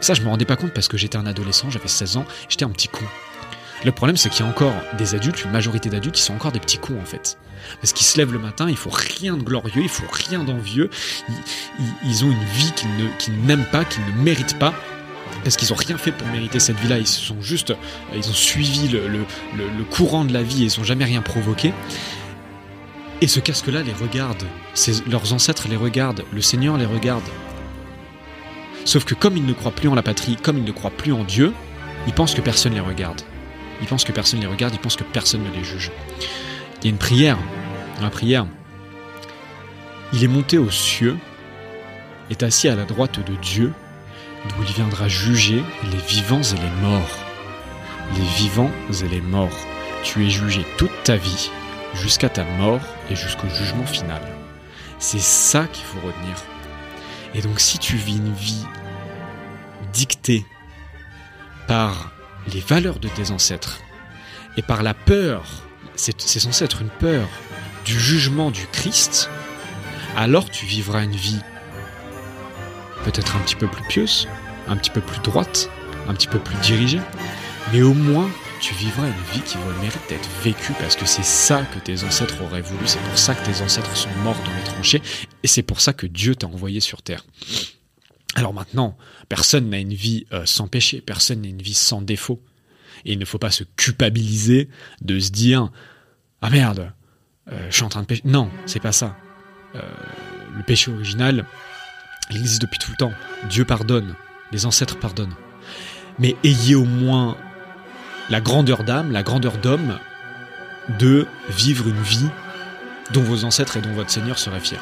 Ça, 0.00 0.14
je 0.14 0.22
me 0.22 0.28
rendais 0.28 0.44
pas 0.44 0.56
compte 0.56 0.72
parce 0.72 0.88
que 0.88 0.96
j'étais 0.96 1.16
un 1.16 1.26
adolescent, 1.26 1.70
j'avais 1.70 1.88
16 1.88 2.16
ans, 2.16 2.26
j'étais 2.48 2.64
un 2.64 2.70
petit 2.70 2.88
con. 2.88 3.04
Le 3.84 3.92
problème, 3.92 4.16
c'est 4.16 4.30
qu'il 4.30 4.44
y 4.44 4.48
a 4.48 4.50
encore 4.50 4.74
des 4.96 5.14
adultes, 5.14 5.44
une 5.44 5.50
majorité 5.50 5.90
d'adultes, 5.90 6.14
qui 6.14 6.22
sont 6.22 6.34
encore 6.34 6.52
des 6.52 6.60
petits 6.60 6.78
cons 6.78 6.98
en 7.00 7.04
fait. 7.04 7.36
Parce 7.80 7.92
qu'ils 7.92 8.06
se 8.06 8.16
lèvent 8.16 8.32
le 8.32 8.38
matin, 8.38 8.66
il 8.68 8.76
faut 8.76 8.90
rien 8.90 9.36
de 9.36 9.42
glorieux, 9.42 9.82
il 9.82 9.88
faut 9.88 10.06
rien 10.10 10.42
d'envieux. 10.42 10.88
Ils, 12.04 12.24
ont 12.24 12.30
une 12.30 12.44
vie 12.44 12.72
qu'ils 13.18 13.34
n'aiment 13.44 13.66
pas, 13.70 13.84
qu'ils 13.84 14.04
ne 14.04 14.22
méritent 14.22 14.58
pas, 14.58 14.74
parce 15.42 15.56
qu'ils 15.56 15.72
ont 15.72 15.76
rien 15.76 15.98
fait 15.98 16.12
pour 16.12 16.26
mériter 16.28 16.60
cette 16.60 16.78
vie-là, 16.78 16.98
ils 16.98 17.06
sont 17.06 17.40
juste, 17.42 17.74
ils 18.14 18.28
ont 18.28 18.34
suivi 18.34 18.88
le, 18.88 19.84
courant 19.90 20.24
de 20.24 20.32
la 20.32 20.42
vie 20.42 20.62
et 20.62 20.66
ils 20.66 20.80
ont 20.80 20.84
jamais 20.84 21.04
rien 21.04 21.20
provoqué. 21.20 21.72
Et 23.20 23.26
ce 23.26 23.40
casque-là 23.40 23.82
les 23.82 23.92
regarde, 23.92 24.44
leurs 25.10 25.32
ancêtres 25.32 25.68
les 25.68 25.76
regardent, 25.76 26.24
le 26.32 26.40
Seigneur 26.40 26.76
les 26.76 26.86
regarde. 26.86 27.22
Sauf 28.84 29.04
que 29.04 29.14
comme 29.14 29.36
ils 29.36 29.46
ne 29.46 29.52
croient 29.52 29.72
plus 29.72 29.88
en 29.88 29.94
la 29.94 30.02
patrie, 30.02 30.36
comme 30.36 30.58
ils 30.58 30.64
ne 30.64 30.72
croient 30.72 30.90
plus 30.90 31.12
en 31.12 31.24
Dieu, 31.24 31.52
ils 32.06 32.12
pensent 32.12 32.34
que 32.34 32.42
personne 32.42 32.74
les 32.74 32.80
regarde. 32.80 33.22
Ils 33.84 33.86
pensent 33.86 34.04
que 34.04 34.12
personne 34.12 34.40
les 34.40 34.46
regarde, 34.46 34.72
ils 34.72 34.80
pensent 34.80 34.96
que 34.96 35.04
personne 35.04 35.42
ne 35.42 35.50
les 35.50 35.62
juge. 35.62 35.92
Il 36.78 36.84
y 36.84 36.86
a 36.86 36.90
une 36.90 36.96
prière, 36.96 37.36
dans 37.98 38.04
la 38.04 38.10
prière, 38.10 38.46
il 40.14 40.24
est 40.24 40.28
monté 40.28 40.56
aux 40.56 40.70
cieux, 40.70 41.18
est 42.30 42.42
assis 42.42 42.66
à 42.66 42.76
la 42.76 42.86
droite 42.86 43.20
de 43.20 43.34
Dieu, 43.42 43.74
d'où 44.48 44.62
il 44.62 44.72
viendra 44.72 45.06
juger 45.06 45.62
les 45.92 45.98
vivants 45.98 46.40
et 46.40 46.56
les 46.56 46.88
morts. 46.88 47.18
Les 48.14 48.24
vivants 48.38 48.70
et 48.88 49.08
les 49.08 49.20
morts. 49.20 49.66
Tu 50.02 50.24
es 50.24 50.30
jugé 50.30 50.64
toute 50.78 51.02
ta 51.02 51.16
vie, 51.16 51.50
jusqu'à 51.92 52.30
ta 52.30 52.44
mort 52.44 52.80
et 53.10 53.16
jusqu'au 53.16 53.50
jugement 53.50 53.84
final. 53.84 54.22
C'est 54.98 55.20
ça 55.20 55.66
qu'il 55.66 55.84
faut 55.84 56.00
retenir. 56.00 56.36
Et 57.34 57.42
donc 57.42 57.60
si 57.60 57.78
tu 57.78 57.96
vis 57.96 58.16
une 58.16 58.32
vie 58.32 58.64
dictée 59.92 60.46
par 61.68 62.13
les 62.52 62.60
valeurs 62.60 62.98
de 62.98 63.08
tes 63.08 63.30
ancêtres 63.30 63.80
et 64.56 64.62
par 64.62 64.82
la 64.82 64.94
peur, 64.94 65.44
c'est 65.96 66.20
censé 66.20 66.64
être 66.64 66.82
une 66.82 66.90
peur 66.90 67.28
du 67.84 67.98
jugement 67.98 68.50
du 68.50 68.66
Christ, 68.72 69.28
alors 70.16 70.50
tu 70.50 70.66
vivras 70.66 71.02
une 71.02 71.16
vie 71.16 71.40
peut-être 73.04 73.36
un 73.36 73.40
petit 73.40 73.56
peu 73.56 73.66
plus 73.66 73.84
pieuse, 73.88 74.28
un 74.68 74.76
petit 74.76 74.90
peu 74.90 75.00
plus 75.00 75.20
droite, 75.20 75.70
un 76.08 76.14
petit 76.14 76.28
peu 76.28 76.38
plus 76.38 76.56
dirigée, 76.56 77.00
mais 77.72 77.82
au 77.82 77.94
moins 77.94 78.30
tu 78.60 78.74
vivras 78.74 79.06
une 79.06 79.34
vie 79.34 79.42
qui 79.42 79.58
vaut 79.58 79.70
le 79.70 79.80
mérite 79.80 80.08
d'être 80.08 80.28
vécue 80.42 80.72
parce 80.78 80.96
que 80.96 81.04
c'est 81.04 81.24
ça 81.24 81.62
que 81.74 81.78
tes 81.78 82.02
ancêtres 82.04 82.42
auraient 82.42 82.62
voulu, 82.62 82.86
c'est 82.86 83.02
pour 83.02 83.18
ça 83.18 83.34
que 83.34 83.44
tes 83.44 83.62
ancêtres 83.62 83.94
sont 83.96 84.08
morts 84.22 84.40
dans 84.44 84.56
les 84.56 84.64
tranchées 84.64 85.02
et 85.42 85.46
c'est 85.46 85.62
pour 85.62 85.80
ça 85.80 85.92
que 85.92 86.06
Dieu 86.06 86.34
t'a 86.34 86.46
envoyé 86.46 86.80
sur 86.80 87.02
terre. 87.02 87.24
Alors 88.34 88.52
maintenant, 88.52 88.96
personne 89.28 89.70
n'a 89.70 89.78
une 89.78 89.94
vie 89.94 90.26
euh, 90.32 90.44
sans 90.44 90.66
péché, 90.66 91.00
personne 91.00 91.42
n'a 91.42 91.48
une 91.48 91.62
vie 91.62 91.74
sans 91.74 92.02
défaut. 92.02 92.42
Et 93.04 93.12
il 93.12 93.18
ne 93.18 93.24
faut 93.24 93.38
pas 93.38 93.50
se 93.50 93.64
culpabiliser 93.76 94.68
de 95.02 95.18
se 95.18 95.30
dire 95.30 95.70
Ah 96.40 96.50
merde, 96.50 96.92
euh, 97.52 97.66
je 97.70 97.74
suis 97.74 97.84
en 97.84 97.88
train 97.88 98.02
de 98.02 98.06
pécher. 98.06 98.22
Non, 98.24 98.50
c'est 98.66 98.80
pas 98.80 98.92
ça. 98.92 99.16
Euh, 99.74 99.80
le 100.56 100.62
péché 100.62 100.90
original, 100.90 101.44
il 102.30 102.38
existe 102.38 102.62
depuis 102.62 102.78
tout 102.78 102.90
le 102.90 102.96
temps. 102.96 103.12
Dieu 103.48 103.64
pardonne, 103.64 104.14
les 104.52 104.66
ancêtres 104.66 104.98
pardonnent. 104.98 105.34
Mais 106.18 106.36
ayez 106.44 106.74
au 106.74 106.84
moins 106.84 107.36
la 108.30 108.40
grandeur 108.40 108.84
d'âme, 108.84 109.12
la 109.12 109.22
grandeur 109.22 109.58
d'homme 109.58 109.98
de 110.98 111.26
vivre 111.48 111.88
une 111.88 112.02
vie 112.02 112.28
dont 113.12 113.22
vos 113.22 113.44
ancêtres 113.44 113.76
et 113.76 113.80
dont 113.80 113.92
votre 113.92 114.10
Seigneur 114.10 114.38
seraient 114.38 114.60
fiers. 114.60 114.78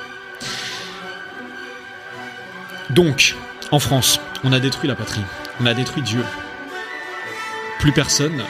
Donc, 2.92 3.36
en 3.70 3.78
France, 3.78 4.20
on 4.44 4.52
a 4.52 4.60
détruit 4.60 4.86
la 4.86 4.94
patrie, 4.94 5.24
on 5.60 5.66
a 5.66 5.72
détruit 5.72 6.02
Dieu. 6.02 6.22
plus 7.78 7.92
personne 7.92 8.44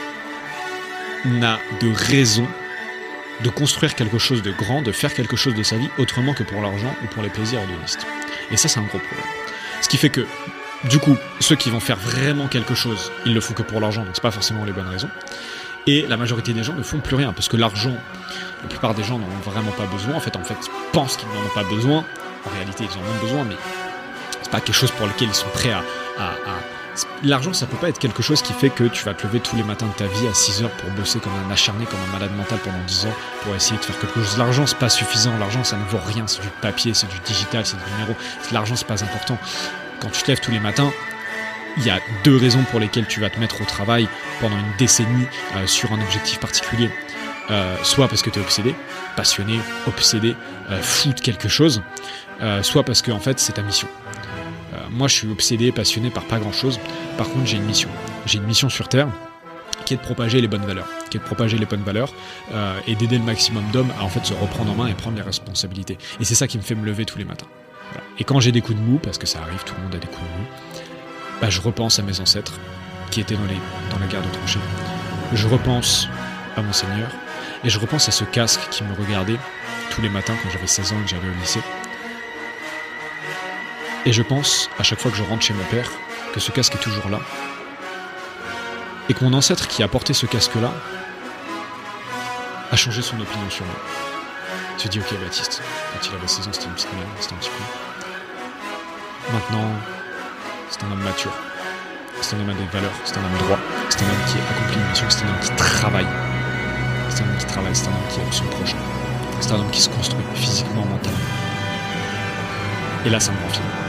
n'a 1.25 1.61
de 1.81 1.91
raison 1.91 2.47
de 3.43 3.49
construire 3.49 3.95
quelque 3.95 4.19
chose 4.19 4.43
de 4.43 4.51
grand, 4.51 4.83
de 4.83 4.93
faire 4.93 5.15
quelque 5.15 5.37
chose 5.37 5.55
de 5.55 5.63
sa 5.63 5.77
vie 5.77 5.89
autrement 5.97 6.35
que 6.35 6.43
pour 6.43 6.61
l'argent 6.61 6.95
ou 7.03 7.07
pour 7.07 7.23
les 7.23 7.29
plaisirs 7.29 7.61
hédonistes. 7.63 8.05
Et 8.51 8.57
ça, 8.57 8.69
c'est 8.69 8.81
un 8.81 8.83
gros 8.83 8.99
problème. 8.99 9.27
Ce 9.81 9.89
qui 9.89 9.97
fait 9.97 10.11
que, 10.11 10.27
du 10.91 10.99
coup, 10.99 11.17
ceux 11.41 11.57
qui 11.57 11.71
vont 11.71 11.81
faire 11.81 11.97
vraiment 11.97 12.49
quelque 12.49 12.75
chose, 12.75 13.13
ils 13.25 13.35
le 13.35 13.41
font 13.41 13.55
que 13.55 13.63
pour 13.63 13.81
l'argent, 13.81 14.05
donc 14.05 14.11
c'est 14.15 14.23
pas 14.23 14.33
forcément 14.33 14.65
les 14.65 14.73
bonnes 14.73 14.89
raisons. 14.89 15.09
Et 15.87 16.05
la 16.09 16.17
majorité 16.17 16.53
des 16.53 16.65
gens 16.65 16.75
ne 16.75 16.83
font 16.83 16.99
plus 16.99 17.17
rien, 17.17 17.33
parce 17.33 17.49
que 17.49 17.57
l'argent, 17.57 17.97
la 18.63 18.69
plupart 18.69 18.95
des 18.95 19.05
gens 19.05 19.19
n'en 19.19 19.27
ont 19.27 19.51
vraiment 19.51 19.73
pas 19.73 19.87
besoin. 19.87 20.15
En 20.15 20.21
fait, 20.21 20.37
en 20.37 20.45
fait, 20.45 20.59
pensent 20.93 21.17
qu'ils 21.17 21.29
n'en 21.29 21.47
ont 21.47 21.55
pas 21.55 21.65
besoin. 21.65 22.05
En 22.45 22.51
réalité, 22.51 22.85
ils 22.85 22.99
en 22.99 23.03
ont 23.03 23.23
besoin, 23.23 23.45
mais 23.45 23.57
pas 24.53 24.61
quelque 24.61 24.77
chose 24.77 24.93
pour 24.93 25.07
lequel 25.07 25.29
ils 25.29 25.35
sont 25.35 25.49
prêts 25.49 25.73
à, 25.73 25.83
L'argent, 27.25 27.55
ça 27.55 27.67
peut 27.67 27.79
pas 27.79 27.89
être 27.89 27.99
quelque 27.99 28.23
chose 28.23 28.43
qui 28.43 28.53
fait 28.53 28.69
que 28.69 28.85
tu 28.85 29.03
vas 29.05 29.15
te 29.15 29.27
lever 29.27 29.41
tous 29.41 29.57
les 29.57 29.63
matins 29.63 29.87
de 29.87 29.93
ta 29.93 30.07
vie 30.07 30.27
à 30.29 30.35
6 30.35 30.63
heures 30.63 30.71
pour 30.73 30.91
bosser 30.91 31.21
comme 31.21 31.33
un 31.33 31.51
acharné, 31.51 31.87
comme 31.87 32.01
un 32.07 32.13
malade 32.13 32.37
mental 32.37 32.59
pendant 32.59 32.85
10 32.87 33.07
ans 33.07 33.15
pour 33.43 33.55
essayer 33.55 33.79
de 33.79 33.83
faire 33.83 33.99
quelque 33.99 34.21
chose. 34.23 34.37
L'argent, 34.37 34.67
c'est 34.67 34.79
pas 34.79 34.91
suffisant. 34.91 35.37
L'argent, 35.39 35.65
ça 35.65 35.79
ne 35.79 35.85
vaut 35.85 36.01
rien. 36.05 36.27
C'est 36.27 36.43
du 36.43 36.49
papier, 36.61 36.93
c'est 36.93 37.09
du 37.09 37.19
digital, 37.21 37.65
c'est 37.65 37.79
du 37.83 37.91
numéro. 37.93 38.15
L'argent, 38.53 38.77
c'est 38.77 38.87
pas 38.87 39.03
important. 39.03 39.39
Quand 40.01 40.11
tu 40.11 40.23
te 40.23 40.29
lèves 40.29 40.41
tous 40.41 40.51
les 40.51 40.61
matins, 40.61 40.93
il 41.79 41.87
y 41.87 41.91
a 41.91 41.99
deux 42.25 42.37
raisons 42.37 42.63
pour 42.71 42.79
lesquelles 42.79 43.07
tu 43.07 43.21
vas 43.21 43.31
te 43.31 43.41
mettre 43.41 43.63
au 43.63 43.65
travail 43.65 44.07
pendant 44.41 44.57
une 44.57 44.77
décennie 44.79 45.27
euh, 45.57 45.67
sur 45.67 45.93
un 45.93 46.01
objectif 46.03 46.41
particulier. 46.41 46.91
Euh, 47.51 47.77
soit 47.83 48.09
parce 48.09 48.21
que 48.21 48.31
tu 48.31 48.39
es 48.39 48.43
obsédé, 48.43 48.75
passionné, 49.17 49.59
obsédé, 49.87 50.37
euh, 50.71 50.81
fou 50.83 51.13
de 51.13 51.21
quelque 51.21 51.49
chose, 51.49 51.83
soit 52.63 52.83
parce 52.83 53.03
que 53.03 53.13
en 53.13 53.21
fait 53.21 53.39
c'est 53.39 53.53
ta 53.53 53.63
mission. 53.63 53.89
Moi 54.93 55.09
je 55.09 55.15
suis 55.15 55.31
obsédé, 55.31 55.73
passionné 55.73 56.11
par 56.11 56.25
pas 56.25 56.39
grand 56.39 56.53
chose. 56.53 56.79
Par 57.17 57.29
contre 57.29 57.47
j'ai 57.47 57.57
une 57.57 57.65
mission. 57.65 57.89
J'ai 58.27 58.39
une 58.39 58.45
mission 58.45 58.69
sur 58.69 58.89
Terre 58.89 59.09
qui 59.85 59.95
est 59.95 59.97
de 59.97 60.03
propager 60.03 60.41
les 60.41 60.49
bonnes 60.49 60.65
valeurs, 60.65 60.87
qui 61.11 61.17
est 61.17 61.21
de 61.21 61.25
propager 61.25 61.59
les 61.59 61.67
bonnes 61.67 61.83
valeurs 61.83 62.15
et 62.87 62.95
d'aider 62.95 63.19
le 63.19 63.25
maximum 63.25 63.65
d'hommes 63.73 63.91
à 63.99 64.05
en 64.05 64.09
fait 64.09 64.25
se 64.25 64.33
reprendre 64.33 64.71
en 64.71 64.77
main 64.77 64.87
et 64.87 64.95
prendre 64.95 65.17
les 65.17 65.23
responsabilités. 65.23 65.99
Et 66.21 66.25
c'est 66.25 66.37
ça 66.37 66.47
qui 66.47 66.57
me 66.57 66.63
fait 66.63 66.77
me 66.77 66.85
lever 66.87 67.05
tous 67.05 67.19
les 67.19 67.25
matins. 67.25 67.49
Et 68.19 68.25
quand 68.25 68.39
j'ai 68.39 68.53
des 68.53 68.61
coups 68.61 68.79
de 68.79 68.83
mou, 68.83 68.99
parce 69.03 69.19
que 69.19 69.27
ça 69.27 69.41
arrive, 69.41 69.65
tout 69.65 69.75
le 69.77 69.83
monde 69.83 69.95
a 69.95 69.99
des 69.99 70.07
coups 70.07 70.23
de 70.23 70.39
mou, 70.39 70.47
bah, 71.41 71.51
je 71.51 71.61
repense 71.61 71.99
à 71.99 72.03
mes 72.03 72.21
ancêtres 72.21 72.61
qui 73.11 73.21
étaient 73.21 73.35
dans 73.35 73.99
la 73.99 74.07
guerre 74.07 74.23
de 74.23 74.33
tranchées. 74.33 74.61
Je 75.33 75.49
repense 75.49 76.09
à 76.57 76.63
mon 76.63 76.73
Seigneur 76.73 77.09
et 77.65 77.71
je 77.71 77.79
repense 77.79 78.09
à 78.09 78.13
ce 78.13 78.25
casque 78.25 78.61
qui 78.71 78.85
me 78.85 78.95
regardait 78.95 79.39
tous 79.91 80.01
les 80.01 80.09
matins 80.09 80.35
quand 80.43 80.51
j'avais 80.51 80.67
16 80.67 80.93
ans 80.93 80.97
et 81.01 81.05
que 81.05 81.11
j'allais 81.11 81.29
au 81.29 81.41
lycée. 81.41 81.61
Et 84.05 84.13
je 84.13 84.23
pense, 84.23 84.69
à 84.79 84.83
chaque 84.83 85.01
fois 85.01 85.13
que 85.13 85.17
je 85.17 85.23
rentre 85.23 85.43
chez 85.43 85.55
mon 85.55 85.65
père, 85.65 85.89
que 86.35 86.41
ce 86.41 86.51
casque 86.51 86.75
est 86.75 86.83
toujours 86.83 87.09
là. 87.09 87.21
Et 89.09 89.15
que 89.15 89.23
mon 89.25 89.33
ancêtre 89.33 89.69
qui 89.69 89.83
a 89.85 89.89
porté 89.89 90.13
ce 90.13 90.27
casque-là 90.27 90.73
a 92.73 92.77
changé 92.77 93.01
son 93.01 93.21
opinion 93.21 93.49
sur 93.49 93.65
moi. 93.65 93.77
Tu 94.77 94.89
dis, 94.89 94.99
ok 94.99 95.21
Baptiste, 95.21 95.63
quand 95.93 96.09
il 96.09 96.15
avait 96.17 96.27
16 96.27 96.49
ans, 96.49 96.51
c'était 96.53 96.67
une 96.67 96.73
petite 96.73 96.93
merde, 96.95 97.09
c'était 97.21 97.35
un 97.35 97.39
petit 97.39 97.51
peu. 97.51 99.33
Maintenant, 99.33 99.71
c'est 100.69 100.83
un 100.83 100.91
homme 100.91 101.03
mature. 101.03 101.33
C'est 102.23 102.35
un 102.35 102.41
homme 102.41 102.49
avec 102.49 102.61
des 102.61 102.73
valeurs. 102.73 102.93
C'est 103.05 103.17
un 103.19 103.25
homme 103.25 103.39
droit. 103.39 103.59
C'est 103.89 104.01
un 104.01 104.07
homme 104.07 104.25
qui 104.27 104.39
accomplit 104.39 104.83
une 104.83 104.89
mission. 104.91 105.07
C'est 105.11 105.25
un 105.25 105.29
homme 105.29 105.41
qui 105.41 105.51
travaille. 105.55 106.07
C'est 107.09 107.23
un 107.23 107.29
homme 107.29 107.39
qui 107.39 107.47
travaille. 107.47 107.77
C'est 107.77 107.87
un 107.87 107.91
homme 107.91 108.09
qui 108.11 108.21
aime 108.21 108.33
son 108.33 108.45
prochain. 108.47 108.77
C'est 109.39 109.53
un 109.53 109.61
homme 109.61 109.71
qui 109.71 109.81
se 109.81 109.91
construit 109.91 110.25
physiquement, 110.35 110.85
mentalement. 110.87 111.19
Et 113.05 113.11
là, 113.11 113.21
ça 113.21 113.33
me 113.33 113.39
rend 113.39 113.82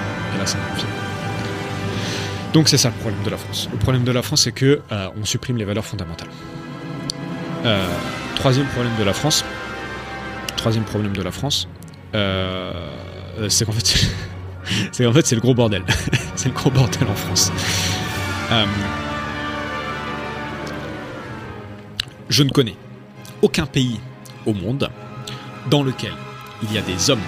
Donc 2.53 2.69
c'est 2.69 2.77
ça 2.77 2.89
le 2.89 2.95
problème 2.95 3.23
de 3.23 3.29
la 3.29 3.37
France. 3.37 3.67
Le 3.71 3.79
problème 3.79 4.03
de 4.03 4.11
la 4.11 4.21
France, 4.21 4.43
c'est 4.43 4.51
que 4.51 4.81
euh, 4.91 5.07
on 5.19 5.25
supprime 5.25 5.57
les 5.57 5.65
valeurs 5.65 5.85
fondamentales. 5.85 6.29
Euh, 7.65 7.87
troisième 8.35 8.67
problème 8.67 8.93
de 8.99 9.03
la 9.03 9.13
France. 9.13 9.43
Troisième 10.55 10.83
problème 10.83 11.13
de 11.13 11.21
la 11.21 11.31
France, 11.31 11.67
euh, 12.13 12.71
c'est 13.49 13.65
qu'en 13.65 13.71
fait, 13.71 14.07
c'est 14.91 15.05
en 15.05 15.13
fait 15.13 15.25
c'est 15.25 15.35
le 15.35 15.41
gros 15.41 15.55
bordel. 15.55 15.83
c'est 16.35 16.49
le 16.49 16.53
gros 16.53 16.69
bordel 16.69 17.07
en 17.07 17.15
France. 17.15 17.51
Je 22.29 22.43
ne 22.43 22.49
connais 22.49 22.75
aucun 23.41 23.65
pays 23.65 23.99
au 24.45 24.53
monde 24.53 24.89
dans 25.69 25.83
lequel 25.83 26.13
il 26.61 26.71
y 26.71 26.77
a 26.77 26.81
des 26.81 27.09
hommes 27.09 27.19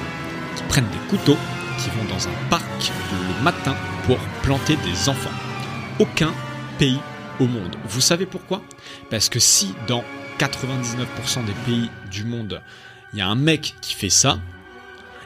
qui 0.55 0.63
prennent 0.63 0.87
des 0.87 1.09
couteaux, 1.09 1.37
qui 1.85 1.91
vont 1.91 2.05
dans 2.05 2.27
un 2.27 2.49
parc 2.49 2.91
le 3.11 3.43
matin 3.43 3.75
pour 4.07 4.17
planter 4.41 4.75
des 4.77 5.07
enfants. 5.07 5.29
Aucun 5.99 6.33
pays 6.79 6.99
au 7.39 7.45
monde. 7.45 7.75
Vous 7.85 8.01
savez 8.01 8.25
pourquoi? 8.25 8.63
Parce 9.11 9.29
que 9.29 9.39
si 9.39 9.75
dans 9.87 10.03
99% 10.39 11.45
des 11.45 11.53
pays 11.65 11.89
du 12.09 12.23
monde, 12.23 12.61
il 13.13 13.19
y 13.19 13.21
a 13.21 13.27
un 13.27 13.35
mec 13.35 13.75
qui 13.81 13.93
fait 13.93 14.09
ça, 14.09 14.39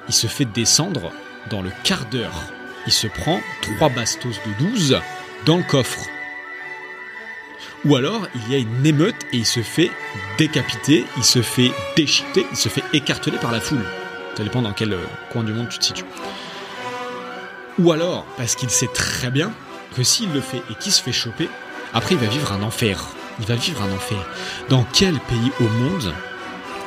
il 0.09 0.13
se 0.13 0.27
fait 0.27 0.45
descendre 0.45 1.11
dans 1.49 1.61
le 1.61 1.71
quart 1.83 2.05
d'heure, 2.05 2.43
il 2.85 2.91
se 2.91 3.07
prend 3.07 3.39
trois 3.61 3.89
bastos 3.89 4.35
de 4.45 4.71
12 4.71 4.99
dans 5.45 5.57
le 5.57 5.63
coffre. 5.63 6.01
Ou 7.85 7.95
alors, 7.95 8.27
il 8.35 8.51
y 8.51 8.55
a 8.55 8.57
une 8.57 8.85
émeute 8.85 9.23
et 9.31 9.37
il 9.37 9.45
se 9.45 9.61
fait 9.61 9.91
décapiter, 10.37 11.05
il 11.15 11.23
se 11.23 11.41
fait 11.41 11.71
déchiqueter, 11.95 12.45
il 12.51 12.57
se 12.57 12.67
fait 12.67 12.83
écarteler 12.91 13.37
par 13.37 13.53
la 13.53 13.61
foule. 13.61 13.85
Ça 14.35 14.43
dépend 14.43 14.61
dans 14.61 14.73
quel 14.73 14.93
euh, 14.93 15.05
coin 15.31 15.43
du 15.43 15.53
monde 15.53 15.69
tu 15.69 15.79
te 15.79 15.85
situes. 15.85 16.05
Ou 17.79 17.91
alors, 17.93 18.25
parce 18.37 18.55
qu'il 18.55 18.69
sait 18.69 18.89
très 18.93 19.31
bien 19.31 19.51
que 19.95 20.03
s'il 20.03 20.31
le 20.33 20.41
fait 20.41 20.61
et 20.69 20.75
qu'il 20.75 20.91
se 20.91 21.01
fait 21.01 21.13
choper, 21.13 21.49
après 21.93 22.15
il 22.15 22.21
va 22.21 22.27
vivre 22.27 22.51
un 22.51 22.61
enfer. 22.61 23.01
Il 23.39 23.45
va 23.45 23.55
vivre 23.55 23.81
un 23.81 23.95
enfer. 23.95 24.17
Dans 24.67 24.85
quel 24.91 25.17
pays 25.19 25.51
au 25.61 25.63
monde, 25.63 26.13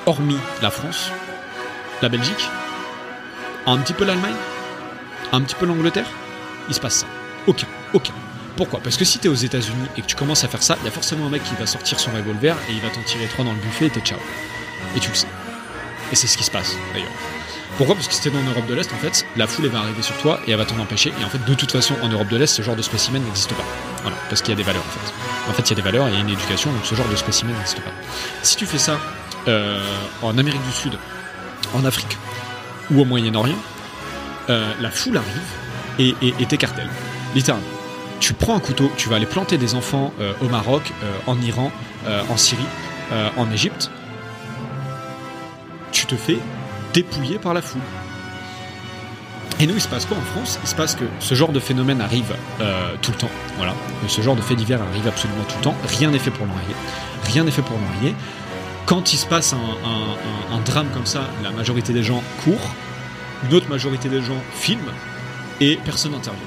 hormis 0.05 0.39
la 0.61 0.71
France, 0.71 1.11
la 2.03 2.11
Belgique, 2.11 2.49
un 3.67 3.79
petit 3.79 3.95
peu 3.95 4.05
l'Allemagne, 4.05 4.35
un 5.33 5.41
petit 5.41 5.55
peu 5.55 5.65
l'Angleterre, 5.65 6.09
il 6.69 6.75
se 6.75 6.81
passe 6.81 6.97
ça? 6.97 7.07
Aucun, 7.47 7.67
aucun. 7.95 8.13
Pourquoi? 8.57 8.81
Parce 8.81 8.99
que 8.99 9.07
si 9.07 9.19
t'es 9.19 9.29
aux 9.29 9.35
États-Unis 9.35 9.89
et 9.97 10.03
que 10.03 10.07
tu 10.07 10.15
commences 10.15 10.45
à 10.45 10.49
faire 10.49 10.63
ça, 10.63 10.77
il 10.83 10.85
y 10.85 10.89
a 10.89 10.91
forcément 10.91 11.27
un 11.27 11.31
mec 11.31 11.43
qui 11.43 11.55
va 11.55 11.67
sortir 11.67 11.99
son 11.99 12.11
revolver 12.11 12.55
et 12.69 12.73
il 12.73 12.81
va 12.81 12.91
t'en 12.91 13.03
tirer 13.03 13.27
trois 13.29 13.47
dans 13.47 13.53
le 13.53 13.61
buffet 13.61 13.87
et 13.87 13.91
t'es 13.91 14.01
ciao. 14.01 14.19
Et 14.95 15.01
tu 15.01 15.09
le 15.09 15.15
sais. 15.15 15.27
Et 16.13 16.17
c'est 16.17 16.27
ce 16.27 16.37
qui 16.37 16.45
se 16.45 16.51
passe 16.51 16.77
d'ailleurs. 16.93 17.09
Pourquoi? 17.83 17.97
Parce 17.97 18.07
que 18.07 18.15
si 18.15 18.21
t'es 18.21 18.31
dans 18.31 18.41
l'Europe 18.43 18.67
de 18.67 18.75
l'Est, 18.75 18.93
en 18.93 18.97
fait, 18.97 19.27
la 19.37 19.49
foule 19.49 19.65
elle 19.65 19.73
va 19.73 19.81
arriver 19.81 20.03
sur 20.03 20.17
toi 20.19 20.39
et 20.47 20.53
elle 20.53 20.57
va 20.57 20.65
t'en 20.65 20.79
empêcher. 20.79 21.13
Et 21.21 21.25
en 21.25 21.29
fait, 21.29 21.45
de 21.45 21.55
toute 21.55 21.73
façon, 21.73 21.97
en 22.01 22.09
Europe 22.09 22.29
de 22.29 22.37
l'Est, 22.37 22.47
ce 22.47 22.63
genre 22.63 22.77
de 22.77 22.83
spécimen 22.83 23.21
n'existe 23.25 23.53
pas. 23.55 23.65
Voilà, 24.03 24.17
parce 24.29 24.41
qu'il 24.41 24.51
y 24.51 24.53
a 24.53 24.57
des 24.57 24.63
valeurs 24.63 24.85
en 24.87 24.89
fait. 24.89 25.51
En 25.51 25.53
fait, 25.53 25.63
il 25.63 25.71
y 25.71 25.73
a 25.73 25.75
des 25.75 25.83
valeurs, 25.83 26.09
il 26.09 26.15
y 26.15 26.17
a 26.17 26.21
une 26.21 26.29
éducation, 26.29 26.71
donc 26.71 26.85
ce 26.85 26.95
genre 26.95 27.09
de 27.09 27.17
spécimen 27.17 27.53
n'existe 27.57 27.81
pas. 27.81 27.91
Si 28.45 28.55
tu 28.55 28.67
fais 28.67 28.79
ça 28.79 29.01
euh, 29.49 29.81
en 30.23 30.39
Amérique 30.39 30.63
du 30.63 30.71
Sud, 30.71 30.97
en 31.75 31.85
Afrique 31.85 32.19
ou 32.93 33.01
au 33.01 33.05
Moyen-Orient, 33.05 33.59
euh, 34.49 34.73
la 34.81 34.91
foule 34.93 35.17
arrive 35.17 36.15
et, 36.39 36.47
t'écartèle. 36.47 36.89
Littéralement. 37.35 37.67
Tu 38.21 38.33
prends 38.33 38.55
un 38.55 38.61
couteau, 38.61 38.93
tu 38.97 39.09
vas 39.09 39.17
aller 39.17 39.27
planter 39.27 39.59
des 39.59 39.75
enfants 39.75 40.15
euh, 40.21 40.35
au 40.41 40.49
Maroc, 40.49 40.93
en 41.27 41.41
Iran, 41.41 41.73
en 42.31 42.37
Syrie, 42.37 42.63
en 43.37 43.51
Égypte. 43.51 43.91
Tu 45.91 46.07
te 46.07 46.15
fais 46.15 46.39
dépouiller 46.93 47.39
par 47.39 47.55
la 47.55 47.63
foule. 47.63 47.83
Et 49.61 49.67
nous, 49.67 49.75
il 49.75 49.81
se 49.81 49.89
passe 49.89 50.07
quoi 50.07 50.17
en 50.17 50.23
France? 50.23 50.59
Il 50.63 50.69
se 50.69 50.75
passe 50.75 50.97
que 50.97 51.05
ce 51.21 51.35
genre 51.35 51.53
de 51.53 51.61
phénomène 51.61 52.01
arrive 52.01 52.35
tout 53.01 53.13
le 53.13 53.17
temps. 53.17 53.31
Voilà. 53.59 53.75
Ce 54.09 54.21
genre 54.21 54.35
de 54.35 54.41
fait 54.41 54.57
divers 54.57 54.83
arrive 54.83 55.07
absolument 55.07 55.45
tout 55.45 55.57
le 55.59 55.63
temps. 55.63 55.77
Rien 55.87 56.11
n'est 56.11 56.19
fait 56.19 56.33
pour 56.33 56.47
l'enrayer. 56.47 56.75
Rien 57.27 57.45
n'est 57.45 57.53
fait 57.53 57.63
pour 57.63 57.77
l'enrayer. 57.77 58.17
Quand 58.87 59.13
il 59.13 59.17
se 59.17 59.27
passe 59.27 59.55
un, 59.55 60.61
drame 60.65 60.89
comme 60.93 61.07
ça, 61.07 61.29
la 61.43 61.51
majorité 61.51 61.93
des 61.93 62.03
gens 62.03 62.23
courent 62.45 62.75
une 63.45 63.55
autre 63.55 63.69
majorité 63.69 64.09
des 64.09 64.23
gens 64.23 64.41
filment 64.55 64.93
et 65.61 65.79
personne 65.85 66.13
n'intervient. 66.13 66.41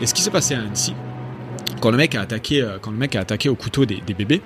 Et 0.00 0.06
ce 0.06 0.14
qui 0.14 0.22
s'est 0.22 0.30
passé 0.30 0.54
à 0.54 0.60
Annecy, 0.60 0.94
quand 1.80 1.90
le 1.90 1.96
mec 1.96 2.14
a 2.14 2.22
attaqué, 2.22 2.62
euh, 2.62 2.78
quand 2.80 2.90
le 2.90 2.96
mec 2.96 3.16
a 3.16 3.20
attaqué 3.20 3.48
au 3.48 3.54
couteau 3.54 3.86
des, 3.86 4.00
bébés, 4.00 4.42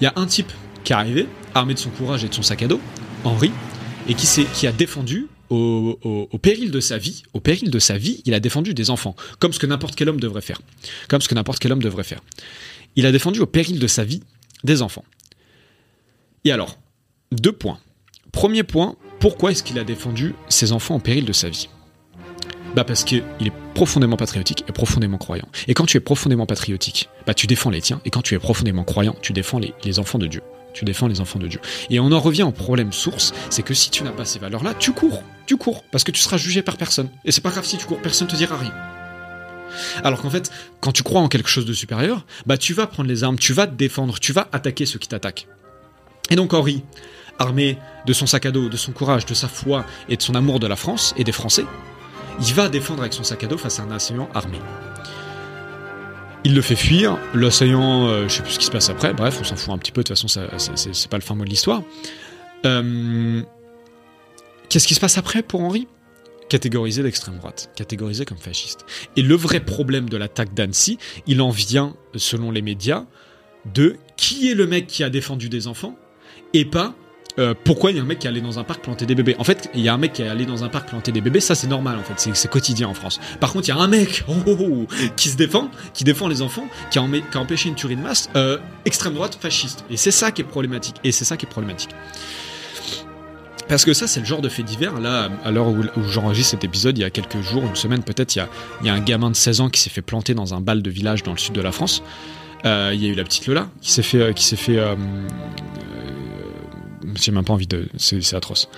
il 0.00 0.04
y 0.04 0.06
a 0.06 0.12
un 0.16 0.26
type 0.26 0.52
qui 0.84 0.92
est 0.92 0.96
arrivé, 0.96 1.28
armé 1.54 1.74
de 1.74 1.78
son 1.78 1.90
courage 1.90 2.24
et 2.24 2.28
de 2.28 2.34
son 2.34 2.42
sac 2.42 2.62
à 2.62 2.68
dos, 2.68 2.80
Henri, 3.24 3.52
et 4.08 4.14
qui, 4.14 4.26
qui 4.54 4.66
a 4.66 4.72
défendu 4.72 5.26
au, 5.50 5.98
au, 6.02 6.38
péril 6.38 6.70
de 6.70 6.80
sa 6.80 6.96
vie, 6.96 7.22
au 7.32 7.40
péril 7.40 7.70
de 7.70 7.78
sa 7.78 7.98
vie, 7.98 8.22
il 8.24 8.34
a 8.34 8.40
défendu 8.40 8.72
des 8.72 8.90
enfants, 8.90 9.16
comme 9.38 9.52
ce 9.52 9.58
que 9.58 9.66
n'importe 9.66 9.96
quel 9.96 10.08
homme 10.08 10.20
devrait 10.20 10.40
faire, 10.40 10.60
comme 11.08 11.20
ce 11.20 11.28
que 11.28 11.34
n'importe 11.34 11.58
quel 11.58 11.72
homme 11.72 11.82
devrait 11.82 12.04
faire. 12.04 12.20
Il 12.96 13.06
a 13.06 13.12
défendu 13.12 13.40
au 13.40 13.46
péril 13.46 13.78
de 13.78 13.86
sa 13.86 14.04
vie 14.04 14.22
des 14.64 14.82
enfants. 14.82 15.04
Et 16.44 16.52
alors, 16.52 16.78
deux 17.32 17.52
points. 17.52 17.78
Premier 18.32 18.62
point, 18.62 18.96
pourquoi 19.18 19.50
est-ce 19.50 19.62
qu'il 19.62 19.78
a 19.78 19.84
défendu 19.84 20.34
ses 20.48 20.72
enfants 20.72 20.94
en 20.94 21.00
péril 21.00 21.24
de 21.24 21.32
sa 21.32 21.48
vie? 21.48 21.68
Bah 22.74 22.84
parce 22.84 23.02
qu'il 23.02 23.24
est 23.40 23.52
profondément 23.74 24.16
patriotique 24.16 24.64
et 24.68 24.72
profondément 24.72 25.18
croyant. 25.18 25.48
Et 25.66 25.74
quand 25.74 25.86
tu 25.86 25.96
es 25.96 26.00
profondément 26.00 26.46
patriotique, 26.46 27.08
bah 27.26 27.34
tu 27.34 27.48
défends 27.48 27.70
les 27.70 27.80
tiens. 27.80 28.00
Et 28.04 28.10
quand 28.10 28.22
tu 28.22 28.34
es 28.34 28.38
profondément 28.38 28.84
croyant, 28.84 29.16
tu 29.20 29.32
défends 29.32 29.58
les, 29.58 29.98
enfants 29.98 30.18
de 30.18 30.28
Dieu. 30.28 30.40
Tu 30.72 30.84
défends 30.84 31.08
les 31.08 31.20
enfants 31.20 31.38
de 31.38 31.48
Dieu. 31.48 31.60
Et 31.88 32.00
on 32.00 32.12
en 32.12 32.20
revient 32.20 32.42
au 32.42 32.52
problème 32.52 32.92
source, 32.92 33.32
c'est 33.50 33.62
que 33.62 33.74
si 33.74 33.90
tu 33.90 34.04
n'as 34.04 34.12
pas 34.12 34.24
ces 34.24 34.38
valeurs-là, 34.38 34.74
tu 34.74 34.92
cours. 34.92 35.22
Tu 35.46 35.56
cours. 35.56 35.84
Parce 35.90 36.04
que 36.04 36.10
tu 36.10 36.20
seras 36.20 36.36
jugé 36.36 36.62
par 36.62 36.76
personne. 36.76 37.08
Et 37.24 37.32
c'est 37.32 37.40
pas 37.40 37.50
grave 37.50 37.64
si 37.64 37.76
tu 37.76 37.86
cours, 37.86 38.00
personne 38.00 38.28
te 38.28 38.36
dira 38.36 38.56
rien. 38.56 38.72
Alors 40.02 40.20
qu'en 40.20 40.30
fait, 40.30 40.50
quand 40.80 40.92
tu 40.92 41.02
crois 41.02 41.20
en 41.20 41.28
quelque 41.28 41.48
chose 41.48 41.66
de 41.66 41.72
supérieur, 41.72 42.24
bah 42.46 42.56
tu 42.56 42.74
vas 42.74 42.86
prendre 42.86 43.08
les 43.08 43.24
armes, 43.24 43.38
tu 43.38 43.52
vas 43.52 43.66
te 43.66 43.74
défendre, 43.74 44.18
tu 44.18 44.32
vas 44.32 44.48
attaquer 44.52 44.86
ceux 44.86 44.98
qui 44.98 45.08
t'attaquent. 45.08 45.46
Et 46.30 46.36
donc 46.36 46.54
Henri, 46.54 46.82
armé 47.38 47.78
de 48.06 48.12
son 48.12 48.26
sac 48.26 48.46
à 48.46 48.50
dos, 48.50 48.68
de 48.68 48.76
son 48.76 48.92
courage, 48.92 49.26
de 49.26 49.34
sa 49.34 49.48
foi 49.48 49.84
et 50.08 50.16
de 50.16 50.22
son 50.22 50.34
amour 50.34 50.60
de 50.60 50.66
la 50.66 50.76
France 50.76 51.14
et 51.16 51.24
des 51.24 51.32
Français, 51.32 51.64
il 52.40 52.54
va 52.54 52.68
défendre 52.68 53.00
avec 53.00 53.12
son 53.12 53.24
sac 53.24 53.44
à 53.44 53.46
dos 53.46 53.58
face 53.58 53.80
à 53.80 53.82
un 53.82 53.90
assaillant 53.90 54.28
armé. 54.34 54.58
Il 56.44 56.54
le 56.54 56.62
fait 56.62 56.76
fuir, 56.76 57.18
l'assaillant, 57.34 58.06
euh, 58.06 58.26
je 58.26 58.36
sais 58.36 58.42
plus 58.42 58.52
ce 58.52 58.58
qui 58.58 58.64
se 58.64 58.70
passe 58.70 58.88
après, 58.88 59.12
bref, 59.12 59.38
on 59.40 59.44
s'en 59.44 59.56
fout 59.56 59.74
un 59.74 59.78
petit 59.78 59.92
peu, 59.92 60.02
de 60.02 60.08
toute 60.08 60.16
façon, 60.16 60.28
c'est, 60.28 61.08
pas 61.08 61.18
le 61.18 61.22
fin 61.22 61.34
mot 61.34 61.44
de 61.44 61.50
l'histoire. 61.50 61.82
Euh, 62.64 63.42
qu'est-ce 64.70 64.86
qui 64.86 64.94
se 64.94 65.00
passe 65.00 65.18
après 65.18 65.42
pour 65.42 65.60
Henri? 65.60 65.86
Catégorisé 66.48 67.02
d'extrême 67.02 67.36
droite, 67.36 67.70
catégorisé 67.76 68.24
comme 68.24 68.38
fasciste. 68.38 68.86
Et 69.16 69.22
le 69.22 69.34
vrai 69.34 69.60
problème 69.60 70.08
de 70.08 70.16
l'attaque 70.16 70.54
d'Annecy, 70.54 70.98
il 71.26 71.42
en 71.42 71.50
vient, 71.50 71.94
selon 72.16 72.50
les 72.50 72.62
médias, 72.62 73.04
de 73.74 73.96
qui 74.16 74.50
est 74.50 74.54
le 74.54 74.66
mec 74.66 74.86
qui 74.86 75.04
a 75.04 75.10
défendu 75.10 75.50
des 75.50 75.66
enfants 75.66 75.96
et 76.54 76.64
pas 76.64 76.94
euh, 77.40 77.54
pourquoi 77.64 77.90
il 77.90 77.96
y 77.96 78.00
a 78.00 78.02
un 78.02 78.06
mec 78.06 78.18
qui 78.18 78.26
est 78.26 78.30
allé 78.30 78.40
dans 78.40 78.58
un 78.58 78.64
parc 78.64 78.82
planter 78.82 79.06
des 79.06 79.14
bébés? 79.14 79.34
En 79.38 79.44
fait, 79.44 79.70
il 79.74 79.80
y 79.80 79.88
a 79.88 79.94
un 79.94 79.98
mec 79.98 80.12
qui 80.12 80.22
est 80.22 80.28
allé 80.28 80.44
dans 80.44 80.62
un 80.62 80.68
parc 80.68 80.88
planter 80.88 81.10
des 81.10 81.20
bébés, 81.20 81.40
ça 81.40 81.54
c'est 81.54 81.66
normal 81.66 81.96
en 81.98 82.02
fait, 82.02 82.30
c'est 82.34 82.50
quotidien 82.50 82.88
en 82.88 82.94
France. 82.94 83.20
Par 83.40 83.52
contre, 83.52 83.68
il 83.68 83.70
y 83.70 83.74
a 83.74 83.78
un 83.78 83.88
mec 83.88 84.24
oh, 84.28 84.34
oh, 84.46 84.56
oh, 84.60 84.86
qui 85.16 85.30
se 85.30 85.36
défend, 85.36 85.70
qui 85.94 86.04
défend 86.04 86.28
les 86.28 86.42
enfants, 86.42 86.68
qui 86.90 86.98
a, 86.98 87.02
empêché 87.34 87.68
une 87.68 87.74
tuerie 87.74 87.96
de 87.96 88.02
masse, 88.02 88.28
euh, 88.36 88.58
extrême 88.84 89.14
droite, 89.14 89.38
fasciste. 89.40 89.84
Et 89.90 89.96
c'est 89.96 90.10
ça 90.10 90.30
qui 90.30 90.42
est 90.42 90.44
problématique. 90.44 90.96
Et 91.02 91.12
c'est 91.12 91.24
ça 91.24 91.36
qui 91.36 91.46
est 91.46 91.48
problématique. 91.48 91.90
Parce 93.68 93.84
que 93.84 93.94
ça, 93.94 94.06
c'est 94.06 94.20
le 94.20 94.26
genre 94.26 94.42
de 94.42 94.48
fait 94.48 94.64
divers. 94.64 94.98
Là, 94.98 95.30
à 95.44 95.50
l'heure 95.50 95.68
où, 95.68 95.84
j'enregistre 96.08 96.50
cet 96.50 96.64
épisode, 96.64 96.98
il 96.98 97.02
y 97.02 97.04
a 97.04 97.10
quelques 97.10 97.40
jours, 97.40 97.62
une 97.64 97.76
semaine 97.76 98.02
peut-être, 98.02 98.34
il, 98.34 98.44
y 98.84 98.88
a 98.88 98.94
un 98.94 99.00
gamin 99.00 99.30
de 99.30 99.36
16 99.36 99.60
ans 99.60 99.68
qui 99.70 99.80
s'est 99.80 99.90
fait 99.90 100.02
planter 100.02 100.34
dans 100.34 100.54
un 100.54 100.60
bal 100.60 100.82
de 100.82 100.90
village 100.90 101.22
dans 101.22 101.32
le 101.32 101.38
sud 101.38 101.54
de 101.54 101.60
la 101.60 101.72
France. 101.72 102.02
Euh, 102.66 102.90
il 102.92 103.02
y 103.02 103.06
a 103.06 103.10
eu 103.10 103.14
la 103.14 103.24
petite 103.24 103.46
Lola 103.46 103.68
qui 103.80 103.92
s'est 103.92 104.02
fait, 104.02 104.34
qui 104.34 104.44
s'est 104.44 104.56
fait 104.56 104.78
j'ai 107.14 107.32
même 107.32 107.44
pas 107.44 107.52
envie 107.52 107.66
de. 107.66 107.88
C'est 107.96 108.34
atroce. 108.34 108.68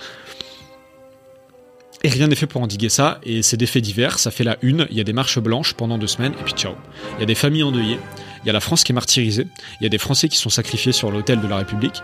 Et 2.05 2.09
rien 2.09 2.27
n'est 2.27 2.35
fait 2.35 2.47
pour 2.47 2.61
endiguer 2.61 2.89
ça, 2.89 3.19
et 3.23 3.41
c'est 3.41 3.55
des 3.55 3.65
faits 3.65 3.81
divers, 3.81 4.19
ça 4.19 4.29
fait 4.29 4.43
la 4.43 4.57
une, 4.61 4.87
il 4.89 4.97
y 4.97 4.99
a 4.99 5.05
des 5.05 5.13
marches 5.13 5.39
blanches 5.39 5.73
pendant 5.73 5.97
deux 5.97 6.07
semaines, 6.07 6.33
et 6.33 6.43
puis 6.43 6.53
ciao. 6.53 6.73
Il 7.15 7.21
y 7.21 7.23
a 7.23 7.25
des 7.25 7.35
familles 7.35 7.63
endeuillées, 7.63 7.97
il 8.43 8.47
y 8.47 8.49
a 8.49 8.53
la 8.53 8.59
France 8.59 8.83
qui 8.83 8.91
est 8.91 8.95
martyrisée, 8.95 9.47
il 9.79 9.83
y 9.83 9.85
a 9.85 9.89
des 9.89 9.97
Français 9.97 10.27
qui 10.27 10.35
sont 10.37 10.49
sacrifiés 10.49 10.91
sur 10.91 11.11
l'autel 11.11 11.39
de 11.39 11.47
la 11.47 11.55
République, 11.55 12.01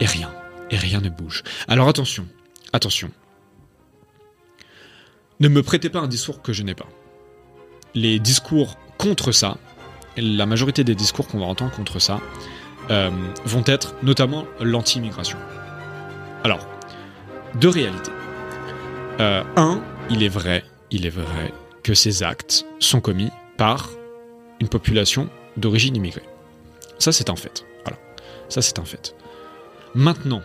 et 0.00 0.06
rien, 0.06 0.32
et 0.70 0.78
rien 0.78 1.02
ne 1.02 1.10
bouge. 1.10 1.42
Alors 1.68 1.86
attention, 1.86 2.26
attention. 2.72 3.10
Ne 5.38 5.48
me 5.48 5.62
prêtez 5.62 5.90
pas 5.90 6.00
un 6.00 6.08
discours 6.08 6.40
que 6.40 6.54
je 6.54 6.62
n'ai 6.62 6.74
pas. 6.74 6.88
Les 7.94 8.18
discours 8.18 8.78
contre 8.96 9.32
ça, 9.32 9.58
la 10.16 10.46
majorité 10.46 10.82
des 10.82 10.94
discours 10.94 11.28
qu'on 11.28 11.40
va 11.40 11.44
entendre 11.44 11.72
contre 11.72 11.98
ça, 11.98 12.22
euh, 12.90 13.10
vont 13.44 13.64
être 13.66 13.94
notamment 14.02 14.46
l'anti-immigration. 14.60 15.38
Alors, 16.44 16.66
deux 17.56 17.68
réalités. 17.68 18.12
Euh, 19.20 19.42
un, 19.56 19.80
il 20.10 20.22
est 20.22 20.28
vrai, 20.28 20.64
il 20.90 21.06
est 21.06 21.10
vrai 21.10 21.52
que 21.82 21.94
ces 21.94 22.22
actes 22.22 22.66
sont 22.78 23.00
commis 23.00 23.30
par 23.56 23.90
une 24.60 24.68
population 24.68 25.28
d'origine 25.56 25.96
immigrée. 25.96 26.24
Ça, 26.98 27.12
c'est 27.12 27.30
un 27.30 27.36
fait. 27.36 27.64
Voilà. 27.84 27.98
Ça, 28.48 28.62
c'est 28.62 28.78
un 28.78 28.84
fait. 28.84 29.14
Maintenant, 29.94 30.42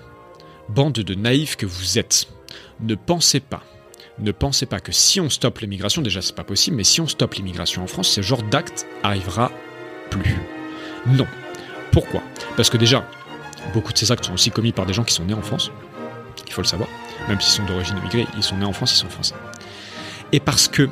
bande 0.70 0.94
de 0.94 1.16
naïfs 1.16 1.58
que 1.58 1.66
vous 1.66 2.00
êtes, 2.00 2.28
ne 2.80 2.96
pensez 2.96 3.40
pas, 3.40 3.64
ne 4.20 4.32
pensez 4.32 4.66
pas 4.66 4.80
que 4.80 4.92
si 4.92 5.20
on 5.20 5.30
stoppe 5.30 5.60
l'immigration, 5.60 6.02
déjà 6.02 6.22
c'est 6.22 6.36
pas 6.36 6.44
possible, 6.44 6.78
mais 6.78 6.84
si 6.84 7.02
on 7.02 7.08
stoppe 7.08 7.36
l'immigration 7.36 7.84
en 7.84 7.88
France, 7.88 8.10
ce 8.10 8.22
genre 8.22 8.44
d'acte 8.44 8.88
arrivera 9.04 9.52
plus. 10.10 10.38
Non. 11.08 11.28
Pourquoi? 11.92 12.22
Parce 12.56 12.70
que 12.70 12.78
déjà, 12.78 13.06
beaucoup 13.74 13.94
de 13.94 13.98
ces 13.98 14.12
actes 14.12 14.26
sont 14.26 14.34
aussi 14.34 14.52
commis 14.52 14.72
par 14.72 14.86
des 14.86 14.94
gens 14.94 15.04
qui 15.04 15.14
sont 15.14 15.26
nés 15.26 15.34
en 15.34 15.42
France, 15.42 15.72
il 16.48 16.54
faut 16.54 16.62
le 16.62 16.68
savoir, 16.68 16.90
même 17.30 17.40
s'ils 17.40 17.62
sont 17.62 17.66
d'origine 17.66 17.98
immigrée, 17.98 18.28
ils 18.36 18.44
sont 18.44 18.58
nés 18.58 18.66
en 18.66 18.74
France, 18.74 18.94
ils 18.94 18.98
sont 18.98 19.10
français. 19.10 19.36
Et 20.32 20.40
parce 20.40 20.68
que 20.68 20.90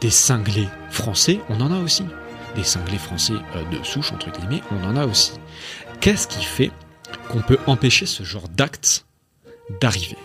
des 0.00 0.10
cinglés 0.10 0.68
français, 0.90 1.40
on 1.48 1.60
en 1.60 1.72
a 1.72 1.78
aussi. 1.78 2.04
Des 2.56 2.64
cinglés 2.64 2.98
français 2.98 3.34
euh, 3.56 3.64
de 3.70 3.82
souche, 3.84 4.12
entre 4.12 4.30
guillemets, 4.30 4.62
on 4.70 4.84
en 4.84 4.96
a 4.96 5.06
aussi. 5.06 5.32
Qu'est-ce 6.00 6.28
qui 6.28 6.44
fait 6.44 6.70
qu'on 7.28 7.40
peut 7.42 7.58
empêcher 7.66 8.06
ce 8.06 8.24
genre 8.24 8.48
d'actes 8.48 9.06
d'arriver? 9.80 10.18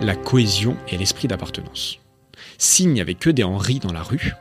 La 0.00 0.16
cohésion 0.16 0.76
et 0.88 0.96
l'esprit 0.96 1.28
d'appartenance. 1.28 1.98
S'il 2.58 2.88
n'y 2.90 3.00
avait 3.00 3.14
que 3.14 3.30
des 3.30 3.44
Henri 3.44 3.78
dans 3.78 3.92
la 3.92 4.02
rue, 4.02 4.34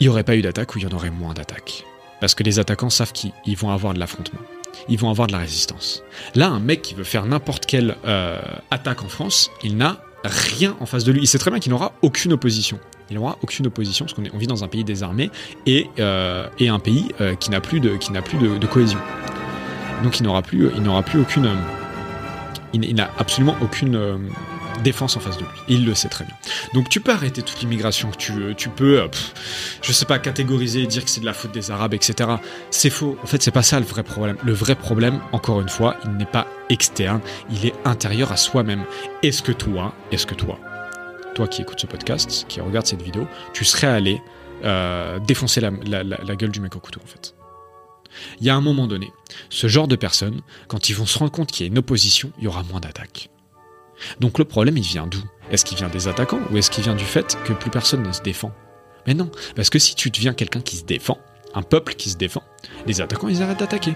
il 0.00 0.04
n'y 0.04 0.08
aurait 0.08 0.24
pas 0.24 0.34
eu 0.34 0.42
d'attaque 0.42 0.74
ou 0.74 0.78
il 0.78 0.84
y 0.84 0.86
en 0.86 0.96
aurait 0.96 1.10
moins 1.10 1.34
d'attaques. 1.34 1.84
Parce 2.20 2.34
que 2.34 2.42
les 2.42 2.58
attaquants 2.58 2.90
savent 2.90 3.12
qu'ils 3.12 3.56
vont 3.56 3.70
avoir 3.70 3.94
de 3.94 3.98
l'affrontement. 3.98 4.40
Ils 4.88 4.98
vont 4.98 5.10
avoir 5.10 5.26
de 5.26 5.32
la 5.32 5.38
résistance. 5.38 6.02
Là, 6.34 6.48
un 6.48 6.58
mec 6.58 6.82
qui 6.82 6.94
veut 6.94 7.04
faire 7.04 7.26
n'importe 7.26 7.66
quelle 7.66 7.96
euh, 8.06 8.40
attaque 8.70 9.02
en 9.02 9.08
France, 9.08 9.50
il 9.62 9.76
n'a 9.76 10.02
rien 10.24 10.74
en 10.80 10.86
face 10.86 11.04
de 11.04 11.12
lui. 11.12 11.20
Il 11.22 11.26
sait 11.26 11.38
très 11.38 11.50
bien 11.50 11.60
qu'il 11.60 11.70
n'aura 11.70 11.92
aucune 12.02 12.32
opposition. 12.32 12.78
Il 13.10 13.16
n'aura 13.16 13.38
aucune 13.42 13.66
opposition 13.66 14.06
parce 14.06 14.14
qu'on 14.14 14.38
vit 14.38 14.46
dans 14.46 14.64
un 14.64 14.68
pays 14.68 14.84
désarmé 14.84 15.30
et, 15.66 15.88
euh, 15.98 16.46
et 16.58 16.68
un 16.68 16.78
pays 16.78 17.08
euh, 17.20 17.34
qui 17.34 17.50
n'a 17.50 17.60
plus 17.60 17.80
de, 17.80 17.96
qui 17.96 18.12
n'a 18.12 18.22
plus 18.22 18.38
de, 18.38 18.66
cohésion. 18.66 19.00
Donc 20.02 20.18
il 20.20 20.22
n'aura 20.22 20.42
plus, 20.42 20.70
il 20.76 20.82
n'aura 20.82 21.02
plus 21.02 21.20
aucune, 21.20 21.50
il 22.72 22.94
n'a 22.94 23.10
absolument 23.18 23.56
aucune 23.60 24.30
défense 24.80 25.16
en 25.16 25.20
face 25.20 25.36
de 25.36 25.42
lui. 25.42 25.50
il 25.68 25.86
le 25.86 25.94
sait 25.94 26.08
très 26.08 26.24
bien. 26.24 26.34
Donc 26.74 26.88
tu 26.88 27.00
peux 27.00 27.12
arrêter 27.12 27.42
toute 27.42 27.60
l'immigration 27.60 28.10
que 28.10 28.16
tu 28.16 28.32
veux, 28.32 28.54
tu 28.54 28.68
peux, 28.68 29.00
euh, 29.00 29.08
je 29.82 29.92
sais 29.92 30.06
pas, 30.06 30.18
catégoriser, 30.18 30.86
dire 30.86 31.04
que 31.04 31.10
c'est 31.10 31.20
de 31.20 31.26
la 31.26 31.32
faute 31.32 31.52
des 31.52 31.70
Arabes, 31.70 31.94
etc. 31.94 32.30
C'est 32.70 32.90
faux. 32.90 33.16
En 33.22 33.26
fait, 33.26 33.42
c'est 33.42 33.50
pas 33.50 33.62
ça 33.62 33.80
le 33.80 33.86
vrai 33.86 34.02
problème. 34.02 34.36
Le 34.42 34.52
vrai 34.52 34.74
problème, 34.74 35.20
encore 35.32 35.60
une 35.60 35.68
fois, 35.68 35.96
il 36.04 36.12
n'est 36.12 36.24
pas 36.24 36.46
externe, 36.68 37.20
il 37.50 37.66
est 37.66 37.74
intérieur 37.84 38.32
à 38.32 38.36
soi-même. 38.36 38.84
Est-ce 39.22 39.42
que 39.42 39.52
toi, 39.52 39.94
est-ce 40.12 40.26
que 40.26 40.34
toi, 40.34 40.58
toi 41.34 41.48
qui 41.48 41.62
écoutes 41.62 41.80
ce 41.80 41.86
podcast, 41.86 42.46
qui 42.48 42.60
regarde 42.60 42.86
cette 42.86 43.02
vidéo, 43.02 43.26
tu 43.52 43.64
serais 43.64 43.88
allé 43.88 44.20
euh, 44.64 45.18
défoncer 45.20 45.60
la, 45.60 45.70
la 46.02 46.36
gueule 46.36 46.50
du 46.50 46.60
mec 46.60 46.76
au 46.76 46.80
couteau, 46.80 47.00
en 47.02 47.06
fait? 47.06 47.34
Il 48.40 48.46
y 48.46 48.50
a 48.50 48.54
un 48.54 48.60
moment 48.60 48.86
donné, 48.86 49.12
ce 49.48 49.68
genre 49.68 49.88
de 49.88 49.96
personnes, 49.96 50.40
quand 50.68 50.88
ils 50.88 50.94
vont 50.94 51.06
se 51.06 51.18
rendre 51.18 51.32
compte 51.32 51.50
qu'il 51.50 51.66
y 51.66 51.68
a 51.68 51.70
une 51.70 51.78
opposition, 51.78 52.32
il 52.38 52.44
y 52.44 52.46
aura 52.46 52.62
moins 52.64 52.80
d'attaques. 52.80 53.29
Donc 54.20 54.38
le 54.38 54.44
problème, 54.44 54.76
il 54.76 54.84
vient 54.84 55.06
d'où? 55.06 55.22
Est-ce 55.50 55.64
qu'il 55.64 55.76
vient 55.76 55.88
des 55.88 56.08
attaquants 56.08 56.40
ou 56.50 56.56
est-ce 56.56 56.70
qu'il 56.70 56.84
vient 56.84 56.94
du 56.94 57.04
fait 57.04 57.36
que 57.44 57.52
plus 57.52 57.70
personne 57.70 58.02
ne 58.02 58.12
se 58.12 58.22
défend? 58.22 58.52
Mais 59.06 59.14
non, 59.14 59.30
parce 59.56 59.70
que 59.70 59.78
si 59.78 59.94
tu 59.94 60.10
deviens 60.10 60.34
quelqu'un 60.34 60.60
qui 60.60 60.76
se 60.76 60.84
défend, 60.84 61.18
un 61.54 61.62
peuple 61.62 61.94
qui 61.94 62.10
se 62.10 62.16
défend, 62.16 62.42
les 62.86 63.00
attaquants, 63.00 63.28
ils 63.28 63.42
arrêtent 63.42 63.60
d'attaquer. 63.60 63.94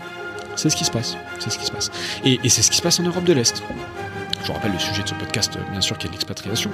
C'est 0.56 0.70
ce 0.70 0.76
qui 0.76 0.84
se 0.84 0.90
passe. 0.90 1.16
Et, 2.24 2.38
c'est 2.48 2.62
ce 2.62 2.70
qui 2.70 2.76
se 2.76 2.82
passe 2.82 3.00
en 3.00 3.02
Europe 3.02 3.24
de 3.24 3.32
l'Est. 3.32 3.62
Je 4.40 4.48
vous 4.48 4.52
rappelle 4.52 4.72
le 4.72 4.78
sujet 4.78 5.02
de 5.02 5.08
ce 5.08 5.14
podcast, 5.14 5.58
bien 5.72 5.80
sûr, 5.80 5.96
qui 5.96 6.06
est 6.06 6.10
l'expatriation, 6.10 6.70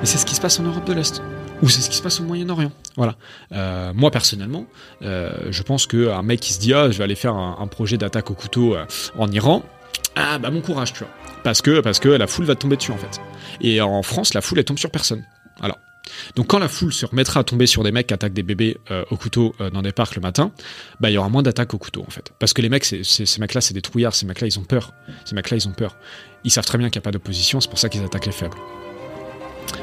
mais 0.00 0.06
c'est 0.06 0.18
ce 0.18 0.24
qui 0.24 0.34
se 0.34 0.40
passe 0.40 0.58
en 0.58 0.62
Europe 0.62 0.84
de 0.84 0.94
l'Est. 0.94 1.22
Ou 1.62 1.68
c'est 1.68 1.82
ce 1.82 1.90
qui 1.90 1.96
se 1.96 2.02
passe 2.02 2.18
au 2.20 2.22
Moyen-Orient. 2.22 2.72
Voilà. 2.96 3.16
Euh, 3.52 3.92
moi, 3.94 4.10
personnellement, 4.10 4.64
euh, 5.02 5.32
je 5.50 5.62
pense 5.62 5.86
qu'un 5.86 6.22
mec 6.22 6.40
qui 6.40 6.54
se 6.54 6.58
dit 6.58 6.72
Ah, 6.72 6.90
je 6.90 6.96
vais 6.96 7.04
aller 7.04 7.14
faire 7.14 7.34
un, 7.34 7.66
projet 7.66 7.98
d'attaque 7.98 8.30
au 8.30 8.34
couteau 8.34 8.74
euh, 8.74 8.86
en 9.18 9.30
Iran, 9.30 9.62
ah 10.16 10.38
bah 10.38 10.50
bon 10.50 10.60
courage, 10.60 10.92
tu 10.92 11.00
vois. 11.00 11.12
Parce 11.44 11.62
que, 11.62 11.80
parce 11.80 11.98
que 11.98 12.08
la 12.08 12.26
foule 12.26 12.44
va 12.44 12.54
tomber 12.54 12.76
dessus 12.76 12.92
en 12.92 12.98
fait. 12.98 13.20
Et 13.60 13.80
en 13.80 14.02
France, 14.02 14.34
la 14.34 14.40
foule 14.40 14.58
elle 14.58 14.64
tombe 14.64 14.78
sur 14.78 14.90
personne. 14.90 15.24
Alors. 15.60 15.78
Donc 16.34 16.48
quand 16.48 16.58
la 16.58 16.68
foule 16.68 16.92
se 16.92 17.06
remettra 17.06 17.40
à 17.40 17.44
tomber 17.44 17.66
sur 17.66 17.84
des 17.84 17.92
mecs 17.92 18.08
qui 18.08 18.14
attaquent 18.14 18.32
des 18.32 18.42
bébés 18.42 18.78
euh, 18.90 19.04
au 19.10 19.16
couteau 19.16 19.54
euh, 19.60 19.70
dans 19.70 19.82
des 19.82 19.92
parcs 19.92 20.16
le 20.16 20.22
matin, 20.22 20.50
bah 20.98 21.10
il 21.10 21.14
y 21.14 21.18
aura 21.18 21.28
moins 21.28 21.42
d'attaques 21.42 21.72
au 21.72 21.78
couteau 21.78 22.02
en 22.06 22.10
fait. 22.10 22.32
Parce 22.38 22.52
que 22.52 22.62
les 22.62 22.68
mecs, 22.68 22.84
ces 22.84 23.40
mecs-là, 23.40 23.60
c'est 23.60 23.74
des 23.74 23.82
trouillards, 23.82 24.14
ces 24.14 24.26
mecs-là, 24.26 24.48
ils 24.48 24.58
ont 24.58 24.64
peur. 24.64 24.92
Ces 25.24 25.34
mecs-là, 25.34 25.56
ils 25.56 25.68
ont 25.68 25.72
peur. 25.72 25.96
Ils 26.42 26.50
savent 26.50 26.64
très 26.64 26.78
bien 26.78 26.88
qu'il 26.88 26.98
n'y 26.98 27.04
a 27.04 27.06
pas 27.06 27.12
d'opposition, 27.12 27.60
c'est 27.60 27.68
pour 27.68 27.78
ça 27.78 27.88
qu'ils 27.88 28.02
attaquent 28.02 28.26
les 28.26 28.32
faibles. 28.32 28.56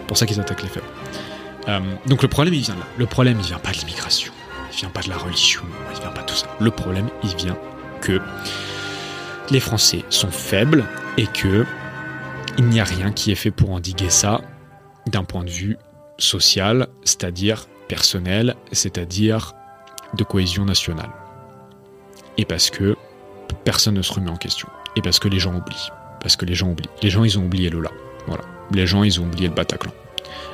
Pour 0.07 0.17
ça 0.17 0.25
qu'ils 0.25 0.39
attaquent 0.39 0.63
les 0.63 0.69
faibles. 0.69 0.87
Euh, 1.69 1.79
donc 2.07 2.21
le 2.23 2.27
problème, 2.27 2.53
il 2.53 2.61
vient 2.61 2.75
là. 2.75 2.87
Le 2.97 3.05
problème, 3.05 3.37
il 3.39 3.45
vient 3.45 3.59
pas 3.59 3.71
de 3.71 3.77
l'immigration. 3.77 4.33
Il 4.73 4.79
vient 4.79 4.89
pas 4.89 5.01
de 5.01 5.09
la 5.09 5.17
religion. 5.17 5.61
Il 5.93 6.01
vient 6.01 6.11
pas 6.11 6.21
de 6.21 6.27
tout 6.27 6.35
ça. 6.35 6.47
Le 6.59 6.71
problème, 6.71 7.09
il 7.23 7.35
vient 7.35 7.57
que 8.01 8.19
les 9.49 9.59
Français 9.59 10.03
sont 10.09 10.31
faibles 10.31 10.85
et 11.17 11.27
que 11.27 11.65
il 12.57 12.65
n'y 12.65 12.79
a 12.79 12.83
rien 12.83 13.11
qui 13.11 13.31
est 13.31 13.35
fait 13.35 13.51
pour 13.51 13.71
endiguer 13.71 14.09
ça 14.09 14.41
d'un 15.05 15.23
point 15.23 15.43
de 15.43 15.49
vue 15.49 15.77
social, 16.17 16.87
c'est-à-dire 17.03 17.67
personnel, 17.87 18.55
c'est-à-dire 18.71 19.53
de 20.15 20.23
cohésion 20.23 20.65
nationale. 20.65 21.09
Et 22.37 22.45
parce 22.45 22.69
que 22.69 22.95
personne 23.63 23.93
ne 23.93 24.01
se 24.01 24.11
remet 24.11 24.29
en 24.29 24.37
question. 24.37 24.67
Et 24.95 25.01
parce 25.01 25.19
que 25.19 25.27
les 25.27 25.39
gens 25.39 25.53
oublient. 25.53 25.89
Parce 26.19 26.35
que 26.35 26.45
les 26.45 26.55
gens 26.55 26.69
oublient. 26.69 26.89
Les 27.03 27.09
gens, 27.09 27.23
ils 27.23 27.37
ont 27.37 27.45
oublié 27.45 27.69
Lola. 27.69 27.91
Voilà. 28.25 28.43
Les 28.71 28.87
gens, 28.87 29.03
ils 29.03 29.21
ont 29.21 29.25
oublié 29.25 29.47
le 29.47 29.53
Bataclan. 29.53 29.91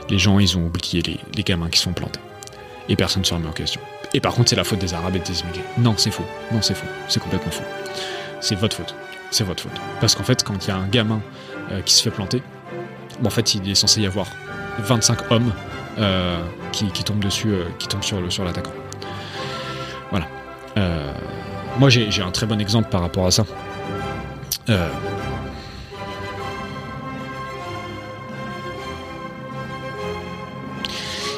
Les 0.09 0.19
gens, 0.19 0.39
ils 0.39 0.57
ont 0.57 0.65
oublié 0.65 1.01
les, 1.01 1.19
les 1.35 1.43
gamins 1.43 1.69
qui 1.69 1.79
sont 1.79 1.93
plantés. 1.93 2.19
Et 2.89 2.95
personne 2.95 3.21
ne 3.21 3.25
se 3.25 3.33
remet 3.33 3.47
en 3.47 3.53
question. 3.53 3.79
Et 4.13 4.19
par 4.19 4.33
contre, 4.33 4.49
c'est 4.49 4.55
la 4.55 4.65
faute 4.65 4.79
des 4.79 4.93
Arabes 4.93 5.15
et 5.15 5.19
des 5.19 5.39
immigrés. 5.39 5.63
Non, 5.77 5.95
c'est 5.97 6.11
faux. 6.11 6.25
Non, 6.51 6.61
c'est 6.61 6.75
faux. 6.75 6.87
C'est 7.07 7.21
complètement 7.21 7.51
faux 7.51 7.63
c'est 8.43 8.55
votre 8.55 8.75
faute. 8.75 8.95
C'est 9.31 9.43
votre 9.43 9.63
faute. 9.63 9.79
Parce 9.99 10.15
qu'en 10.15 10.23
fait, 10.23 10.43
quand 10.43 10.65
il 10.65 10.67
y 10.67 10.71
a 10.71 10.77
un 10.77 10.87
gamin 10.87 11.21
euh, 11.71 11.81
qui 11.81 11.93
se 11.93 12.03
fait 12.03 12.11
planter, 12.11 12.43
bon, 13.19 13.27
en 13.27 13.31
fait, 13.31 13.55
il 13.55 13.67
est 13.69 13.75
censé 13.75 14.01
y 14.01 14.05
avoir 14.05 14.27
25 14.79 15.31
hommes 15.31 15.51
qui, 16.71 17.03
tombe 17.03 17.19
dessus, 17.19 17.53
qui 17.77 17.87
tombe 17.87 18.03
sur, 18.03 18.31
sur 18.31 18.43
l'attaquant. 18.43 18.73
Voilà. 20.09 20.27
moi, 21.79 21.89
j'ai 21.89 22.21
un 22.21 22.31
très 22.31 22.47
bon 22.47 22.59
exemple 22.59 22.89
par 22.89 23.01
rapport 23.01 23.27
à 23.27 23.31
ça. 23.31 23.45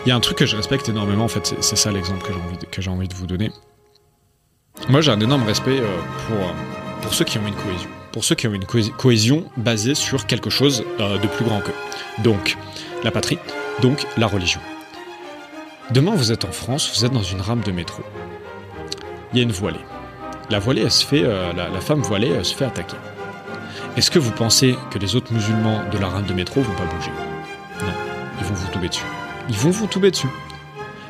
Il 0.06 0.10
y 0.10 0.12
a 0.12 0.15
un 0.15 0.20
truc 0.20 0.38
que 0.38 0.46
je 0.46 0.56
respecte 0.56 0.88
énormément, 0.88 1.26
en 1.26 1.28
fait, 1.28 1.56
c'est 1.62 1.76
ça 1.76 1.91
l'exemple 1.91 2.24
que 2.28 2.32
j'ai 2.32 2.39
envie, 2.39 2.58
de, 2.58 2.89
envie 2.89 3.08
de 3.08 3.15
vous 3.15 3.26
donner. 3.26 3.52
Moi, 4.88 5.02
j'ai 5.02 5.10
un 5.10 5.20
énorme 5.20 5.44
respect 5.44 5.80
euh, 5.80 5.98
pour, 6.28 6.38
euh, 6.38 6.52
pour 7.06 7.13
ceux 7.13 7.26
qui 7.26 7.38
ont 8.48 8.54
une 8.54 8.65
cohésion. 8.98 9.46
Basée 9.58 9.96
sur 9.96 10.26
quelque 10.26 10.50
chose 10.50 10.84
euh, 11.00 11.18
de 11.18 11.28
plus 11.28 11.46
grand 11.46 11.62
qu'eux. 11.62 11.74
Donc, 12.24 12.58
la 13.04 13.12
patrie, 13.12 13.39
donc 13.82 14.06
la 14.18 14.28
religion. 14.28 14.60
Demain, 15.91 16.15
vous 16.15 16.32
êtes 16.32 16.46
en 16.46 16.52
France, 16.52 16.91
vous 16.96 17.06
êtes 17.06 17.13
dans 17.13 17.24
une 17.24 17.41
rame 17.41 17.62
de 17.62 17.72
métro. 17.72 18.04
Il 19.32 19.38
y 19.38 19.41
a 19.41 19.44
une 19.44 19.52
voilée. 19.52 19.80
La 20.50 20.60
voilée, 20.60 20.89
se 20.89 21.06
fait, 21.06 21.22
la, 21.22 21.70
la, 21.70 21.82
femme 21.82 22.02
voilée, 22.02 22.30
elle 22.30 22.46
se 22.46 22.56
fait 22.56 22.65
attaquer. 22.65 22.98
Est-ce 23.98 24.12
que 24.12 24.20
vous 24.20 24.32
pensez 24.32 24.76
que 24.91 25.00
les 25.00 25.15
autres 25.15 25.34
musulmans 25.34 25.82
de 25.91 25.98
la 25.98 26.08
rame 26.08 26.26
de 26.26 26.34
métro 26.34 26.62
vont 26.62 26.76
pas 26.76 26.86
bouger? 26.86 27.12
Non, 27.82 27.94
ils 28.39 28.46
vont 28.46 28.54
vous 28.54 28.68
tomber 28.68 28.89
dessus 28.89 29.06
ils 29.50 29.58
vont 29.58 29.70
vous 29.70 29.88
tomber 29.88 30.12
dessus. 30.12 30.28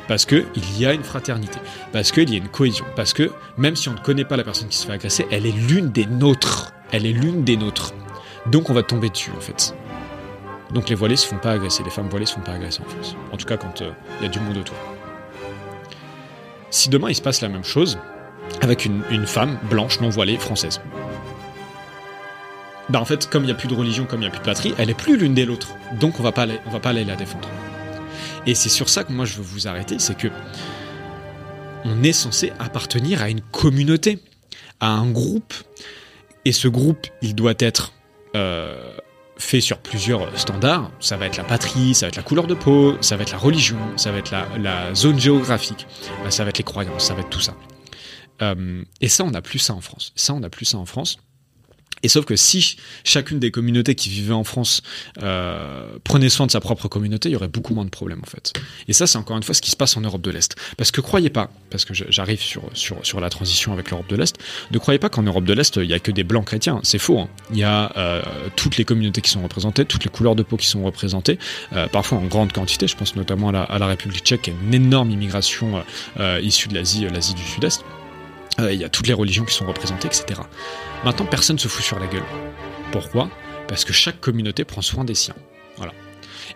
Parce 0.08 0.24
qu'il 0.24 0.46
y 0.78 0.86
a 0.86 0.92
une 0.92 1.02
fraternité, 1.02 1.58
parce 1.92 2.12
qu'il 2.12 2.30
y 2.30 2.34
a 2.34 2.38
une 2.38 2.48
cohésion, 2.48 2.84
parce 2.94 3.12
que 3.12 3.32
même 3.58 3.74
si 3.74 3.88
on 3.88 3.94
ne 3.94 3.98
connaît 3.98 4.24
pas 4.24 4.36
la 4.36 4.44
personne 4.44 4.68
qui 4.68 4.78
se 4.78 4.86
fait 4.86 4.92
agresser, 4.92 5.26
elle 5.30 5.46
est 5.46 5.52
l'une 5.52 5.90
des 5.90 6.06
nôtres. 6.06 6.72
Elle 6.92 7.06
est 7.06 7.12
l'une 7.12 7.42
des 7.42 7.56
nôtres. 7.56 7.92
Donc 8.46 8.70
on 8.70 8.74
va 8.74 8.82
tomber 8.82 9.10
dessus 9.10 9.32
en 9.36 9.40
fait. 9.40 9.74
Donc 10.72 10.88
les 10.88 10.94
voilés 10.94 11.16
se 11.16 11.26
font 11.26 11.38
pas 11.38 11.52
agresser, 11.52 11.82
les 11.82 11.90
femmes 11.90 12.08
voilées 12.08 12.26
se 12.26 12.34
font 12.34 12.40
pas 12.40 12.52
agresser 12.52 12.82
en 12.82 12.88
France. 12.88 13.16
En 13.32 13.36
tout 13.36 13.46
cas 13.46 13.56
quand 13.56 13.82
euh, 13.82 13.90
il 14.20 14.24
y 14.24 14.26
a 14.26 14.30
du 14.30 14.38
monde 14.40 14.58
autour. 14.58 14.76
Si 16.70 16.88
demain 16.88 17.08
il 17.08 17.14
se 17.14 17.22
passe 17.22 17.40
la 17.40 17.48
même 17.48 17.64
chose 17.64 17.98
avec 18.60 18.84
une, 18.84 19.26
femme 19.26 19.58
blanche 19.68 20.00
non 20.00 20.08
voilée 20.08 20.38
française, 20.38 20.80
bah 22.88 23.00
en 23.00 23.04
fait 23.04 23.28
comme 23.28 23.42
il 23.42 23.46
n'y 23.46 23.52
a 23.52 23.56
plus 23.56 23.68
de 23.68 23.74
religion, 23.74 24.04
comme 24.04 24.20
il 24.20 24.24
n'y 24.24 24.28
a 24.28 24.30
plus 24.30 24.40
de 24.40 24.44
patrie, 24.44 24.74
elle 24.78 24.90
est 24.90 24.94
plus 24.94 25.16
l'une 25.16 25.34
des 25.34 25.44
l'autre. 25.44 25.74
Donc 25.98 26.20
on 26.20 26.22
va 26.22 26.30
va 26.30 26.80
pas 26.80 26.90
aller 26.90 27.04
la 27.04 27.16
défendre. 27.16 27.48
Et 28.46 28.54
c'est 28.54 28.68
sur 28.68 28.88
ça 28.88 29.04
que 29.04 29.12
moi 29.12 29.24
je 29.24 29.36
veux 29.36 29.42
vous 29.42 29.68
arrêter, 29.68 29.98
c'est 29.98 30.16
que 30.16 30.28
on 31.84 32.02
est 32.02 32.12
censé 32.12 32.52
appartenir 32.58 33.22
à 33.22 33.30
une 33.30 33.40
communauté, 33.40 34.18
à 34.80 34.90
un 34.90 35.10
groupe. 35.10 35.54
Et 36.44 36.52
ce 36.52 36.68
groupe, 36.68 37.06
il 37.22 37.34
doit 37.34 37.54
être 37.58 37.92
euh, 38.34 38.96
fait 39.38 39.60
sur 39.60 39.78
plusieurs 39.78 40.36
standards. 40.38 40.90
Ça 41.00 41.16
va 41.16 41.26
être 41.26 41.36
la 41.36 41.44
patrie, 41.44 41.94
ça 41.94 42.06
va 42.06 42.08
être 42.08 42.16
la 42.16 42.22
couleur 42.22 42.46
de 42.46 42.54
peau, 42.54 42.96
ça 43.00 43.16
va 43.16 43.22
être 43.22 43.32
la 43.32 43.38
religion, 43.38 43.78
ça 43.96 44.12
va 44.12 44.18
être 44.18 44.32
la, 44.58 44.94
zone 44.94 45.18
géographique, 45.18 45.86
ça 46.30 46.44
va 46.44 46.50
être 46.50 46.58
les 46.58 46.64
croyances, 46.64 47.06
ça 47.06 47.14
va 47.14 47.20
être 47.20 47.30
tout 47.30 47.40
ça. 47.40 47.54
Euh, 48.42 48.82
et 49.00 49.08
ça, 49.08 49.24
on 49.24 49.30
n'a 49.30 49.42
plus 49.42 49.58
ça 49.58 49.74
en 49.74 49.80
France. 49.80 50.12
Ça, 50.16 50.34
on 50.34 50.40
n'a 50.40 50.50
plus 50.50 50.66
ça 50.66 50.78
en 50.78 50.86
France. 50.86 51.18
Et 52.06 52.08
sauf 52.08 52.24
que 52.24 52.36
si 52.36 52.76
chacune 53.02 53.40
des 53.40 53.50
communautés 53.50 53.96
qui 53.96 54.10
vivaient 54.10 54.32
en 54.32 54.44
France 54.44 54.80
euh, 55.24 55.98
prenait 56.04 56.28
soin 56.28 56.46
de 56.46 56.52
sa 56.52 56.60
propre 56.60 56.86
communauté, 56.86 57.30
il 57.30 57.32
y 57.32 57.34
aurait 57.34 57.48
beaucoup 57.48 57.74
moins 57.74 57.84
de 57.84 57.90
problèmes 57.90 58.20
en 58.22 58.30
fait. 58.30 58.52
Et 58.86 58.92
ça, 58.92 59.08
c'est 59.08 59.18
encore 59.18 59.36
une 59.36 59.42
fois 59.42 59.56
ce 59.56 59.60
qui 59.60 59.72
se 59.72 59.76
passe 59.76 59.96
en 59.96 60.02
Europe 60.02 60.22
de 60.22 60.30
l'Est. 60.30 60.54
Parce 60.76 60.92
que 60.92 61.00
croyez 61.00 61.30
pas, 61.30 61.50
parce 61.68 61.84
que 61.84 61.94
j'arrive 61.94 62.40
sur, 62.40 62.62
sur, 62.74 63.04
sur 63.04 63.18
la 63.18 63.28
transition 63.28 63.72
avec 63.72 63.90
l'Europe 63.90 64.08
de 64.08 64.14
l'Est, 64.14 64.36
ne 64.70 64.78
croyez 64.78 65.00
pas 65.00 65.08
qu'en 65.08 65.24
Europe 65.24 65.42
de 65.42 65.52
l'Est, 65.52 65.74
il 65.78 65.90
y 65.90 65.94
a 65.94 65.98
que 65.98 66.12
des 66.12 66.22
blancs 66.22 66.44
chrétiens. 66.44 66.78
C'est 66.84 67.00
faux. 67.00 67.18
Hein. 67.18 67.28
Il 67.50 67.58
y 67.58 67.64
a 67.64 67.90
euh, 67.96 68.22
toutes 68.54 68.76
les 68.76 68.84
communautés 68.84 69.20
qui 69.20 69.30
sont 69.30 69.42
représentées, 69.42 69.84
toutes 69.84 70.04
les 70.04 70.10
couleurs 70.10 70.36
de 70.36 70.44
peau 70.44 70.56
qui 70.56 70.68
sont 70.68 70.84
représentées, 70.84 71.40
euh, 71.72 71.88
parfois 71.88 72.18
en 72.18 72.26
grande 72.26 72.52
quantité. 72.52 72.86
Je 72.86 72.96
pense 72.96 73.16
notamment 73.16 73.48
à 73.48 73.52
la, 73.52 73.62
à 73.64 73.80
la 73.80 73.88
République 73.88 74.22
tchèque, 74.22 74.42
qui 74.42 74.50
a 74.50 74.54
une 74.62 74.74
énorme 74.74 75.10
immigration 75.10 75.82
issue 76.40 76.68
de 76.68 76.74
l'Asie, 76.74 77.04
l'Asie 77.08 77.34
du 77.34 77.42
Sud-Est. 77.42 77.82
Il 78.58 78.80
y 78.80 78.84
a 78.84 78.88
toutes 78.88 79.06
les 79.06 79.12
religions 79.12 79.44
qui 79.44 79.54
sont 79.54 79.66
représentées, 79.66 80.08
etc. 80.08 80.40
Maintenant, 81.04 81.26
personne 81.26 81.58
se 81.58 81.68
fout 81.68 81.84
sur 81.84 81.98
la 81.98 82.06
gueule. 82.06 82.24
Pourquoi? 82.90 83.28
Parce 83.68 83.84
que 83.84 83.92
chaque 83.92 84.20
communauté 84.20 84.64
prend 84.64 84.80
soin 84.80 85.04
des 85.04 85.14
siens. 85.14 85.34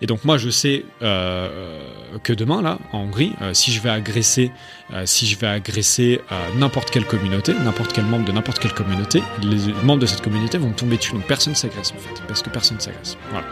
Et 0.00 0.06
donc 0.06 0.24
moi 0.24 0.38
je 0.38 0.50
sais 0.50 0.84
euh, 1.02 1.80
que 2.22 2.32
demain 2.32 2.62
là 2.62 2.78
en 2.92 3.00
Hongrie, 3.00 3.32
euh, 3.42 3.54
si 3.54 3.72
je 3.72 3.80
vais 3.80 3.90
agresser, 3.90 4.50
euh, 4.92 5.02
si 5.06 5.26
je 5.26 5.38
vais 5.38 5.46
agresser 5.46 6.20
n'importe 6.56 6.90
quelle 6.90 7.04
communauté, 7.04 7.52
n'importe 7.54 7.92
quel 7.92 8.04
membre 8.04 8.24
de 8.24 8.32
n'importe 8.32 8.58
quelle 8.58 8.74
communauté, 8.74 9.22
les 9.42 9.72
membres 9.84 10.00
de 10.00 10.06
cette 10.06 10.22
communauté 10.22 10.58
vont 10.58 10.72
tomber 10.72 10.96
dessus. 10.96 11.12
Donc 11.12 11.26
personne 11.26 11.54
s'agresse 11.54 11.92
en 11.92 11.98
fait, 11.98 12.22
parce 12.26 12.42
que 12.42 12.50
personne 12.50 12.80
s'agresse. 12.80 13.16
Voilà. 13.30 13.46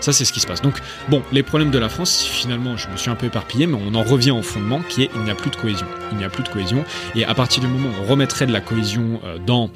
Ça 0.00 0.12
c'est 0.12 0.24
ce 0.24 0.32
qui 0.32 0.40
se 0.40 0.46
passe. 0.46 0.62
Donc 0.62 0.74
bon, 1.08 1.22
les 1.32 1.42
problèmes 1.42 1.70
de 1.70 1.78
la 1.78 1.88
France, 1.88 2.22
finalement, 2.22 2.76
je 2.76 2.88
me 2.88 2.96
suis 2.96 3.10
un 3.10 3.14
peu 3.14 3.26
éparpillé, 3.26 3.66
mais 3.66 3.78
on 3.80 3.94
en 3.94 4.02
revient 4.02 4.32
au 4.32 4.42
fondement 4.42 4.80
qui 4.88 5.02
est 5.02 5.10
il 5.14 5.22
n'y 5.22 5.30
a 5.30 5.34
plus 5.34 5.50
de 5.50 5.56
cohésion. 5.56 5.86
Il 6.12 6.18
n'y 6.18 6.24
a 6.24 6.30
plus 6.30 6.42
de 6.42 6.48
cohésion. 6.48 6.84
Et 7.14 7.24
à 7.24 7.34
partir 7.34 7.62
du 7.62 7.68
moment 7.68 7.88
où 7.88 8.04
on 8.04 8.10
remettrait 8.10 8.46
de 8.46 8.52
la 8.52 8.60
cohésion 8.60 9.20
dans 9.46 9.70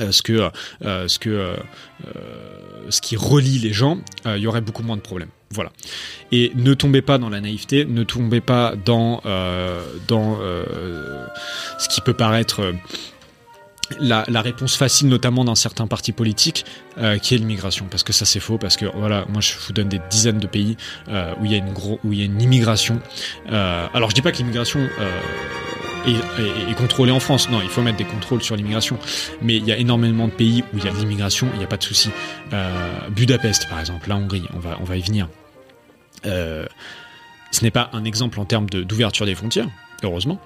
euh, 0.00 0.12
ce 0.12 0.22
que 0.22 0.50
euh, 0.84 1.08
ce 1.08 1.18
que 1.18 1.30
euh, 1.30 1.56
ce 2.90 3.00
qui 3.00 3.16
relie 3.16 3.58
les 3.58 3.72
gens, 3.72 3.98
il 4.26 4.38
y 4.38 4.46
aurait 4.46 4.60
beaucoup 4.60 4.82
moins 4.82 4.96
de 4.96 5.02
problèmes. 5.02 5.30
Voilà. 5.50 5.70
Et 6.32 6.52
ne 6.54 6.74
tombez 6.74 7.02
pas 7.02 7.18
dans 7.18 7.30
la 7.30 7.40
naïveté, 7.40 7.84
ne 7.84 8.02
tombez 8.02 8.40
pas 8.40 8.74
dans 8.84 9.22
dans 10.08 10.38
ce 11.78 11.88
qui 11.88 12.00
peut 12.00 12.14
paraître 12.14 12.72
la, 14.00 14.24
réponse 14.40 14.76
facile, 14.76 15.08
notamment 15.08 15.44
d'un 15.44 15.54
certain 15.54 15.86
parti 15.86 16.12
politique, 16.12 16.64
qui 17.22 17.34
est 17.34 17.38
l'immigration, 17.38 17.86
parce 17.90 18.02
que 18.02 18.12
ça 18.12 18.24
c'est 18.24 18.40
faux, 18.40 18.58
parce 18.58 18.76
que 18.76 18.86
voilà, 18.86 19.24
moi 19.28 19.40
je 19.40 19.54
vous 19.66 19.72
donne 19.72 19.88
des 19.88 20.00
dizaines 20.10 20.40
de 20.40 20.46
pays 20.46 20.76
où 21.08 21.44
il 21.44 21.52
y 21.52 21.54
a 21.54 21.58
une 21.58 21.72
gros, 21.72 22.00
où 22.04 22.12
y 22.12 22.20
a 22.20 22.24
une 22.24 22.42
immigration. 22.42 23.00
alors 23.48 24.10
je 24.10 24.14
dis 24.14 24.22
pas 24.22 24.32
que 24.32 24.38
l'immigration 24.38 24.80
et, 26.06 26.74
contrôler 26.74 27.12
en 27.12 27.20
France. 27.20 27.50
Non, 27.50 27.60
il 27.62 27.68
faut 27.68 27.82
mettre 27.82 27.98
des 27.98 28.04
contrôles 28.04 28.42
sur 28.42 28.56
l'immigration. 28.56 28.98
Mais 29.42 29.56
il 29.56 29.64
y 29.64 29.72
a 29.72 29.76
énormément 29.76 30.26
de 30.26 30.32
pays 30.32 30.64
où 30.72 30.78
il 30.78 30.84
y 30.84 30.88
a 30.88 30.92
de 30.92 30.96
l'immigration, 30.96 31.48
il 31.54 31.58
n'y 31.58 31.64
a 31.64 31.68
pas 31.68 31.76
de 31.76 31.84
souci. 31.84 32.10
Euh, 32.52 33.08
Budapest, 33.10 33.68
par 33.68 33.80
exemple, 33.80 34.08
la 34.08 34.16
Hongrie, 34.16 34.44
on 34.54 34.58
va, 34.58 34.76
on 34.80 34.84
va 34.84 34.96
y 34.96 35.02
venir. 35.02 35.28
Euh, 36.26 36.66
ce 37.50 37.62
n'est 37.62 37.70
pas 37.70 37.90
un 37.92 38.04
exemple 38.04 38.40
en 38.40 38.44
termes 38.44 38.68
d'ouverture 38.68 39.26
des 39.26 39.34
frontières, 39.34 39.68
heureusement, 40.02 40.40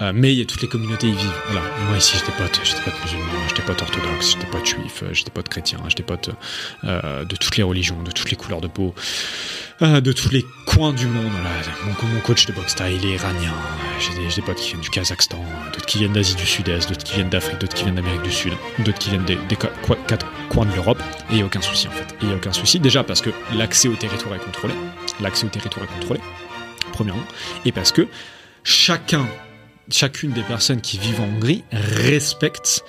euh, 0.00 0.12
mais 0.14 0.32
il 0.32 0.38
y 0.38 0.42
a 0.42 0.44
toutes 0.44 0.62
les 0.62 0.68
communautés 0.68 1.08
y 1.08 1.12
vivent. 1.12 1.42
Moi 1.88 1.96
ici, 1.98 2.16
j'étais 2.16 2.36
pote, 2.36 2.60
j'étais 2.62 2.82
pote 2.82 2.94
musulman, 3.02 3.24
j'étais 3.48 3.62
pote 3.62 3.82
orthodoxe, 3.82 4.32
j'étais 4.32 4.46
pote 4.46 4.66
juif, 4.66 5.04
j'étais 5.12 5.30
pote 5.30 5.48
chrétien, 5.48 5.78
j'étais 5.88 6.02
pote 6.02 6.30
euh, 6.84 7.24
de 7.24 7.36
toutes 7.36 7.56
les 7.56 7.62
religions, 7.62 8.02
de 8.02 8.10
toutes 8.10 8.30
les 8.30 8.36
couleurs 8.36 8.60
de 8.60 8.68
peau, 8.68 8.94
de 9.80 10.12
tous 10.12 10.30
les 10.30 10.44
coins 10.66 10.92
du 10.92 11.06
monde. 11.06 11.32
Mon, 11.84 12.20
coach 12.20 12.46
de 12.46 12.52
boxe 12.52 12.76
il 12.80 13.04
est 13.06 13.14
iranien. 13.14 13.52
J'ai 13.98 14.14
des, 14.14 14.34
des, 14.34 14.42
potes 14.42 14.56
qui 14.56 14.68
viennent 14.70 14.80
du 14.80 14.90
Kazakhstan, 14.90 15.44
d'autres 15.72 15.86
qui 15.86 15.98
viennent 15.98 16.12
d'Asie 16.12 16.34
du 16.34 16.46
Sud-Est, 16.46 16.88
d'autres 16.88 17.04
qui 17.04 17.14
viennent 17.14 17.28
d'Afrique, 17.28 17.58
d'autres 17.58 17.74
qui 17.74 17.84
viennent 17.84 17.96
d'Amérique 17.96 18.22
du 18.22 18.32
Sud, 18.32 18.52
d'autres 18.78 18.98
qui 18.98 19.10
viennent 19.10 19.24
des, 19.24 19.38
quatre 19.56 20.26
coins 20.48 20.66
de 20.66 20.74
l'Europe. 20.74 21.02
Et 21.30 21.32
il 21.32 21.36
n'y 21.36 21.42
a 21.42 21.46
aucun 21.46 21.60
souci 21.60 21.88
en 21.88 21.92
fait. 21.92 22.14
il 22.22 22.28
n'y 22.28 22.34
a 22.34 22.36
aucun 22.36 22.52
souci. 22.52 22.78
Déjà 22.78 23.02
parce 23.02 23.20
que 23.20 23.30
l'accès 23.54 23.88
au 23.88 23.94
territoire 23.94 24.34
est 24.34 24.44
contrôlé. 24.44 24.74
L'accès 25.20 25.46
au 25.46 25.50
territoire 25.50 25.84
est 25.84 25.94
contrôlé, 25.94 26.20
premièrement. 26.92 27.24
Et 27.64 27.72
parce 27.72 27.92
que 27.92 28.06
chacun 28.62 29.26
chacune 29.90 30.32
des 30.32 30.42
personnes 30.42 30.80
qui 30.80 30.98
vivent 30.98 31.20
en 31.20 31.24
Hongrie 31.24 31.62
respecte 31.72 32.84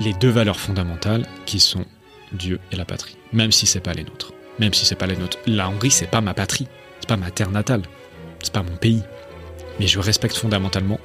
les 0.00 0.12
deux 0.14 0.30
valeurs 0.30 0.60
fondamentales 0.60 1.26
qui 1.46 1.60
sont 1.60 1.84
Dieu 2.32 2.60
et 2.70 2.76
la 2.76 2.84
patrie, 2.84 3.16
même 3.32 3.52
si 3.52 3.66
c'est 3.66 3.80
pas 3.80 3.92
les 3.92 4.04
nôtres. 4.04 4.32
Même 4.58 4.74
si 4.74 4.84
c'est 4.84 4.94
pas 4.96 5.06
les 5.06 5.16
nôtres. 5.16 5.38
La 5.46 5.68
Hongrie, 5.68 5.90
c'est 5.90 6.06
pas 6.06 6.20
ma 6.20 6.34
patrie, 6.34 6.68
c'est 7.00 7.08
pas 7.08 7.16
ma 7.16 7.30
terre 7.30 7.50
natale, 7.50 7.82
c'est 8.42 8.52
pas 8.52 8.62
mon 8.62 8.76
pays. 8.76 9.02
Mais 9.80 9.86
je 9.86 9.98
respecte 9.98 10.36
fondamentalement 10.36 11.00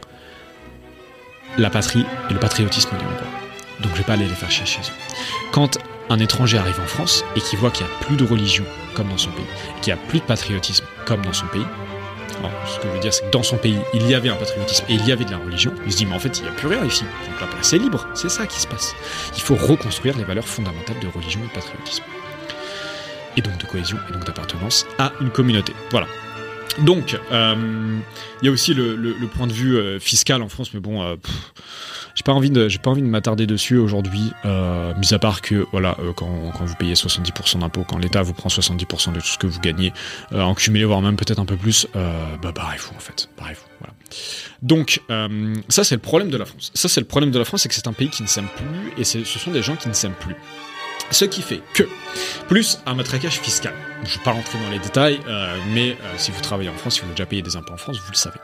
la 1.57 1.69
patrie 1.69 2.05
et 2.29 2.33
le 2.33 2.39
patriotisme 2.39 2.89
des 2.91 3.03
Hongrois. 3.03 3.27
Donc 3.81 3.91
je 3.93 3.97
vais 3.97 4.03
pas 4.03 4.13
aller 4.13 4.27
les 4.27 4.35
faire 4.35 4.51
chier 4.51 4.65
chez 4.65 4.81
eux. 4.81 4.93
Quand 5.51 5.77
un 6.09 6.19
étranger 6.19 6.57
arrive 6.57 6.79
en 6.79 6.87
France 6.87 7.23
et 7.35 7.41
qu'il 7.41 7.59
voit 7.59 7.71
qu'il 7.71 7.85
n'y 7.85 7.91
a 7.91 7.95
plus 8.05 8.15
de 8.15 8.25
religion 8.25 8.65
comme 8.95 9.09
dans 9.09 9.17
son 9.17 9.31
pays, 9.31 9.45
qu'il 9.81 9.93
n'y 9.93 9.99
a 9.99 10.03
plus 10.07 10.19
de 10.19 10.25
patriotisme 10.25 10.85
comme 11.05 11.21
dans 11.21 11.33
son 11.33 11.47
pays, 11.47 11.65
ce 12.67 12.79
que 12.79 12.87
je 12.87 12.93
veux 12.93 12.99
dire, 12.99 13.13
c'est 13.13 13.25
que 13.25 13.31
dans 13.31 13.43
son 13.43 13.57
pays, 13.57 13.79
il 13.93 14.07
y 14.07 14.13
avait 14.13 14.29
un 14.29 14.35
patriotisme 14.35 14.85
et 14.89 14.93
il 14.93 15.05
y 15.07 15.11
avait 15.11 15.25
de 15.25 15.31
la 15.31 15.37
religion. 15.37 15.73
Il 15.85 15.91
se 15.91 15.97
dit, 15.97 16.05
mais 16.05 16.15
en 16.15 16.19
fait, 16.19 16.37
il 16.37 16.43
n'y 16.43 16.49
a 16.49 16.51
plus 16.51 16.67
rien 16.67 16.83
ici. 16.85 17.03
Donc 17.03 17.41
la 17.41 17.47
place 17.47 17.73
est 17.73 17.77
libre. 17.77 18.07
C'est 18.13 18.29
ça 18.29 18.45
qui 18.45 18.59
se 18.59 18.67
passe. 18.67 18.95
Il 19.35 19.41
faut 19.41 19.55
reconstruire 19.55 20.17
les 20.17 20.23
valeurs 20.23 20.47
fondamentales 20.47 20.99
de 20.99 21.07
religion 21.07 21.39
et 21.43 21.47
de 21.47 21.53
patriotisme. 21.53 22.03
Et 23.37 23.41
donc 23.41 23.57
de 23.59 23.65
cohésion 23.65 23.97
et 24.09 24.13
donc 24.13 24.25
d'appartenance 24.25 24.85
à 24.97 25.13
une 25.21 25.29
communauté. 25.29 25.73
Voilà. 25.91 26.07
Donc, 26.79 27.19
euh, 27.31 27.99
il 28.41 28.45
y 28.45 28.49
a 28.49 28.51
aussi 28.51 28.73
le, 28.73 29.27
point 29.35 29.47
de 29.47 29.53
vue 29.53 29.77
euh, 29.77 29.99
fiscal 29.99 30.41
en 30.41 30.49
France, 30.49 30.73
mais 30.73 30.79
bon, 30.79 31.01
euh, 31.01 31.15
j'ai 32.13 32.23
pas 32.23 32.33
envie 32.33 32.51
de, 32.51 32.67
m'attarder 33.01 33.47
dessus 33.47 33.77
aujourd'hui, 33.77 34.31
mis 34.43 35.13
à 35.13 35.19
part 35.19 35.41
que 35.41 35.65
voilà, 35.71 35.97
quand, 36.15 36.27
vous 36.61 36.75
payez 36.75 36.93
70% 36.93 37.59
d'impôts, 37.59 37.83
quand 37.83 37.97
l'État 37.97 38.21
vous 38.21 38.33
prend 38.33 38.49
70% 38.49 39.13
de 39.13 39.19
tout 39.19 39.27
ce 39.27 39.37
que 39.37 39.47
vous 39.47 39.59
gagnez 39.59 39.93
en 40.31 40.53
cumulé, 40.55 40.85
voire 40.85 41.01
même 41.01 41.15
peut-être 41.15 41.39
un 41.39 41.45
peu 41.45 41.57
plus, 41.57 41.87
bah 41.93 42.51
barrez-vous 42.53 42.95
en 42.95 42.99
fait, 42.99 43.29
barrez-vous. 43.37 43.61
Donc, 44.61 45.01
ça 45.69 45.83
c'est 45.83 45.95
le 45.95 46.01
problème 46.01 46.29
de 46.29 46.37
la 46.37 46.45
France. 46.45 46.71
Ça 46.73 46.89
c'est 46.89 47.01
le 47.01 47.07
problème 47.07 47.31
de 47.31 47.39
la 47.39 47.45
France, 47.45 47.61
c'est 47.61 47.69
que 47.69 47.75
c'est 47.75 47.87
un 47.87 47.93
pays 47.93 48.09
qui 48.09 48.23
ne 48.23 48.27
s'aime 48.27 48.47
plus 48.55 48.93
et 48.97 49.03
ce 49.03 49.23
sont 49.23 49.51
des 49.51 49.61
gens 49.61 49.75
qui 49.75 49.87
ne 49.87 49.93
s'aiment 49.93 50.13
plus. 50.19 50.35
Ce 51.11 51.25
qui 51.25 51.41
fait 51.41 51.61
que, 51.73 51.83
plus 52.47 52.79
un 52.85 52.93
matraquage 52.93 53.39
fiscal. 53.39 53.73
Je 54.03 54.13
ne 54.13 54.17
vais 54.17 54.23
pas 54.23 54.31
rentrer 54.31 54.59
dans 54.59 54.69
les 54.69 54.79
détails, 54.79 55.19
euh, 55.27 55.57
mais 55.73 55.91
euh, 55.91 56.13
si 56.17 56.31
vous 56.31 56.41
travaillez 56.41 56.69
en 56.69 56.73
France, 56.73 56.95
si 56.95 56.99
vous 56.99 57.05
avez 57.05 57.15
déjà 57.15 57.25
payé 57.25 57.41
des 57.41 57.55
impôts 57.55 57.73
en 57.73 57.77
France, 57.77 57.97
vous 57.97 58.11
le 58.11 58.17
savez. 58.17 58.39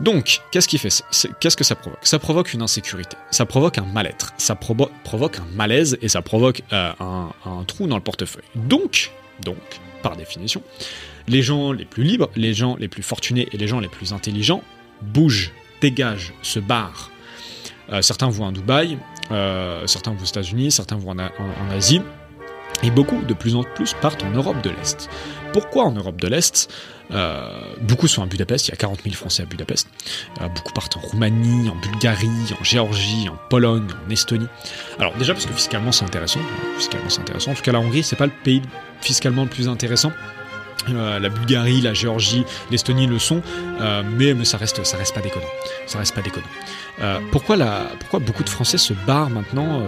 Donc, 0.00 0.40
qu'est-ce 0.50 0.66
qui 0.66 0.78
fait 0.78 1.02
Qu'est-ce 1.38 1.56
que 1.56 1.64
ça 1.64 1.74
provoque? 1.74 2.00
Ça 2.02 2.18
provoque 2.18 2.54
une 2.54 2.62
insécurité, 2.62 3.18
ça 3.30 3.44
provoque 3.44 3.76
un 3.76 3.84
mal-être, 3.84 4.32
ça 4.38 4.54
provoque 4.54 5.38
un 5.38 5.46
malaise 5.54 5.98
et 6.00 6.08
ça 6.08 6.22
provoque 6.22 6.62
euh, 6.72 6.92
un, 6.98 7.64
trou 7.64 7.86
dans 7.86 7.96
le 7.96 8.02
portefeuille. 8.02 8.44
Donc, 8.54 9.10
donc, 9.44 9.58
par 10.02 10.16
définition, 10.16 10.62
les 11.28 11.42
gens 11.42 11.72
les 11.72 11.84
plus 11.84 12.04
libres, 12.04 12.30
les 12.34 12.54
gens 12.54 12.76
les 12.76 12.88
plus 12.88 13.02
fortunés 13.02 13.48
et 13.52 13.58
les 13.58 13.68
gens 13.68 13.80
les 13.80 13.88
plus 13.88 14.14
intelligents 14.14 14.62
bougent, 15.02 15.52
dégagent, 15.82 16.32
se 16.40 16.60
barrent. 16.60 17.10
certains 18.00 18.30
vont 18.30 18.48
à 18.48 18.52
Dubaï, 18.52 18.96
certains 19.86 20.12
vont 20.12 20.22
aux 20.22 20.26
États-Unis, 20.26 20.70
certains 20.70 20.96
vont 20.96 21.12
en, 21.12 21.70
Asie, 21.70 22.02
et 22.82 22.90
beaucoup, 22.90 23.20
de 23.22 23.34
plus 23.34 23.56
en 23.56 23.62
plus, 23.62 23.94
partent 24.00 24.22
en 24.22 24.30
Europe 24.30 24.62
de 24.62 24.70
l'Est. 24.70 25.08
Pourquoi 25.52 25.84
en 25.84 25.92
Europe 25.92 26.20
de 26.20 26.28
l'Est? 26.28 26.72
Euh, 27.12 27.60
Beaucoup 27.80 28.06
sont 28.08 28.22
à 28.22 28.26
Budapest, 28.26 28.68
il 28.68 28.70
y 28.70 28.74
a 28.74 28.76
40 28.76 29.02
000 29.02 29.14
Français 29.14 29.42
à 29.42 29.46
Budapest. 29.46 29.88
Euh, 30.40 30.48
beaucoup 30.48 30.72
partent 30.72 30.96
en 30.96 31.00
Roumanie, 31.00 31.68
en 31.68 31.74
Bulgarie, 31.76 32.28
en 32.58 32.62
Géorgie, 32.62 33.28
en 33.28 33.36
Pologne, 33.48 33.86
en 34.06 34.10
Estonie. 34.10 34.46
Alors 34.98 35.14
déjà 35.16 35.32
parce 35.34 35.46
que 35.46 35.52
fiscalement 35.52 35.92
c'est 35.92 36.04
intéressant, 36.04 36.40
fiscalement 36.76 37.08
c'est 37.08 37.20
intéressant. 37.20 37.50
En 37.50 37.54
tout 37.54 37.62
cas 37.62 37.72
la 37.72 37.80
Hongrie 37.80 38.02
c'est 38.02 38.16
pas 38.16 38.26
le 38.26 38.32
pays 38.44 38.62
fiscalement 39.00 39.42
le 39.42 39.48
plus 39.48 39.68
intéressant. 39.68 40.12
Euh, 40.88 41.18
la 41.18 41.28
Bulgarie, 41.28 41.80
la 41.80 41.92
Géorgie, 41.92 42.44
l'Estonie 42.70 43.06
le 43.06 43.18
sont, 43.18 43.42
euh, 43.80 44.02
mais, 44.16 44.32
mais, 44.32 44.44
ça 44.44 44.56
reste, 44.56 44.84
ça 44.84 44.96
reste 44.96 45.14
pas 45.14 45.20
déconnant. 45.20 45.46
Ça 45.86 45.98
reste 45.98 46.14
pas 46.14 46.22
déconnant. 46.22 46.46
Euh, 47.02 47.18
pourquoi, 47.32 47.56
la, 47.56 47.86
pourquoi 47.98 48.18
beaucoup 48.20 48.44
de 48.44 48.50
Français 48.50 48.78
se 48.78 48.92
barrent 48.92 49.30
maintenant, 49.30 49.82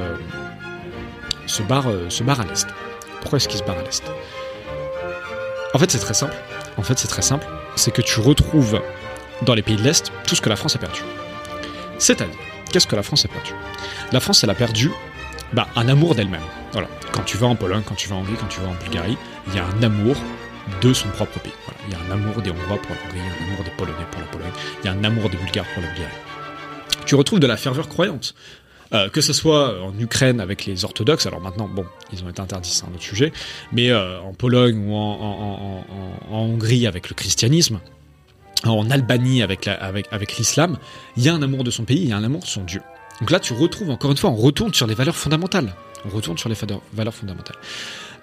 se 1.47 1.63
barrent, 1.63 1.93
se 2.09 2.23
barrent 2.23 2.41
à 2.41 2.45
l'est? 2.45 2.67
Pourquoi 3.21 3.37
est-ce 3.37 3.49
qu'ils 3.49 3.59
se 3.59 3.65
barrent 3.65 3.79
à 3.79 3.83
l'est? 3.83 4.03
En 5.75 5.79
fait, 5.79 5.91
c'est 5.91 5.99
très 5.99 6.15
simple. 6.15 6.35
En 6.77 6.83
fait, 6.83 6.99
c'est 6.99 7.09
très 7.09 7.23
simple. 7.23 7.47
C'est 7.77 7.93
que 7.93 8.03
tu 8.03 8.21
retrouves 8.21 8.81
dans 9.43 9.55
les 9.55 9.63
pays 9.63 9.77
de 9.77 9.83
l'est 9.83 10.11
tout 10.27 10.35
ce 10.35 10.41
que 10.41 10.49
la 10.49 10.57
France 10.57 10.77
a 10.77 10.79
perdu. 10.79 11.01
C'est-à-dire, 11.99 12.35
qu'est-ce 12.71 12.87
que 12.87 12.97
la 12.97 13.03
France 13.03 13.25
a 13.25 13.29
perdu? 13.29 13.53
La 14.13 14.21
France, 14.21 14.43
elle 14.45 14.51
a 14.51 14.55
perdu 14.55 14.91
bah, 15.53 15.69
un 15.77 15.89
amour 15.89 16.15
d'elle-même. 16.15 16.43
Voilà. 16.73 16.89
Quand 17.13 17.23
tu 17.23 17.37
vas 17.37 17.47
en 17.47 17.57
Pologne, 17.57 17.83
quand 17.87 17.95
tu 17.95 18.09
vas 18.09 18.17
en 18.17 18.21
Hongrie, 18.21 18.37
quand 18.41 18.49
tu 18.49 18.61
vas 18.61 18.69
en 18.69 18.75
Bulgarie, 18.75 19.19
il 19.49 19.55
y 19.55 19.59
a 19.59 19.65
un 19.65 19.83
amour 19.83 20.17
de 20.81 20.93
son 20.93 21.09
propre 21.09 21.39
pays. 21.41 21.53
Il 21.89 21.93
y 21.93 21.97
a 21.97 21.99
un 22.09 22.13
amour 22.13 22.41
des 22.41 22.51
Hongrois 22.51 22.81
pour 22.81 22.95
la 22.95 23.03
Hongrie, 23.03 23.19
il 23.19 23.25
y 23.25 23.29
a 23.29 23.33
un 23.33 23.53
amour 23.53 23.65
des 23.65 23.71
Polonais 23.73 24.07
pour 24.11 24.21
la 24.21 24.27
Pologne, 24.29 24.53
il 24.83 24.87
y 24.87 24.89
a 24.89 24.93
un 24.93 25.05
amour 25.05 25.29
des 25.29 25.37
Bulgares 25.37 25.67
pour 25.75 25.83
la 25.83 25.89
Bulgarie. 25.89 26.13
Tu 27.13 27.17
retrouves 27.17 27.41
de 27.41 27.47
la 27.47 27.59
ferveur 27.59 27.91
croyante. 27.91 28.35
Euh, 28.95 29.11
que 29.11 29.21
ce 29.21 29.35
soit 29.35 29.83
en 29.83 29.93
Ukraine 29.99 30.41
avec 30.41 30.65
les 30.65 30.87
orthodoxes, 30.87 31.27
alors 31.27 31.43
maintenant, 31.43 31.69
bon, 31.69 31.85
ils 32.11 32.25
ont 32.25 32.31
été 32.31 32.41
interdits, 32.41 32.71
c'est 32.71 32.87
un 32.87 32.89
autre 32.89 33.03
sujet, 33.03 33.35
mais 33.71 33.91
euh, 33.91 34.19
en 34.23 34.33
Pologne 34.33 34.79
ou 34.89 34.95
en, 34.95 35.85
Hongrie 36.31 36.87
avec 36.87 37.11
le 37.11 37.15
christianisme, 37.15 37.81
en 38.65 38.91
Albanie 38.91 39.43
avec 39.43 39.67
l'islam, 40.39 40.71
avec, 40.73 40.81
il 41.19 41.23
y 41.23 41.29
a 41.29 41.35
un 41.35 41.43
amour 41.43 41.65
de 41.65 41.71
son 41.71 41.85
pays, 41.85 42.01
il 42.01 42.09
y 42.09 42.13
a 42.13 42.17
un 42.17 42.25
amour 42.25 42.41
de 42.41 42.47
son 42.47 42.65
Dieu. 42.65 42.81
Donc 43.21 43.31
là, 43.31 43.41
tu 43.41 43.53
retrouves 43.53 43.91
encore 43.91 44.11
une 44.11 44.17
fois, 44.17 44.31
on 44.31 44.37
retourne 44.37 44.73
sur 44.73 44.87
les 44.87 44.95
valeurs 44.95 45.17
fondamentales. 45.17 45.75
On 46.07 46.09
retourne 46.09 46.39
sur 46.39 46.49
les 46.49 46.57
valeurs 46.95 47.15
fondamentales. 47.15 47.59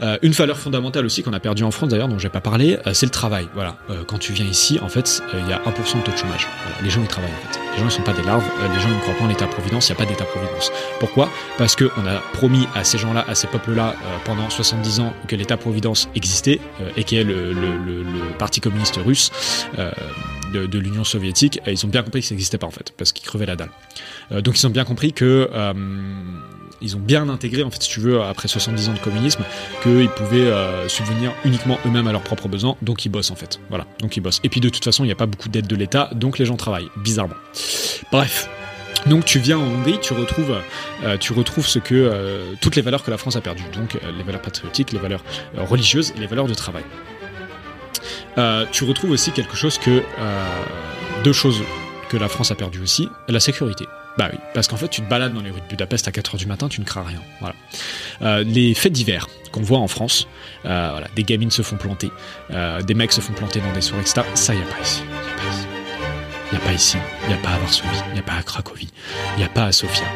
Euh, 0.02 0.18
une 0.22 0.32
valeur 0.32 0.58
fondamentale 0.58 1.06
aussi 1.06 1.24
qu'on 1.24 1.34
a 1.34 1.40
perdue 1.40 1.64
en 1.64 1.72
France 1.72 1.90
d'ailleurs, 1.90 2.08
dont 2.08 2.20
j'ai 2.20 2.30
pas 2.30 2.42
parlé, 2.42 2.78
euh, 2.88 2.94
c'est 2.94 3.06
le 3.06 3.12
travail. 3.12 3.48
Voilà, 3.54 3.78
euh, 3.90 4.04
quand 4.08 4.18
tu 4.18 4.32
viens 4.32 4.46
ici, 4.46 4.80
en 4.82 4.88
fait, 4.88 5.22
il 5.34 5.50
y 5.50 5.54
a 5.54 5.62
1% 5.66 6.00
de 6.00 6.04
taux 6.04 6.12
de 6.12 6.18
chômage. 6.18 6.48
Les 6.82 6.90
gens 6.90 7.02
ils 7.02 7.08
travaillent 7.08 7.32
en 7.32 7.52
fait. 7.52 7.60
Les 7.74 7.80
gens 7.80 7.86
ne 7.86 7.90
sont 7.90 8.02
pas 8.02 8.14
des 8.14 8.24
larves. 8.24 8.44
les 8.74 8.80
gens 8.80 8.90
ne 8.90 9.00
croient 9.02 9.14
pas 9.14 9.26
en 9.26 9.28
l'État-providence. 9.28 9.90
Il 9.90 9.92
n'y 9.92 9.98
a 9.98 10.06
pas 10.06 10.10
d'État-providence. 10.10 10.72
Pourquoi? 11.00 11.30
Parce 11.58 11.76
que 11.76 11.90
on 11.98 12.06
a 12.08 12.20
promis 12.34 12.68
à 12.76 12.84
ces 12.84 12.98
gens-là, 12.98 13.26
à 13.28 13.36
ces 13.36 13.48
peuples-là, 13.48 13.96
pendant 14.26 14.50
70 14.50 15.02
ans 15.02 15.14
que 15.28 15.36
l'État-providence 15.36 16.10
existait 16.16 16.60
et 16.98 17.04
qui 17.04 17.18
est 17.18 17.24
le, 17.24 17.54
parti 18.38 18.62
communiste 18.62 18.98
russe 18.98 19.32
de, 20.54 20.80
l'Union 20.80 21.04
soviétique. 21.04 21.60
Ils 21.68 21.86
ont 21.86 21.90
bien 21.90 22.04
compris 22.04 22.22
que 22.22 22.28
ça 22.28 22.34
n'existait 22.34 22.58
pas 22.58 22.68
en 22.68 22.72
fait, 22.72 22.94
parce 22.98 23.12
qu'ils 23.12 23.26
crevaient 23.26 23.46
la 23.46 23.56
dalle. 23.56 23.72
donc 24.32 24.60
ils 24.60 24.66
ont 24.66 24.72
bien 24.72 24.86
compris 24.86 25.14
que 25.14 25.50
ils 26.82 26.96
ont 26.96 27.00
bien 27.00 27.30
intégré, 27.30 27.64
en 27.64 27.72
fait, 27.72 27.82
si 27.84 27.90
tu 27.90 28.00
veux, 28.00 28.22
après 28.22 28.48
70 28.48 28.90
ans 28.90 28.94
de 28.94 29.00
communisme, 29.00 29.44
qu'ils 29.84 30.10
pouvaient 30.10 30.38
euh, 30.38 30.88
subvenir 30.88 31.32
uniquement 31.46 31.78
eux-mêmes 31.86 32.08
à 32.08 32.12
leurs 32.12 32.22
propres 32.22 32.48
besoins, 32.48 32.76
donc 32.82 33.06
ils 33.06 33.10
bossent 33.10 33.32
en 33.32 33.36
fait. 33.36 33.60
Voilà, 33.70 33.86
donc 34.00 34.18
ils 34.18 34.22
bossent. 34.22 34.40
Et 34.44 34.50
puis 34.50 34.62
de 34.62 34.70
toute 34.70 34.84
façon, 34.84 35.04
il 35.04 35.08
n'y 35.08 35.14
a 35.14 35.16
pas 35.16 35.26
beaucoup 35.26 35.50
d'aide 35.50 35.68
de 35.68 35.76
l'État, 35.76 36.10
donc 36.14 36.38
les 36.38 36.46
gens 36.46 36.58
travaillent, 36.58 36.90
bizarrement. 36.98 37.36
Bref. 38.12 38.50
Donc 39.06 39.24
tu 39.24 39.40
viens 39.40 39.58
en 39.58 39.64
Hongrie, 39.64 39.98
tu 40.02 40.12
retrouves, 40.12 40.58
euh, 41.06 41.18
tu 41.18 41.32
retrouves 41.32 41.66
ce 41.66 41.80
que 41.80 41.96
euh, 41.96 42.54
toutes 42.60 42.76
les 42.76 42.82
valeurs 42.82 43.02
que 43.02 43.12
la 43.12 43.18
France 43.18 43.38
a 43.38 43.42
perdues, 43.42 43.64
donc 43.74 43.98
les 44.18 44.24
valeurs 44.24 44.42
patriotiques, 44.42 44.92
les 44.92 45.00
valeurs 45.00 45.24
religieuses 45.56 46.12
et 46.18 46.20
les 46.20 46.28
valeurs 46.28 46.48
de 46.48 46.54
travail. 46.54 46.84
tu 48.74 48.84
retrouves 48.84 49.12
aussi 49.12 49.32
quelque 49.32 49.56
chose 49.56 49.78
que 49.78 50.04
deux 51.24 51.32
choses 51.32 51.62
que 52.10 52.18
la 52.18 52.28
France 52.28 52.52
a 52.52 52.56
perdues 52.56 52.82
aussi, 52.82 53.08
la 53.30 53.40
sécurité. 53.40 53.86
Bah 54.20 54.28
oui, 54.34 54.40
parce 54.54 54.68
qu'en 54.68 54.76
fait, 54.76 54.90
tu 54.90 55.02
te 55.02 55.10
balades 55.10 55.34
dans 55.34 55.42
les 55.42 55.50
rues 55.50 55.62
de 55.62 55.68
Budapest 55.68 56.06
à 56.10 56.12
4h 56.12 56.36
du 56.36 56.46
matin, 56.46 56.68
tu 56.68 56.82
ne 56.82 56.86
crains 56.86 57.04
rien. 57.04 57.22
Voilà. 57.40 57.56
Euh, 58.22 58.44
les 58.44 58.74
faits 58.74 58.92
divers 58.92 59.28
qu'on 59.54 59.62
voit 59.62 59.80
en 59.80 59.88
France, 59.88 60.28
euh, 60.66 60.90
voilà, 60.92 61.08
des 61.16 61.24
gamines 61.24 61.52
se 61.52 61.62
font 61.62 61.78
planter, 61.78 62.12
euh, 62.52 62.82
des 62.82 62.96
mecs 62.96 63.14
se 63.14 63.22
font 63.22 63.32
planter 63.32 63.62
dans 63.62 63.72
des 63.72 63.80
soirées, 63.80 64.02
etc. 64.02 64.24
Ça, 64.34 64.54
il 64.54 64.58
n'y 64.58 64.66
a 64.66 64.68
pas 64.68 64.82
ici. 64.82 65.04
Il 66.52 66.58
n'y 66.58 66.62
a 66.62 66.68
pas 66.68 66.74
ici. 66.74 66.98
Il 67.24 67.28
n'y 67.30 67.34
a 67.34 67.38
pas 67.38 67.52
à 67.52 67.60
Varsovie, 67.60 67.88
il 68.10 68.14
n'y 68.16 68.20
a 68.20 68.24
pas 68.24 68.34
à 68.34 68.44
Cracovie, 68.44 68.90
il 69.36 69.40
n'y 69.40 69.46
a 69.46 69.50
pas 69.50 69.68
à 69.68 69.72
Sofia. 69.72 70.08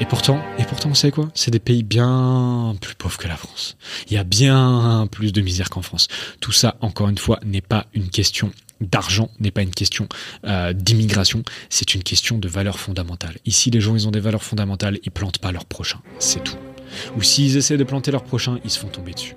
et 0.00 0.04
pourtant, 0.04 0.44
et 0.58 0.64
pourtant, 0.64 0.90
vous 0.90 0.94
savez 0.94 1.12
quoi? 1.12 1.30
C'est 1.32 1.50
des 1.50 1.60
pays 1.60 1.82
bien 1.82 2.76
plus 2.78 2.94
pauvres 2.94 3.16
que 3.16 3.26
la 3.26 3.36
France. 3.36 3.78
Il 4.08 4.12
y 4.12 4.18
a 4.18 4.24
bien 4.24 5.08
plus 5.10 5.32
de 5.32 5.40
misère 5.40 5.70
qu'en 5.70 5.80
France. 5.80 6.08
Tout 6.40 6.52
ça, 6.52 6.76
encore 6.82 7.08
une 7.08 7.16
fois, 7.16 7.40
n'est 7.42 7.62
pas 7.62 7.86
une 7.94 8.10
question 8.10 8.52
d'argent 8.84 9.30
n'est 9.40 9.50
pas 9.50 9.62
une 9.62 9.70
question 9.70 10.08
euh, 10.44 10.72
d'immigration, 10.72 11.42
c'est 11.70 11.94
une 11.94 12.02
question 12.02 12.38
de 12.38 12.48
valeurs 12.48 12.78
fondamentales. 12.78 13.36
Ici, 13.46 13.70
les 13.70 13.80
gens, 13.80 13.94
ils 13.94 14.06
ont 14.08 14.10
des 14.10 14.20
valeurs 14.20 14.42
fondamentales, 14.42 14.98
ils 15.04 15.10
plantent 15.10 15.38
pas 15.38 15.52
leur 15.52 15.64
prochain, 15.64 16.00
c'est 16.18 16.42
tout. 16.42 16.56
Ou 17.16 17.22
s'ils 17.22 17.56
essaient 17.56 17.76
de 17.76 17.84
planter 17.84 18.10
leur 18.10 18.24
prochain, 18.24 18.58
ils 18.64 18.70
se 18.70 18.78
font 18.78 18.88
tomber 18.88 19.12
dessus. 19.12 19.34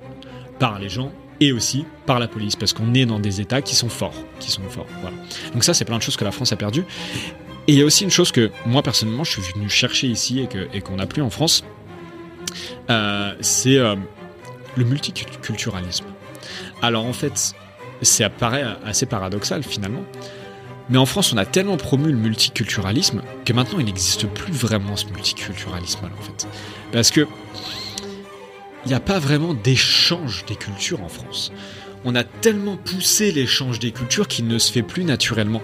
Par 0.60 0.80
les 0.80 0.90
gens 0.90 1.12
et 1.40 1.52
aussi 1.52 1.86
par 2.06 2.20
la 2.20 2.28
police, 2.28 2.56
parce 2.56 2.74
qu'on 2.74 2.94
est 2.94 3.06
dans 3.06 3.20
des 3.20 3.42
États 3.42 3.62
qui 3.62 3.76
sont 3.76 3.90
forts, 3.90 4.24
qui 4.40 4.52
sont 4.52 4.64
forts. 4.70 4.88
Voilà. 5.02 5.16
Donc 5.54 5.64
ça, 5.64 5.74
c'est 5.74 5.86
plein 5.86 5.98
de 5.98 6.04
choses 6.04 6.18
que 6.18 6.26
la 6.26 6.32
France 6.32 6.52
a 6.52 6.56
perdues. 6.56 6.86
Et 7.68 7.74
il 7.74 7.80
y 7.80 7.82
a 7.82 7.86
aussi 7.86 8.06
une 8.06 8.12
chose 8.12 8.32
que 8.32 8.50
moi 8.66 8.82
personnellement, 8.82 9.24
je 9.24 9.32
suis 9.32 9.54
venu 9.54 9.70
chercher 9.70 10.08
ici 10.08 10.48
et 10.74 10.82
qu'on 10.82 10.96
n'a 10.96 11.06
plus 11.06 11.22
en 11.22 11.30
France, 11.30 11.64
euh, 12.90 13.34
c'est 13.42 13.78
euh, 13.78 13.96
le 14.78 14.86
multiculturalisme. 14.86 16.06
Alors 16.82 17.06
en 17.06 17.14
fait, 17.14 17.54
c'est 18.02 18.24
apparaît 18.24 18.66
assez 18.86 19.06
paradoxal 19.06 19.64
finalement. 19.64 20.04
Mais 20.90 20.98
en 20.98 21.06
France, 21.06 21.34
on 21.34 21.38
a 21.38 21.46
tellement 21.46 21.76
promu 21.76 22.12
le 22.12 22.18
multiculturalisme 22.18 23.22
que 23.44 23.52
maintenant 23.52 23.80
il 23.80 23.86
n'existe 23.86 24.26
plus 24.28 24.54
vraiment 24.54 24.96
ce 24.96 25.06
multiculturalisme 25.08 26.06
en 26.06 26.22
fait. 26.22 26.48
Parce 26.92 27.12
que 27.12 27.28
il 28.86 28.90
n'y 28.90 28.94
a 28.94 29.02
pas 29.02 29.20
vraiment 29.20 29.54
d'échange 29.54 30.46
des 30.46 30.56
cultures 30.56 31.04
en 31.04 31.10
France. 31.10 31.52
On 32.06 32.16
a 32.16 32.24
tellement 32.24 32.78
poussé 32.78 33.34
l'échange 33.34 33.80
des 33.80 33.92
cultures 33.92 34.30
qu'il 34.30 34.48
ne 34.48 34.58
se 34.60 34.72
fait 34.72 34.84
plus 34.84 35.04
naturellement 35.04 35.62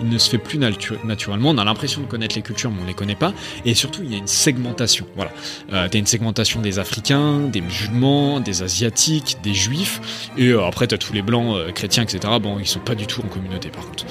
il 0.00 0.08
ne 0.08 0.18
se 0.18 0.30
fait 0.30 0.38
plus 0.38 0.58
naturellement. 0.58 1.50
On 1.50 1.58
a 1.58 1.64
l'impression 1.64 2.00
de 2.00 2.06
connaître 2.06 2.36
les 2.36 2.42
cultures, 2.42 2.70
mais 2.70 2.78
on 2.80 2.82
ne 2.82 2.88
les 2.88 2.94
connaît 2.94 3.14
pas. 3.14 3.32
Et 3.64 3.74
surtout, 3.74 4.02
il 4.02 4.12
y 4.12 4.14
a 4.14 4.18
une 4.18 4.26
segmentation. 4.26 5.06
Voilà. 5.16 5.32
Euh, 5.72 5.88
as 5.92 5.96
une 5.96 6.06
segmentation 6.06 6.60
des 6.60 6.78
Africains, 6.78 7.40
des 7.40 7.60
musulmans, 7.60 8.40
des 8.40 8.62
Asiatiques, 8.62 9.38
des 9.42 9.54
Juifs. 9.54 10.28
Et 10.36 10.48
euh, 10.48 10.64
après, 10.64 10.86
tu 10.86 10.94
as 10.94 10.98
tous 10.98 11.12
les 11.12 11.22
Blancs, 11.22 11.56
euh, 11.56 11.72
chrétiens, 11.72 12.02
etc. 12.02 12.20
Bon, 12.40 12.58
ils 12.58 12.66
sont 12.66 12.80
pas 12.80 12.94
du 12.94 13.06
tout 13.06 13.22
en 13.22 13.28
communauté, 13.28 13.68
par 13.70 13.86
contre. 13.86 14.04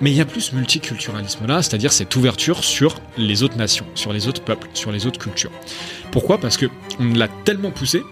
Mais 0.00 0.10
il 0.10 0.16
y 0.16 0.20
a 0.22 0.24
plus 0.24 0.54
multiculturalisme 0.54 1.46
là, 1.46 1.62
c'est-à-dire 1.62 1.92
cette 1.92 2.14
ouverture 2.16 2.64
sur 2.64 2.94
les 3.18 3.42
autres 3.42 3.58
nations, 3.58 3.84
sur 3.94 4.14
les 4.14 4.28
autres 4.28 4.42
peuples, 4.42 4.68
sur 4.72 4.92
les 4.92 5.06
autres 5.06 5.18
cultures. 5.18 5.50
Pourquoi? 6.10 6.38
Parce 6.38 6.56
que 6.56 6.66
on 6.98 7.12
l'a 7.12 7.28
tellement 7.44 7.70
poussé 7.70 8.02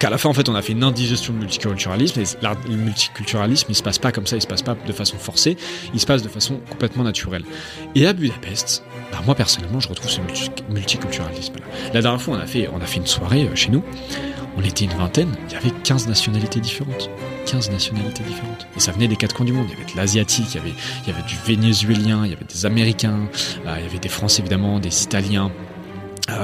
qu'à 0.00 0.10
la 0.10 0.18
fin, 0.18 0.30
en 0.30 0.32
fait, 0.32 0.48
on 0.48 0.54
a 0.54 0.62
fait 0.62 0.72
une 0.72 0.82
indigestion 0.82 1.32
de 1.34 1.38
multiculturalisme. 1.38 2.20
Et 2.20 2.24
le 2.68 2.76
multiculturalisme, 2.76 3.66
il 3.68 3.74
se 3.74 3.82
passe 3.82 3.98
pas 3.98 4.10
comme 4.10 4.26
ça, 4.26 4.36
il 4.36 4.42
se 4.42 4.46
passe 4.46 4.62
pas 4.62 4.74
de 4.74 4.92
façon 4.92 5.18
forcée, 5.18 5.56
il 5.94 6.00
se 6.00 6.06
passe 6.06 6.22
de 6.22 6.28
façon 6.28 6.58
complètement 6.70 7.04
naturelle. 7.04 7.44
Et 7.94 8.06
à 8.06 8.12
Budapest, 8.12 8.82
bah, 9.12 9.18
moi 9.24 9.34
personnellement, 9.34 9.78
je 9.78 9.88
retrouve 9.88 10.10
ce 10.10 10.20
multiculturalisme-là. 10.70 11.66
La 11.92 12.00
dernière 12.00 12.20
fois, 12.20 12.36
on 12.36 12.40
a 12.40 12.46
fait, 12.46 12.68
on 12.72 12.80
a 12.80 12.86
fait 12.86 12.96
une 12.96 13.06
soirée 13.06 13.44
euh, 13.44 13.54
chez 13.54 13.70
nous. 13.70 13.84
On 14.56 14.64
était 14.64 14.84
une 14.84 14.92
vingtaine, 14.92 15.32
il 15.48 15.52
y 15.52 15.56
avait 15.56 15.70
15 15.84 16.08
nationalités 16.08 16.60
différentes. 16.60 17.08
15 17.46 17.70
nationalités 17.70 18.22
différentes. 18.24 18.66
Et 18.76 18.80
ça 18.80 18.92
venait 18.92 19.06
des 19.06 19.16
quatre 19.16 19.34
coins 19.34 19.46
du 19.46 19.52
monde. 19.52 19.66
Il 19.68 19.78
y 19.78 19.82
avait 19.82 19.92
de 19.92 19.96
l'asiatique, 19.96 20.46
il 20.54 20.56
y 20.56 20.60
avait, 20.60 20.74
il 21.04 21.08
y 21.08 21.12
avait 21.12 21.26
du 21.26 21.36
vénézuélien, 21.46 22.22
il 22.24 22.30
y 22.30 22.34
avait 22.34 22.44
des 22.44 22.66
américains, 22.66 23.28
euh, 23.66 23.76
il 23.78 23.84
y 23.84 23.86
avait 23.86 23.98
des 23.98 24.08
français 24.08 24.40
évidemment, 24.40 24.80
des 24.80 25.02
italiens, 25.02 25.52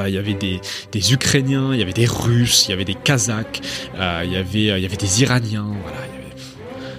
il 0.06 0.14
y 0.14 0.18
avait 0.18 0.34
des, 0.34 1.12
Ukrainiens, 1.12 1.72
il 1.72 1.78
y 1.78 1.82
avait 1.82 1.92
des 1.92 2.06
Russes, 2.06 2.66
il 2.66 2.70
y 2.70 2.74
avait 2.74 2.84
des 2.84 2.94
Kazakhs, 2.94 3.60
euh, 3.96 4.22
il, 4.24 4.32
y 4.32 4.36
avait, 4.36 4.78
il 4.78 4.82
y 4.82 4.86
avait 4.86 4.96
des 4.96 5.22
Iraniens, 5.22 5.72
voilà, 5.82 5.98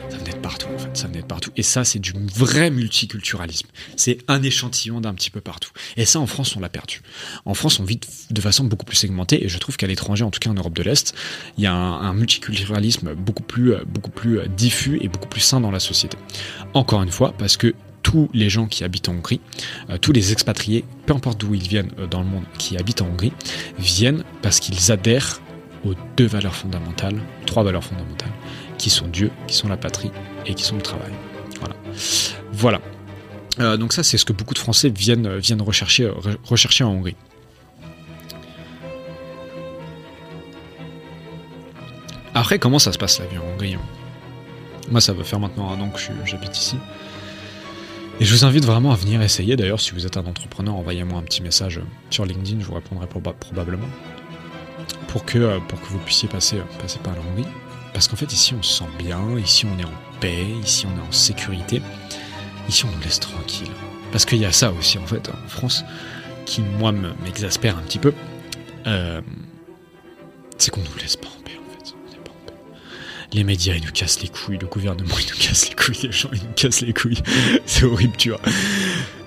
ça 0.10 0.18
venait 0.18 0.32
de 0.32 0.38
partout 0.38 0.68
en 0.74 0.78
fait. 0.78 0.98
ça 0.98 1.08
venait 1.08 1.22
de 1.22 1.26
partout. 1.26 1.52
Et 1.58 1.64
ça, 1.64 1.84
c'est 1.84 2.00
du 2.00 2.14
vrai 2.36 2.70
multiculturalisme. 2.70 3.68
C'est 3.96 4.20
un 4.28 4.42
échantillon 4.44 5.02
d'un 5.02 5.14
petit 5.14 5.30
peu 5.30 5.42
partout. 5.42 5.72
Et 5.96 6.06
ça, 6.06 6.20
en 6.20 6.28
France, 6.28 6.56
on 6.56 6.60
l'a 6.60 6.70
perdu. 6.70 7.02
En 7.46 7.54
France, 7.54 7.80
on 7.80 7.84
vit 7.84 8.00
de 8.30 8.42
façon 8.42 8.64
beaucoup 8.64 8.86
plus 8.86 8.98
segmentée, 8.98 9.44
et 9.44 9.50
je 9.50 9.58
trouve 9.58 9.78
qu'à 9.78 9.88
l'étranger, 9.88 10.24
en 10.24 10.32
tout 10.32 10.40
cas 10.40 10.50
en 10.50 10.56
Europe 10.56 10.74
de 10.74 10.84
l'Est, 10.84 11.14
il 11.58 11.64
y 11.64 11.68
a 11.68 11.74
un, 11.74 12.14
multiculturalisme 12.14 13.14
beaucoup 13.14 13.44
plus, 13.44 13.76
beaucoup 13.86 14.12
plus 14.12 14.48
diffus 14.50 14.98
et 15.02 15.08
beaucoup 15.08 15.28
plus 15.28 15.42
sain 15.42 15.60
dans 15.60 15.72
la 15.72 15.80
société. 15.80 16.18
Encore 16.74 17.04
une 17.04 17.12
fois, 17.12 17.34
parce 17.38 17.58
que 17.58 17.76
tous 18.08 18.30
les 18.34 18.50
gens 18.50 18.68
qui 18.68 18.86
habitent 18.86 19.10
en 19.10 19.16
Hongrie, 19.16 19.42
euh, 19.90 19.98
tous 19.98 20.14
les 20.14 20.32
expatriés, 20.32 20.86
peu 21.06 21.14
importe 21.14 21.42
d'où 21.42 21.54
ils 21.54 21.68
viennent 21.68 21.92
euh, 22.00 22.08
dans 22.08 22.22
le 22.22 22.26
monde, 22.26 22.46
qui 22.58 22.78
habitent 22.78 23.02
en 23.02 23.08
Hongrie, 23.08 23.34
viennent 23.80 24.24
parce 24.42 24.62
qu'ils 24.62 24.94
adhèrent 24.94 25.42
aux 25.84 25.94
deux 26.16 26.26
valeurs 26.26 26.56
fondamentales, 26.56 27.20
trois 27.46 27.64
valeurs 27.64 27.84
fondamentales, 27.84 28.32
qui 28.78 28.90
sont 28.90 29.10
Dieu, 29.10 29.30
qui 29.46 29.58
sont 29.58 29.68
la 29.68 29.76
patrie 29.76 30.10
et 30.46 30.54
qui 30.54 30.64
sont 30.64 30.78
le 30.78 30.82
travail. 30.82 31.12
Voilà. 32.54 32.80
Euh, 33.60 33.76
donc 33.76 33.92
ça, 33.92 34.04
c'est 34.04 34.18
ce 34.18 34.24
que 34.24 34.32
beaucoup 34.32 34.54
de 34.54 34.60
Français 34.60 34.88
viennent, 34.88 35.38
viennent 35.40 35.62
rechercher, 35.62 36.10
rechercher 36.46 36.86
en 36.86 36.92
Hongrie. 36.92 37.18
Après, 42.34 42.58
comment 42.58 42.80
ça 42.80 42.94
se 42.94 42.98
passe 42.98 43.20
la 43.20 43.26
vie 43.26 43.38
en 43.38 43.54
Hongrie? 43.54 43.76
Moi, 44.90 45.02
ça 45.02 45.12
va 45.12 45.26
faire 45.26 45.42
maintenant 45.42 45.70
un 45.72 45.82
an 45.82 45.90
que 45.90 46.00
j'habite 46.24 46.58
ici. 46.58 46.78
Et 48.20 48.26
je 48.26 48.34
vous 48.34 48.46
invite 48.46 48.66
vraiment 48.66 48.92
à 48.92 48.96
venir 48.96 49.22
essayer. 49.22 49.56
D'ailleurs, 49.56 49.80
si 49.80 49.92
vous 49.92 50.08
êtes 50.08 50.18
un 50.18 50.26
entrepreneur, 50.26 50.76
envoyez-moi 50.76 51.20
un 51.20 51.24
petit 51.24 51.44
message 51.44 51.80
sur 52.10 52.26
LinkedIn, 52.26 52.60
je 52.62 52.66
vous 52.66 52.74
répondrai 52.74 53.06
probablement. 53.06 53.88
Pour 55.08 55.24
que, 55.24 55.38
euh, 55.38 55.60
pour 55.60 55.80
que 55.80 55.86
vous 55.88 56.00
puissiez 56.00 56.28
passer, 56.28 56.58
euh, 56.58 56.82
passer 56.82 56.98
par 57.00 57.14
l'Hongrie. 57.16 57.48
Parce 57.94 58.08
qu'en 58.08 58.16
fait, 58.16 58.34
ici, 58.34 58.56
on 58.58 58.64
se 58.64 58.80
sent 58.80 58.90
bien, 58.98 59.20
ici, 59.38 59.66
on 59.66 59.80
est 59.80 59.86
en 59.86 60.20
paix, 60.20 60.46
ici, 60.64 60.88
on 60.88 60.98
est 61.00 61.08
en 61.08 61.12
sécurité. 61.12 61.82
Ici, 62.68 62.86
on 62.86 62.96
nous 62.96 63.04
laisse 63.04 63.20
tranquille. 63.20 63.70
Parce 64.12 64.26
qu'il 64.26 64.40
y 64.40 64.46
a 64.46 64.52
ça 64.52 64.72
aussi, 64.72 64.98
en 64.98 65.06
fait, 65.06 65.30
en 65.30 65.48
France, 65.48 65.86
qui, 66.46 66.62
moi, 66.62 66.92
m'exaspère 66.92 67.78
un 67.78 67.82
petit 67.82 68.00
peu. 68.00 68.14
Euh, 68.88 69.22
c'est 70.58 70.72
qu'on 70.72 70.82
nous 70.82 70.98
laisse 71.00 71.16
pas 71.16 71.37
les 73.34 73.44
médias 73.44 73.76
ils 73.76 73.84
nous 73.84 73.92
cassent 73.92 74.22
les 74.22 74.30
couilles, 74.30 74.58
le 74.58 74.68
gouvernement 74.68 75.16
il 75.20 75.28
nous 75.30 75.38
casse 75.40 75.70
les 75.70 75.76
couilles, 75.76 76.00
les 76.04 76.12
gens 76.12 76.30
ils 76.34 76.42
nous 76.42 76.54
cassent 76.56 76.82
les 76.82 76.94
couilles. 76.94 77.22
C'est 77.66 77.84
horrible, 77.84 78.16
tu 78.18 78.30
vois. 78.30 78.42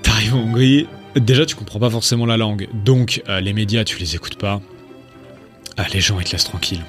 T'arrives 0.02 0.34
en 0.34 0.40
Hongrie, 0.40 0.86
déjà 1.16 1.44
tu 1.46 1.54
comprends 1.54 1.78
pas 1.78 1.90
forcément 1.90 2.26
la 2.26 2.36
langue, 2.36 2.68
donc 2.72 3.22
euh, 3.28 3.40
les 3.40 3.52
médias 3.52 3.84
tu 3.84 3.98
les 3.98 4.16
écoutes 4.16 4.36
pas. 4.36 4.60
Euh, 5.78 5.82
les 5.92 6.00
gens 6.00 6.18
ils 6.18 6.24
te 6.24 6.32
laissent 6.32 6.44
tranquille. 6.44 6.84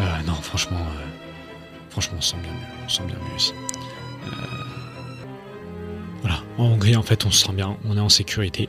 Euh, 0.00 0.04
non, 0.26 0.34
franchement, 0.34 0.84
franchement 1.90 2.16
on 2.18 2.22
sent 2.22 2.36
bien 2.42 2.52
mieux, 2.52 2.84
on 2.84 2.88
sent 2.88 3.02
bien 3.06 3.16
mieux 3.16 3.36
ici. 3.36 3.52
voilà, 6.22 6.42
en 6.58 6.64
Hongrie 6.64 6.96
en 6.96 7.02
fait 7.02 7.26
on 7.26 7.30
se 7.30 7.44
sent 7.44 7.52
bien, 7.52 7.76
on 7.84 7.96
est 7.96 8.00
en 8.00 8.08
sécurité. 8.08 8.68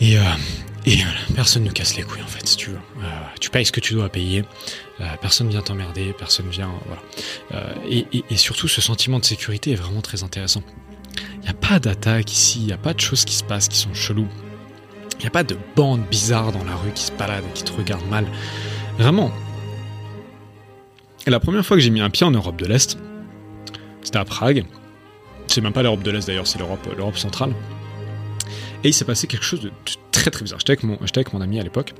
Et 0.00 0.18
personne 1.34 1.64
ne 1.64 1.70
casse 1.70 1.96
les 1.96 2.02
couilles 2.02 2.22
en 2.22 2.28
fait, 2.28 2.44
tu 2.56 2.70
veux. 2.70 2.78
Tu 3.40 3.50
payes 3.50 3.64
ce 3.64 3.72
que 3.72 3.80
tu 3.80 3.94
dois 3.94 4.08
payer, 4.08 4.44
personne 5.20 5.48
vient 5.48 5.62
t'emmerder, 5.62 6.14
personne 6.16 6.48
vient. 6.48 6.70
Voilà. 6.86 7.02
Euh, 7.54 7.74
et, 7.88 8.24
et, 8.30 8.36
surtout, 8.36 8.68
ce 8.68 8.80
sentiment 8.80 9.18
de 9.18 9.24
sécurité 9.24 9.72
est 9.72 9.76
vraiment 9.76 10.00
très 10.00 10.22
intéressant. 10.22 10.62
Il 11.34 11.40
n'y 11.40 11.48
a 11.48 11.54
pas 11.54 11.78
d'attaque 11.78 12.32
ici, 12.32 12.60
il 12.60 12.66
n'y 12.66 12.72
a 12.72 12.78
pas 12.78 12.94
de 12.94 13.00
choses 13.00 13.24
qui 13.24 13.34
se 13.34 13.44
passent 13.44 13.68
qui 13.68 13.78
sont 13.78 13.94
cheloues. 13.94 14.28
Il 15.18 15.20
n'y 15.20 15.26
a 15.26 15.30
pas 15.30 15.44
de 15.44 15.56
bandes 15.76 16.04
bizarres 16.10 16.52
dans 16.52 16.64
la 16.64 16.76
rue 16.76 16.92
qui 16.92 17.02
se 17.02 17.12
baladent 17.12 17.44
qui 17.54 17.64
te 17.64 17.72
regardent 17.72 18.08
mal. 18.08 18.26
Vraiment. 18.98 19.30
Et 21.26 21.30
la 21.30 21.40
première 21.40 21.64
fois 21.64 21.76
que 21.76 21.82
j'ai 21.82 21.90
mis 21.90 22.00
un 22.00 22.10
pied 22.10 22.26
en 22.26 22.30
Europe 22.30 22.56
de 22.56 22.66
l'Est, 22.66 22.98
c'était 24.02 24.18
à 24.18 24.24
Prague. 24.24 24.64
C'est 25.46 25.60
même 25.60 25.72
pas 25.72 25.82
l'Europe 25.82 26.02
de 26.02 26.10
l'Est 26.10 26.26
d'ailleurs, 26.26 26.46
c'est 26.46 26.58
l'Europe 26.58 27.18
centrale. 27.18 27.54
Et 28.84 28.88
il 28.88 28.92
s'est 28.92 29.04
passé 29.04 29.26
quelque 29.26 29.44
chose 29.44 29.60
de 29.60 29.72
très 30.12 30.30
très 30.30 30.42
bizarre. 30.42 30.60
J'étais 30.60 31.18
avec 31.18 31.32
mon 31.32 31.40
ami 31.40 31.58
à 31.58 31.62
l'époque. 31.62 31.94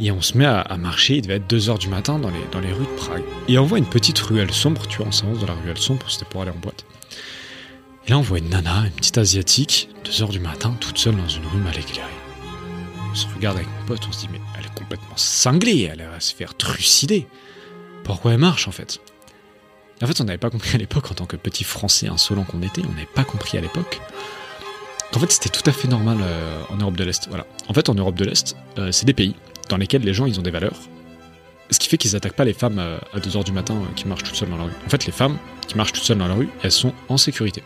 Et 0.00 0.10
on 0.10 0.20
se 0.20 0.36
met 0.36 0.44
à, 0.44 0.76
marcher, 0.76 1.16
il 1.16 1.22
devait 1.22 1.36
être 1.36 1.46
2h 1.46 1.78
du 1.78 1.88
matin 1.88 2.18
dans 2.18 2.30
les, 2.30 2.44
dans 2.50 2.60
les 2.60 2.72
rues 2.72 2.84
de 2.84 2.96
Prague. 2.96 3.22
Et 3.48 3.58
on 3.58 3.64
voit 3.64 3.78
une 3.78 3.86
petite 3.86 4.18
ruelle 4.18 4.52
sombre, 4.52 4.86
tu 4.88 4.98
vois, 4.98 5.06
on 5.06 5.12
s'avance 5.12 5.38
dans 5.38 5.46
la 5.46 5.54
ruelle 5.54 5.78
sombre, 5.78 6.10
c'était 6.10 6.24
pour 6.24 6.42
aller 6.42 6.50
en 6.50 6.58
boîte. 6.58 6.84
Et 8.06 8.10
là 8.10 8.18
on 8.18 8.22
voit 8.22 8.38
une 8.38 8.50
nana, 8.50 8.84
une 8.84 8.92
petite 8.92 9.18
asiatique, 9.18 9.88
2h 10.04 10.30
du 10.30 10.40
matin, 10.40 10.76
toute 10.80 10.98
seule 10.98 11.16
dans 11.16 11.28
une 11.28 11.46
rue 11.46 11.58
mal 11.58 11.78
éclairée. 11.78 12.10
On 13.10 13.14
se 13.14 13.26
regarde 13.34 13.56
avec 13.56 13.68
mon 13.68 13.86
pote, 13.86 14.06
on 14.08 14.12
se 14.12 14.20
dit 14.20 14.28
mais 14.32 14.40
elle 14.58 14.66
est 14.66 14.74
complètement 14.74 15.16
cinglée, 15.16 15.88
elle 15.90 16.04
va 16.04 16.20
se 16.20 16.34
faire 16.34 16.54
trucider. 16.54 17.26
Pourquoi 18.02 18.32
elle 18.32 18.40
marche 18.40 18.68
en 18.68 18.72
fait? 18.72 19.00
En 20.02 20.06
fait 20.06 20.20
on 20.20 20.24
n'avait 20.24 20.38
pas 20.38 20.50
compris 20.50 20.74
à 20.74 20.78
l'époque 20.78 21.10
en 21.10 21.14
tant 21.14 21.24
que 21.24 21.36
petit 21.36 21.64
français 21.64 22.08
insolent 22.08 22.44
qu'on 22.44 22.62
était, 22.62 22.82
on 22.84 22.92
n'avait 22.92 23.06
pas 23.06 23.24
compris 23.24 23.56
à 23.56 23.60
l'époque 23.60 24.00
en 25.16 25.20
fait 25.20 25.30
c'était 25.30 25.48
tout 25.48 25.68
à 25.68 25.72
fait 25.72 25.88
normal 25.88 26.18
euh, 26.20 26.62
en 26.70 26.76
Europe 26.76 26.96
de 26.96 27.04
l'Est. 27.04 27.28
Voilà. 27.28 27.46
En 27.68 27.74
fait 27.74 27.88
en 27.88 27.94
Europe 27.94 28.16
de 28.16 28.24
l'Est, 28.24 28.56
euh, 28.78 28.92
c'est 28.92 29.06
des 29.06 29.14
pays 29.14 29.34
dans 29.68 29.76
lesquels 29.76 30.02
les 30.02 30.14
gens 30.14 30.26
ils 30.26 30.38
ont 30.38 30.42
des 30.42 30.50
valeurs. 30.50 30.78
Ce 31.70 31.78
qui 31.78 31.88
fait 31.88 31.96
qu'ils 31.96 32.14
attaquent 32.14 32.36
pas 32.36 32.44
les 32.44 32.52
femmes 32.52 32.78
euh, 32.78 32.98
à 33.12 33.18
2h 33.18 33.44
du 33.44 33.52
matin 33.52 33.80
qui 33.96 34.06
marchent 34.06 34.22
toutes 34.22 34.36
seules 34.36 34.50
dans 34.50 34.56
la 34.56 34.64
rue. 34.64 34.72
En 34.86 34.90
fait 34.90 35.06
les 35.06 35.12
femmes 35.12 35.38
qui 35.66 35.76
marchent 35.76 35.92
toutes 35.92 36.04
seules 36.04 36.18
dans 36.18 36.28
la 36.28 36.34
rue, 36.34 36.48
elles 36.62 36.72
sont 36.72 36.92
en 37.08 37.16
sécurité. 37.16 37.62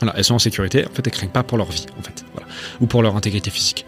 Voilà, 0.00 0.14
elles 0.16 0.24
sont 0.24 0.34
en 0.34 0.38
sécurité, 0.38 0.86
en 0.86 0.90
fait 0.90 1.06
elles 1.06 1.12
craignent 1.12 1.30
pas 1.30 1.42
pour 1.42 1.58
leur 1.58 1.70
vie, 1.70 1.86
en 1.98 2.02
fait. 2.02 2.24
Voilà. 2.32 2.48
Ou 2.80 2.86
pour 2.86 3.02
leur 3.02 3.16
intégrité 3.16 3.50
physique. 3.50 3.86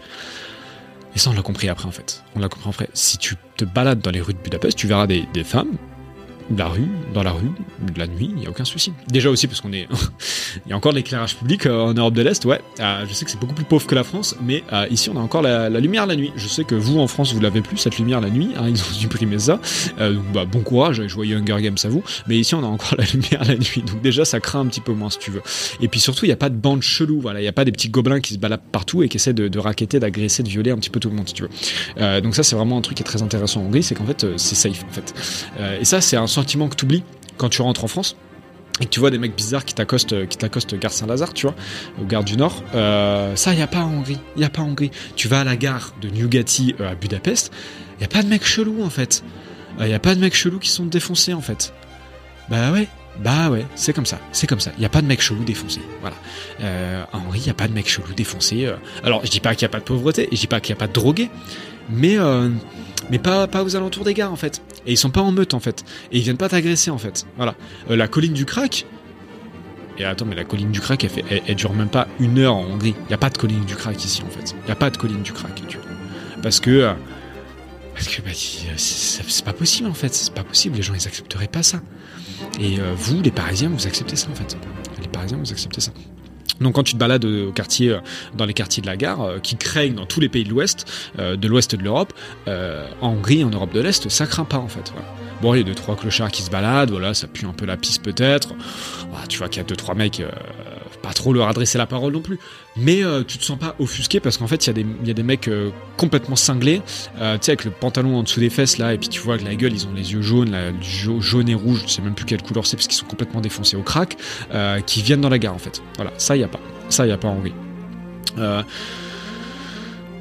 Et 1.15 1.19
ça 1.19 1.29
on 1.29 1.33
l'a 1.33 1.41
compris 1.41 1.69
après 1.69 1.87
en 1.87 1.91
fait. 1.91 2.23
On 2.35 2.39
l'a 2.39 2.49
compris 2.49 2.69
après. 2.69 2.89
Si 2.93 3.17
tu 3.17 3.35
te 3.57 3.65
balades 3.65 4.01
dans 4.01 4.11
les 4.11 4.21
rues 4.21 4.33
de 4.33 4.39
Budapest, 4.39 4.77
tu 4.77 4.87
verras 4.87 5.07
des 5.07 5.43
femmes 5.43 5.77
la 6.57 6.67
rue, 6.67 6.87
dans 7.13 7.23
la 7.23 7.31
rue, 7.31 7.51
de 7.81 7.99
la 7.99 8.07
nuit, 8.07 8.29
il 8.31 8.35
n'y 8.35 8.45
a 8.45 8.49
aucun 8.49 8.65
souci. 8.65 8.91
Déjà 9.07 9.29
aussi 9.29 9.47
parce 9.47 9.61
qu'on 9.61 9.71
est... 9.71 9.87
il 10.65 10.69
y 10.69 10.73
a 10.73 10.77
encore 10.77 10.91
l'éclairage 10.91 11.35
public 11.35 11.65
euh, 11.65 11.79
en 11.79 11.93
Europe 11.93 12.13
de 12.13 12.21
l'Est, 12.21 12.43
ouais. 12.45 12.59
Euh, 12.79 13.05
je 13.07 13.13
sais 13.13 13.25
que 13.25 13.31
c'est 13.31 13.39
beaucoup 13.39 13.53
plus 13.53 13.65
pauvre 13.65 13.85
que 13.85 13.95
la 13.95 14.03
France, 14.03 14.35
mais 14.41 14.63
euh, 14.73 14.87
ici 14.89 15.09
on 15.09 15.17
a 15.17 15.19
encore 15.19 15.41
la, 15.41 15.69
lumière 15.69 16.05
la 16.05 16.15
nuit. 16.15 16.31
Je 16.35 16.47
sais 16.47 16.63
que 16.63 16.75
vous 16.75 16.99
en 16.99 17.07
France 17.07 17.33
vous 17.33 17.39
l'avez 17.39 17.61
plus, 17.61 17.77
cette 17.77 17.97
lumière 17.97 18.21
la 18.21 18.29
nuit, 18.29 18.49
hein, 18.57 18.65
ils 18.67 18.81
ont 18.81 18.85
supprimé 18.93 19.39
ça. 19.39 19.59
donc 19.99 20.23
bah, 20.33 20.45
bon 20.45 20.61
courage, 20.61 21.07
je 21.07 21.13
voyais 21.13 21.35
Hunger 21.35 21.61
Games 21.61 21.77
à 21.83 21.87
vous. 21.87 22.03
Mais 22.27 22.37
ici 22.37 22.55
on 22.55 22.63
a 22.63 22.67
encore 22.67 22.95
la 22.97 23.05
lumière 23.05 23.43
la 23.45 23.55
nuit, 23.55 23.83
donc 23.85 24.01
déjà 24.01 24.25
ça 24.25 24.39
craint 24.39 24.61
un 24.61 24.67
petit 24.67 24.81
peu 24.81 24.93
moins 24.93 25.09
si 25.09 25.19
tu 25.19 25.31
veux. 25.31 25.41
Et 25.81 25.87
puis 25.87 25.99
surtout 25.99 26.25
il 26.25 26.29
n'y 26.29 26.33
a 26.33 26.37
pas 26.37 26.49
de 26.49 26.55
bande 26.55 26.81
chelou, 26.81 27.21
voilà, 27.21 27.39
il 27.39 27.43
n'y 27.43 27.49
a 27.49 27.53
pas 27.53 27.65
des 27.65 27.71
petits 27.71 27.89
gobelins 27.89 28.19
qui 28.19 28.33
se 28.33 28.39
baladent 28.39 28.59
partout 28.71 29.03
et 29.03 29.09
qui 29.09 29.17
essaient 29.17 29.33
de, 29.33 29.47
de 29.47 29.59
raqueter, 29.59 29.99
d'agresser, 29.99 30.43
de 30.43 30.49
violer 30.49 30.71
un 30.71 30.77
petit 30.77 30.89
peu 30.89 30.99
tout 30.99 31.09
le 31.09 31.15
monde 31.15 31.27
si 31.27 31.33
tu 31.33 31.43
veux. 31.43 32.21
donc 32.21 32.35
ça 32.35 32.43
c'est 32.43 32.55
vraiment 32.55 32.77
un 32.77 32.81
truc 32.81 32.97
qui 32.97 33.03
est 33.03 33.05
très 33.05 33.21
intéressant 33.21 33.61
en 33.61 33.65
Hongrie, 33.65 33.83
c'est 33.83 33.95
qu'en 33.95 34.05
fait 34.05 34.25
c'est 34.37 34.55
safe 34.55 34.83
en 34.83 34.91
fait. 34.91 35.13
et 35.81 35.85
ça 35.85 36.01
c'est 36.01 36.17
un 36.17 36.27
sentiment 36.39 36.69
que 36.69 36.75
tu 36.75 36.85
oublies 36.85 37.03
quand 37.37 37.49
tu 37.49 37.61
rentres 37.61 37.83
en 37.83 37.87
France 37.87 38.15
et 38.79 38.85
que 38.85 38.89
tu 38.89 38.99
vois 39.01 39.11
des 39.11 39.17
mecs 39.17 39.35
bizarres 39.35 39.65
qui 39.65 39.73
t'accostent, 39.73 40.27
qui 40.29 40.37
t'accostent 40.37 40.75
gare 40.75 40.93
Saint-Lazare, 40.93 41.33
tu 41.33 41.45
vois, 41.47 41.55
au 42.01 42.05
gare 42.05 42.23
du 42.23 42.37
Nord, 42.37 42.63
euh, 42.75 43.35
ça, 43.35 43.53
y 43.53 43.61
a 43.61 43.67
pas 43.67 43.79
en 43.79 43.91
Hongrie, 43.91 44.19
y 44.37 44.45
a 44.45 44.49
pas 44.49 44.61
en 44.61 44.69
Hongrie. 44.69 44.91
Tu 45.17 45.27
vas 45.27 45.41
à 45.41 45.43
la 45.43 45.57
gare 45.57 45.93
de 46.01 46.09
Newgati 46.09 46.75
euh, 46.79 46.91
à 46.91 46.95
Budapest, 46.95 47.51
y 47.99 48.05
a 48.05 48.07
pas 48.07 48.23
de 48.23 48.29
mecs 48.29 48.45
chelous 48.45 48.81
en 48.81 48.89
fait. 48.89 49.23
Il 49.77 49.83
euh, 49.83 49.87
y 49.89 49.93
a 49.93 49.99
pas 49.99 50.15
de 50.15 50.21
mecs 50.21 50.35
chelous 50.35 50.59
qui 50.59 50.69
sont 50.69 50.85
défoncés 50.85 51.33
en 51.33 51.41
fait. 51.41 51.73
Bah 52.49 52.71
ouais, 52.71 52.87
bah 53.19 53.49
ouais, 53.49 53.65
c'est 53.75 53.93
comme 53.93 54.05
ça, 54.05 54.19
c'est 54.31 54.47
comme 54.47 54.59
ça. 54.59 54.71
Il 54.77 54.83
y 54.83 54.85
a 54.85 54.89
pas 54.89 55.01
de 55.01 55.07
mecs 55.07 55.21
chelous 55.21 55.43
défoncés, 55.43 55.81
voilà. 56.01 56.15
en 57.13 57.19
Hongrie, 57.19 57.39
il 57.39 57.47
y 57.47 57.51
a 57.51 57.53
pas 57.53 57.67
de 57.67 57.73
mecs 57.73 57.89
chelous 57.89 58.13
défoncés. 58.15 58.71
alors, 59.03 59.25
je 59.25 59.29
dis 59.29 59.39
pas 59.39 59.55
qu'il 59.55 59.63
y 59.63 59.65
a 59.65 59.69
pas 59.69 59.79
de 59.79 59.83
pauvreté, 59.83 60.29
je 60.31 60.37
dis 60.37 60.47
pas 60.47 60.59
qu'il 60.59 60.69
y 60.69 60.77
a 60.77 60.79
pas 60.79 60.87
de 60.87 60.93
drogués, 60.93 61.29
mais 61.89 62.17
mais 63.09 63.19
pas, 63.19 63.47
pas 63.47 63.63
aux 63.63 63.75
alentours 63.75 64.03
des 64.03 64.13
gares 64.13 64.31
en 64.31 64.35
fait. 64.35 64.61
Et 64.85 64.91
ils 64.91 64.97
sont 64.97 65.09
pas 65.09 65.21
en 65.21 65.31
meute 65.31 65.53
en 65.53 65.59
fait. 65.59 65.83
Et 66.11 66.17
ils 66.17 66.23
viennent 66.23 66.37
pas 66.37 66.49
t'agresser 66.49 66.91
en 66.91 66.97
fait. 66.97 67.25
Voilà. 67.37 67.55
Euh, 67.89 67.95
la 67.95 68.07
colline 68.07 68.33
du 68.33 68.45
crack. 68.45 68.85
Et 69.97 70.05
attends, 70.05 70.25
mais 70.25 70.35
la 70.35 70.45
colline 70.45 70.71
du 70.71 70.79
crack, 70.79 71.05
elle, 71.29 71.55
dure 71.55 71.73
même 71.73 71.89
pas 71.89 72.07
une 72.19 72.39
heure 72.39 72.55
en 72.55 72.63
Hongrie. 72.63 72.95
Il 73.07 73.11
y 73.11 73.13
a 73.13 73.17
pas 73.17 73.29
de 73.29 73.37
colline 73.37 73.65
du 73.65 73.75
crack 73.75 74.03
ici 74.03 74.21
en 74.25 74.29
fait. 74.29 74.55
Il 74.65 74.69
y 74.69 74.71
a 74.71 74.75
pas 74.75 74.89
de 74.89 74.97
colline 74.97 75.23
du 75.23 75.33
crack, 75.33 75.61
tu 75.67 75.77
vois. 75.77 75.87
Parce 76.41 76.59
que. 76.59 76.69
Euh, 76.69 76.93
parce 77.93 78.07
que 78.07 78.21
bah, 78.21 78.29
c'est 78.77 79.43
pas 79.43 79.51
possible 79.51 79.89
en 79.89 79.93
fait. 79.93 80.13
C'est 80.13 80.33
pas 80.33 80.43
possible. 80.43 80.77
Les 80.77 80.83
gens 80.83 80.93
ils 80.93 81.05
accepteraient 81.05 81.47
pas 81.47 81.63
ça. 81.63 81.81
Et 82.59 82.79
euh, 82.79 82.93
vous, 82.95 83.21
les 83.21 83.31
Parisiens, 83.31 83.69
vous 83.69 83.87
acceptez 83.87 84.15
ça 84.15 84.27
en 84.31 84.35
fait. 84.35 84.57
Les 85.01 85.07
Parisiens, 85.07 85.37
vous 85.37 85.51
acceptez 85.51 85.81
ça. 85.81 85.91
Donc 86.59 86.75
quand 86.75 86.83
tu 86.83 86.93
te 86.93 86.97
balades 86.97 87.23
au 87.23 87.51
quartier, 87.51 87.91
euh, 87.91 87.99
dans 88.35 88.45
les 88.45 88.53
quartiers 88.53 88.81
de 88.81 88.87
la 88.87 88.97
gare, 88.97 89.21
euh, 89.21 89.39
qui 89.39 89.55
craignent 89.55 89.95
dans 89.95 90.05
tous 90.05 90.19
les 90.19 90.29
pays 90.29 90.43
de 90.43 90.49
l'Ouest, 90.49 90.85
de 91.17 91.47
l'Ouest 91.47 91.75
de 91.75 91.83
l'Europe, 91.83 92.13
en 92.47 93.09
Hongrie, 93.09 93.43
en 93.43 93.49
Europe 93.49 93.73
de 93.73 93.79
l'Est, 93.79 94.09
ça 94.09 94.25
craint 94.25 94.45
pas 94.45 94.57
en 94.57 94.67
fait. 94.67 94.93
Bon, 95.41 95.53
il 95.53 95.59
y 95.59 95.61
a 95.61 95.63
deux 95.63 95.75
trois 95.75 95.95
clochards 95.95 96.31
qui 96.31 96.41
se 96.41 96.51
baladent, 96.51 96.91
voilà, 96.91 97.13
ça 97.13 97.27
pue 97.27 97.45
un 97.45 97.53
peu 97.53 97.65
la 97.65 97.77
piste 97.77 98.03
peut-être. 98.03 98.55
Tu 99.29 99.37
vois 99.37 99.47
qu'il 99.47 99.61
y 99.61 99.65
a 99.65 99.67
deux 99.67 99.77
trois 99.77 99.95
mecs 99.95 100.21
trop 101.13 101.33
leur 101.33 101.47
adresser 101.47 101.77
la 101.77 101.85
parole 101.85 102.13
non 102.13 102.21
plus. 102.21 102.39
Mais 102.77 103.03
euh, 103.03 103.23
tu 103.23 103.37
te 103.37 103.43
sens 103.43 103.57
pas 103.57 103.75
offusqué 103.79 104.19
parce 104.19 104.37
qu'en 104.37 104.47
fait, 104.47 104.67
il 104.67 104.85
y, 105.05 105.11
a 105.11 105.13
des 105.13 105.23
mecs 105.23 105.47
euh, 105.47 105.71
complètement 105.97 106.35
cinglés, 106.35 106.81
euh, 107.19 107.37
tu 107.37 107.45
sais, 107.45 107.51
avec 107.51 107.65
le 107.65 107.71
pantalon 107.71 108.17
en 108.17 108.23
dessous 108.23 108.39
des 108.39 108.49
fesses 108.49 108.77
là, 108.77 108.93
et 108.93 108.97
puis 108.97 109.09
tu 109.09 109.19
vois 109.19 109.37
que 109.37 109.43
la 109.43 109.55
gueule, 109.55 109.73
ils 109.73 109.87
ont 109.87 109.93
les 109.93 110.13
yeux 110.13 110.21
jaunes, 110.21 110.55
jaune 110.81 111.49
et 111.49 111.55
rouge, 111.55 111.83
je 111.85 111.91
sais 111.91 112.01
même 112.01 112.13
plus 112.13 112.25
quelle 112.25 112.41
couleur 112.41 112.65
c'est 112.65 112.77
parce 112.77 112.87
qu'ils 112.87 112.97
sont 112.97 113.05
complètement 113.05 113.41
défoncés 113.41 113.75
au 113.75 113.81
crack, 113.81 114.17
qui 114.85 115.01
viennent 115.01 115.21
dans 115.21 115.29
la 115.29 115.39
gare 115.39 115.53
en 115.53 115.59
fait. 115.59 115.81
Voilà, 115.95 116.11
ça, 116.17 116.37
y 116.37 116.43
a 116.43 116.47
pas. 116.47 116.59
Ça, 116.89 117.05
y 117.05 117.11
a 117.11 117.17
pas 117.17 117.27
en 117.27 117.37
Hongrie. 117.37 117.53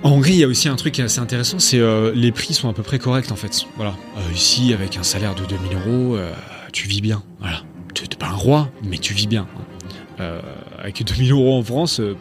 En 0.03 0.11
Hongrie, 0.11 0.32
il 0.32 0.39
y 0.39 0.45
a 0.45 0.49
aussi 0.49 0.68
un 0.68 0.76
truc 0.76 0.95
qui 0.95 1.01
est 1.01 1.05
assez 1.05 1.20
intéressant, 1.20 1.59
c'est 1.59 1.80
les 2.14 2.32
prix 2.32 2.55
sont 2.55 2.68
à 2.68 2.72
peu 2.72 2.82
près 2.82 2.99
corrects 2.99 3.30
en 3.30 3.36
fait. 3.36 3.66
Voilà, 3.76 3.95
ici 4.34 4.72
avec 4.72 4.97
un 4.97 5.03
salaire 5.03 5.34
de 5.34 5.45
2000 5.45 5.76
euros, 5.76 6.18
tu 6.72 6.89
vis 6.89 7.01
bien. 7.01 7.22
Voilà, 7.41 7.62
t'es 7.95 8.16
pas 8.16 8.28
un 8.28 8.34
roi, 8.34 8.70
mais 8.82 8.99
tu 8.99 9.14
vis 9.14 9.26
bien. 9.26 9.47
Avec 10.79 11.05
2000 11.05 11.33
euros 11.33 11.59
en 11.59 11.62
France, 11.62 12.01
euh, 12.01 12.16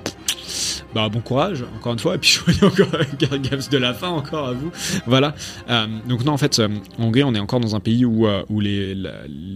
bah 0.96 1.10
bon 1.10 1.22
courage, 1.22 1.64
encore 1.76 1.94
une 1.94 2.00
fois, 2.00 2.16
et 2.16 2.18
puis 2.18 2.30
je 2.48 2.52
voyais 2.52 2.64
encore 2.64 3.40
Gaps 3.40 3.70
de 3.70 3.78
la 3.78 3.94
fin, 3.94 4.10
encore 4.10 4.48
à 4.48 4.54
vous. 4.54 4.72
Voilà. 5.06 5.36
Euh, 5.70 5.88
donc 6.08 6.24
non, 6.26 6.34
en 6.34 6.38
fait, 6.38 6.60
en 6.60 7.04
Hongrie, 7.04 7.24
on 7.24 7.36
est 7.36 7.40
encore 7.40 7.60
dans 7.60 7.76
un 7.76 7.80
pays 7.80 8.06
où, 8.06 8.28
les, 8.60 8.96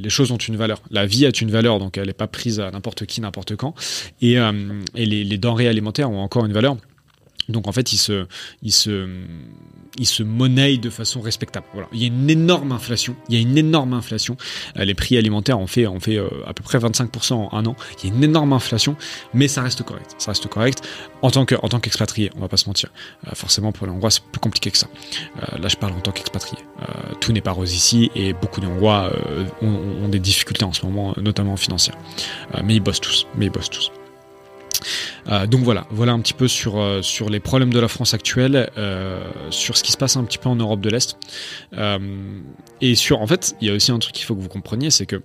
choses 0.09 0.31
ont 0.31 0.37
une 0.37 0.55
valeur. 0.55 0.81
La 0.91 1.05
vie 1.05 1.25
a 1.25 1.31
une 1.41 1.51
valeur, 1.51 1.79
donc 1.79 1.97
elle 1.97 2.07
n'est 2.07 2.13
pas 2.13 2.27
prise 2.27 2.59
à 2.59 2.69
n'importe 2.71 3.05
qui, 3.05 3.21
n'importe 3.21 3.55
quand. 3.55 3.73
Et, 4.21 4.37
les 4.95 5.37
denrées 5.37 5.67
alimentaires 5.67 6.11
ont 6.11 6.21
encore 6.21 6.45
une 6.45 6.53
valeur. 6.53 6.77
Donc 7.49 7.67
en 7.67 7.71
fait, 7.71 7.93
ils 7.93 7.97
se, 7.97 8.25
ils 8.61 8.71
se, 8.71 9.07
ils 9.97 10.05
se 10.05 10.23
monnaient 10.23 10.77
de 10.77 10.89
façon 10.89 11.21
respectable. 11.21 11.65
Voilà. 11.73 11.87
Il 11.93 11.99
y 11.99 12.03
a 12.03 12.07
une 12.07 12.29
énorme 12.29 12.71
inflation. 12.71 13.15
Il 13.29 13.35
y 13.35 13.37
a 13.37 13.41
une 13.41 13.57
énorme 13.57 13.93
inflation. 13.93 14.37
Euh, 14.77 14.85
les 14.85 14.93
prix 14.93 15.17
alimentaires 15.17 15.59
ont 15.59 15.67
fait, 15.67 15.87
ont 15.87 15.99
fait 15.99 16.17
euh, 16.17 16.27
à 16.47 16.53
peu 16.53 16.63
près 16.63 16.77
25% 16.77 17.33
en 17.33 17.49
un 17.51 17.65
an. 17.65 17.75
Il 18.03 18.09
y 18.09 18.11
a 18.11 18.15
une 18.15 18.23
énorme 18.23 18.53
inflation, 18.53 18.95
mais 19.33 19.47
ça 19.47 19.61
reste 19.61 19.83
correct. 19.83 20.15
Ça 20.17 20.31
reste 20.31 20.47
correct 20.47 20.81
en 21.21 21.31
tant 21.31 21.45
que, 21.45 21.55
tant 21.55 21.79
qu'expatrié. 21.79 22.31
On 22.35 22.39
va 22.39 22.47
pas 22.47 22.57
se 22.57 22.67
mentir. 22.67 22.89
Euh, 23.27 23.31
forcément, 23.33 23.71
pour 23.71 23.87
les 23.87 23.93
Hongrois, 23.93 24.11
c'est 24.11 24.23
plus 24.23 24.39
compliqué 24.39 24.71
que 24.71 24.77
ça. 24.77 24.87
là, 25.57 25.67
je 25.67 25.75
parle 25.75 25.93
en 25.93 26.01
tant 26.01 26.11
qu'expatrié. 26.11 26.57
tout 27.19 27.31
n'est 27.31 27.41
pas 27.41 27.51
rose 27.51 27.73
ici 27.73 28.11
et 28.15 28.33
beaucoup 28.33 28.61
de 28.61 28.67
Hongrois 28.67 29.11
ont, 29.61 30.03
ont, 30.03 30.07
des 30.07 30.19
difficultés 30.19 30.65
en 30.65 30.73
ce 30.73 30.85
moment, 30.85 31.13
notamment 31.17 31.57
financières. 31.57 31.97
mais 32.63 32.75
ils 32.75 32.79
bossent 32.79 33.01
tous. 33.01 33.27
Mais 33.35 33.45
ils 33.45 33.51
bossent 33.51 33.69
tous. 33.69 33.91
Euh, 35.27 35.47
donc 35.47 35.61
voilà, 35.61 35.87
voilà 35.91 36.11
un 36.13 36.19
petit 36.19 36.33
peu 36.33 36.47
sur, 36.47 36.79
euh, 36.79 37.01
les 37.29 37.39
problèmes 37.39 37.73
de 37.73 37.79
la 37.79 37.87
France 37.87 38.13
actuelle, 38.13 38.69
euh, 38.77 39.23
sur 39.49 39.77
ce 39.77 39.83
qui 39.83 39.91
se 39.91 39.97
passe 39.97 40.17
un 40.17 40.23
petit 40.23 40.37
peu 40.37 40.49
en 40.49 40.55
Europe 40.55 40.81
de 40.81 40.89
l'Est. 40.89 41.17
et 42.81 42.95
sur, 42.95 43.21
en 43.21 43.27
fait, 43.27 43.55
il 43.61 43.67
y 43.67 43.71
a 43.71 43.73
aussi 43.73 43.91
un 43.91 43.99
truc 43.99 44.13
qu'il 44.13 44.25
faut 44.25 44.35
que 44.35 44.41
vous 44.41 44.49
compreniez, 44.49 44.91
c'est 44.91 45.05
que 45.05 45.21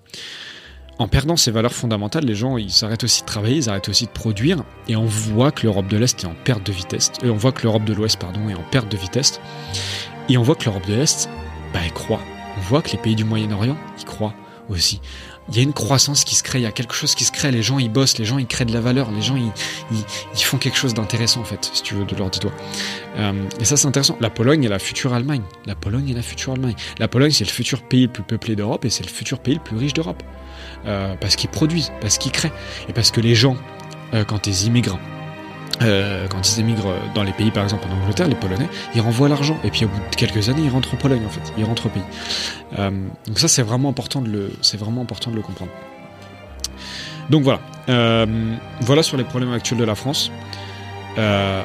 en 0.99 1.09
perdant 1.09 1.37
ces 1.37 1.51
valeurs 1.51 1.75
fondamentales, 1.75 2.25
les 2.25 2.35
gens 2.35 2.57
ils 2.57 2.71
s'arrêtent 2.71 3.05
aussi 3.05 3.21
de 3.21 3.27
travailler, 3.27 3.57
ils 3.57 3.69
arrêtent 3.69 3.91
aussi 3.91 4.07
de 4.07 4.11
produire, 4.11 4.65
et 4.89 4.97
on 4.97 5.05
voit 5.05 5.51
que 5.51 5.65
l'Europe 5.65 5.89
de 5.89 5.97
l'Est 5.99 6.25
est 6.25 6.27
en 6.27 6.35
perte 6.45 6.65
de 6.67 6.73
vitesse. 6.73 7.13
Et 7.23 7.29
on 7.29 7.37
voit 7.37 7.53
que 7.53 7.65
l'Europe 7.65 7.85
de 7.85 7.93
l'Ouest, 7.93 8.19
pardon, 8.19 8.49
est 8.49 8.55
en 8.55 8.65
perte 8.71 8.91
de 8.91 8.97
vitesse. 8.97 9.41
Et 10.29 10.39
on 10.39 10.43
voit 10.43 10.55
que 10.55 10.65
l'Europe 10.65 10.87
de 10.87 10.95
l'Est, 10.95 11.29
bah, 11.73 11.81
elle 11.85 11.93
croît. 11.93 12.23
On 12.57 12.61
voit 12.63 12.81
que 12.81 12.93
les 12.93 12.99
pays 12.99 13.15
du 13.15 13.25
Moyen-Orient, 13.25 13.77
ils 13.99 14.05
croient 14.07 14.35
aussi 14.69 15.01
il 15.49 15.57
y 15.57 15.61
a 15.61 15.63
une 15.63 15.73
croissance 15.73 16.25
qui 16.25 16.35
se 16.35 16.43
crée, 16.43 16.59
il 16.59 16.63
y 16.63 16.67
a 16.67 16.73
quelque 16.73 16.95
chose 16.95 17.15
qui 17.15 17.25
se 17.25 17.33
crée, 17.33 17.51
les 17.51 17.63
gens 17.63 17.79
ils 17.79 17.91
bossent, 17.91 18.19
les 18.19 18.25
gens 18.25 18.39
ils 18.39 18.47
créent 18.47 18.65
de 18.65 18.73
la 18.73 18.81
valeur, 18.81 19.11
les 19.11 19.23
gens 19.23 19.37
ils, 19.37 19.53
ils, 19.93 20.43
font 20.43 20.59
quelque 20.59 20.77
chose 20.77 20.95
d'intéressant 20.95 21.41
en 21.41 21.45
fait, 21.45 21.71
si 21.73 21.83
tu 21.83 21.95
veux, 21.95 22.05
de 22.05 22.17
leur 22.17 22.31
dis 22.31 22.41
euh, 23.19 23.33
et 23.61 23.65
ça 23.65 23.77
c'est 23.77 23.87
intéressant. 23.87 24.17
La 24.21 24.31
Pologne 24.31 24.65
est 24.65 24.69
la 24.69 24.79
future 24.79 25.15
Allemagne. 25.15 25.43
La 25.65 25.75
Pologne 25.75 26.11
est 26.11 26.15
la 26.15 26.23
future 26.23 26.53
Allemagne. 26.53 26.75
La 26.99 27.09
Pologne 27.09 27.31
c'est 27.31 27.45
le 27.45 27.51
futur 27.51 27.83
pays 27.83 28.03
le 28.03 28.13
plus 28.13 28.23
peuplé 28.23 28.57
d'Europe 28.57 28.85
et 28.85 28.91
c'est 28.91 29.05
le 29.05 29.11
futur 29.11 29.39
pays 29.39 29.55
le 29.55 29.61
plus 29.61 29.77
riche 29.77 29.95
d'Europe. 29.95 30.23
Euh, 30.87 31.15
parce 31.21 31.37
qu'ils 31.37 31.51
produisent, 31.51 31.93
parce 32.01 32.19
qu'ils 32.19 32.33
créent. 32.33 32.53
Et 32.89 32.93
parce 32.93 33.11
que 33.11 33.21
les 33.21 33.35
gens, 33.35 33.57
euh, 34.15 34.25
quand 34.25 34.47
ils 34.47 34.67
immigrent, 34.67 34.99
euh, 35.83 36.27
quand 36.29 36.49
ils 36.49 36.61
émigrent 36.61 36.95
dans 37.15 37.23
les 37.23 37.33
pays, 37.33 37.51
par 37.51 37.65
exemple 37.65 37.87
en 37.91 38.03
Angleterre, 38.03 38.29
les 38.29 38.35
Polonais, 38.35 38.69
ils 38.95 39.01
renvoient 39.01 39.29
l'argent. 39.29 39.59
Et 39.65 39.71
puis 39.71 39.85
au 39.85 39.89
bout 39.89 40.01
de 40.11 40.17
quelques 40.17 40.49
années, 40.49 40.63
ils 40.63 40.71
rentrent 40.71 40.95
en 40.95 40.97
Pologne, 40.97 41.25
en 41.27 41.31
fait. 41.31 41.53
Ils 41.59 41.65
rentrent 41.65 41.87
au 41.87 41.91
pays. 41.91 42.03
Euh, 42.79 42.91
donc 43.27 43.39
ça, 43.39 43.49
c'est 43.49 43.63
vraiment 43.63 43.89
important 43.89 44.21
de 44.21 44.29
le, 44.29 44.53
vraiment 44.79 45.03
important 45.03 45.31
de 45.31 45.37
le 45.37 45.43
comprendre. 45.43 45.71
Donc 47.31 47.43
voilà. 47.43 47.61
Euh, 47.89 48.57
voilà 48.81 49.03
sur 49.03 49.17
les 49.17 49.25
problèmes 49.25 49.53
actuels 49.53 49.79
de 49.79 49.85
la 49.85 49.95
France. 49.95 50.31
Il 51.17 51.63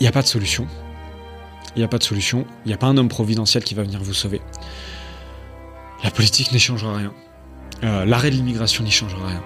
n'y 0.00 0.06
a 0.06 0.12
pas 0.12 0.22
de 0.22 0.26
solution. 0.26 0.66
Il 1.76 1.78
n'y 1.78 1.84
a 1.84 1.88
pas 1.88 1.98
de 1.98 2.04
solution. 2.04 2.46
Il 2.64 2.68
n'y 2.68 2.74
a 2.74 2.78
pas 2.78 2.86
un 2.86 2.96
homme 2.96 3.08
providentiel 3.08 3.64
qui 3.64 3.74
va 3.74 3.82
venir 3.82 4.02
vous 4.02 4.14
sauver. 4.14 4.40
La 6.04 6.10
politique 6.10 6.52
n'y 6.52 6.58
changera 6.58 6.96
rien. 6.96 7.12
L'arrêt 7.82 8.30
de 8.30 8.36
l'immigration 8.36 8.84
n'y 8.84 8.90
changera 8.90 9.26
rien. 9.26 9.42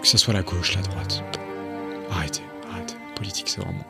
Que 0.00 0.08
ce 0.08 0.18
soit 0.18 0.34
la 0.34 0.42
gauche, 0.42 0.74
la 0.74 0.82
droite. 0.82 1.22
Arrêtez, 2.10 2.42
arrêtez. 2.72 2.94
Politique, 3.14 3.48
c'est 3.48 3.60
vraiment. 3.60 3.84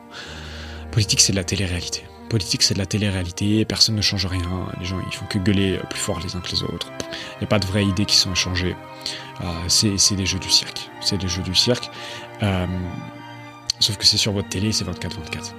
Politique, 0.91 1.21
c'est 1.21 1.33
de 1.33 1.37
la 1.37 1.43
télé-réalité. 1.43 2.03
Politique, 2.29 2.63
c'est 2.63 2.73
de 2.73 2.79
la 2.79 2.85
télé-réalité, 2.85 3.63
personne 3.65 3.95
ne 3.95 4.01
change 4.01 4.25
rien, 4.25 4.67
les 4.79 4.85
gens 4.85 4.99
ils 5.05 5.13
font 5.13 5.25
que 5.27 5.37
gueuler 5.37 5.79
plus 5.89 5.99
fort 5.99 6.19
les 6.19 6.35
uns 6.35 6.41
que 6.41 6.51
les 6.51 6.63
autres. 6.63 6.91
Il 7.35 7.39
n'y 7.39 7.43
a 7.45 7.47
pas 7.47 7.59
de 7.59 7.65
vraies 7.65 7.85
idées 7.85 8.05
qui 8.05 8.17
sont 8.17 8.31
échangées. 8.33 8.75
Euh, 9.41 9.45
c'est 9.67 10.15
des 10.15 10.25
jeux 10.25 10.39
du 10.39 10.49
cirque. 10.49 10.89
C'est 10.99 11.17
des 11.17 11.27
jeux 11.27 11.43
du 11.43 11.55
cirque. 11.55 11.89
Euh, 12.43 12.65
sauf 13.79 13.97
que 13.97 14.05
c'est 14.05 14.17
sur 14.17 14.33
votre 14.33 14.49
télé, 14.49 14.73
c'est 14.73 14.85
24-24. 14.85 15.53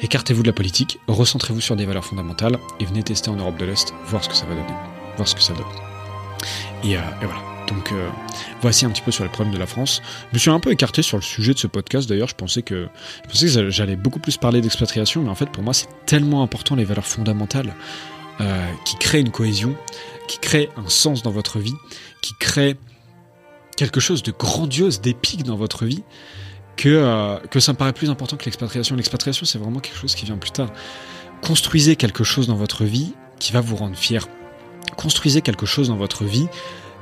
Écartez-vous 0.00 0.42
de 0.42 0.48
la 0.48 0.52
politique, 0.52 0.98
recentrez-vous 1.06 1.60
sur 1.60 1.76
des 1.76 1.86
valeurs 1.86 2.04
fondamentales 2.04 2.58
et 2.80 2.84
venez 2.84 3.04
tester 3.04 3.30
en 3.30 3.36
Europe 3.36 3.56
de 3.56 3.66
l'Est, 3.66 3.94
voir 4.06 4.24
ce 4.24 4.28
que 4.28 4.34
ça 4.34 4.46
va 4.46 4.54
donner. 4.54 4.74
Voir 5.16 5.28
ce 5.28 5.36
que 5.36 5.42
ça 5.42 5.52
donne. 5.52 5.64
et, 6.82 6.96
euh, 6.96 7.00
et 7.20 7.26
voilà. 7.26 7.51
Donc 7.74 7.92
euh, 7.92 8.10
voici 8.60 8.84
un 8.84 8.90
petit 8.90 9.02
peu 9.02 9.10
sur 9.10 9.24
les 9.24 9.30
problèmes 9.30 9.54
de 9.54 9.58
la 9.58 9.66
France. 9.66 10.02
Je 10.30 10.36
me 10.36 10.38
suis 10.38 10.50
un 10.50 10.60
peu 10.60 10.70
écarté 10.70 11.02
sur 11.02 11.16
le 11.16 11.22
sujet 11.22 11.54
de 11.54 11.58
ce 11.58 11.66
podcast 11.66 12.08
d'ailleurs, 12.08 12.28
je 12.28 12.34
pensais 12.34 12.62
que 12.62 12.88
que 13.28 13.70
j'allais 13.70 13.96
beaucoup 13.96 14.20
plus 14.20 14.36
parler 14.36 14.60
d'expatriation, 14.60 15.22
mais 15.22 15.30
en 15.30 15.34
fait 15.34 15.50
pour 15.50 15.62
moi 15.62 15.72
c'est 15.72 15.88
tellement 16.06 16.42
important 16.42 16.76
les 16.76 16.84
valeurs 16.84 17.06
fondamentales 17.06 17.74
euh, 18.40 18.66
qui 18.84 18.96
créent 18.96 19.20
une 19.20 19.30
cohésion, 19.30 19.74
qui 20.28 20.38
créent 20.38 20.68
un 20.76 20.88
sens 20.88 21.22
dans 21.22 21.30
votre 21.30 21.58
vie, 21.58 21.74
qui 22.20 22.34
créent 22.38 22.76
quelque 23.76 24.00
chose 24.00 24.22
de 24.22 24.32
grandiose, 24.32 25.00
d'épique 25.00 25.44
dans 25.44 25.56
votre 25.56 25.86
vie, 25.86 26.02
que, 26.76 26.88
euh, 26.88 27.38
que 27.50 27.58
ça 27.58 27.72
me 27.72 27.78
paraît 27.78 27.92
plus 27.92 28.10
important 28.10 28.36
que 28.36 28.44
l'expatriation. 28.44 28.96
L'expatriation 28.96 29.46
c'est 29.46 29.58
vraiment 29.58 29.80
quelque 29.80 29.98
chose 29.98 30.14
qui 30.14 30.26
vient 30.26 30.38
plus 30.38 30.52
tard. 30.52 30.70
Construisez 31.42 31.96
quelque 31.96 32.22
chose 32.22 32.46
dans 32.46 32.56
votre 32.56 32.84
vie 32.84 33.14
qui 33.38 33.52
va 33.52 33.60
vous 33.60 33.76
rendre 33.76 33.96
fier. 33.96 34.28
Construisez 34.96 35.40
quelque 35.40 35.66
chose 35.66 35.88
dans 35.88 35.96
votre 35.96 36.24
vie 36.24 36.48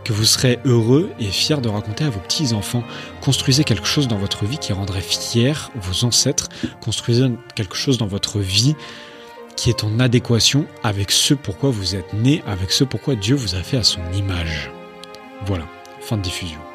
que 0.05 0.13
vous 0.13 0.25
serez 0.25 0.59
heureux 0.65 1.11
et 1.19 1.27
fier 1.27 1.61
de 1.61 1.69
raconter 1.69 2.05
à 2.05 2.11
vos 2.11 2.21
petits-enfants. 2.21 2.85
Construisez 3.21 3.65
quelque 3.65 3.87
chose 3.87 4.09
dans 4.09 4.19
votre 4.19 4.45
vie 4.45 4.59
qui 4.59 4.73
rendrait 4.73 5.01
fiers 5.01 5.71
vos 5.75 6.05
ancêtres. 6.05 6.49
Construisez 6.81 7.31
quelque 7.55 7.77
chose 7.77 7.99
dans 7.99 8.07
votre 8.07 8.39
vie 8.39 8.75
qui 9.57 9.69
est 9.69 9.85
en 9.85 10.01
adéquation 10.01 10.65
avec 10.83 11.11
ce 11.11 11.35
pourquoi 11.35 11.71
vous 11.71 11.95
êtes 11.95 12.15
né, 12.15 12.43
avec 12.47 12.71
ce 12.71 12.85
pourquoi 12.85 13.15
Dieu 13.15 13.37
vous 13.37 13.55
a 13.55 13.63
fait 13.63 13.77
à 13.77 13.83
son 13.83 14.01
image. 14.13 14.71
Voilà, 15.45 15.67
fin 16.01 16.17
de 16.17 16.23
diffusion. 16.23 16.70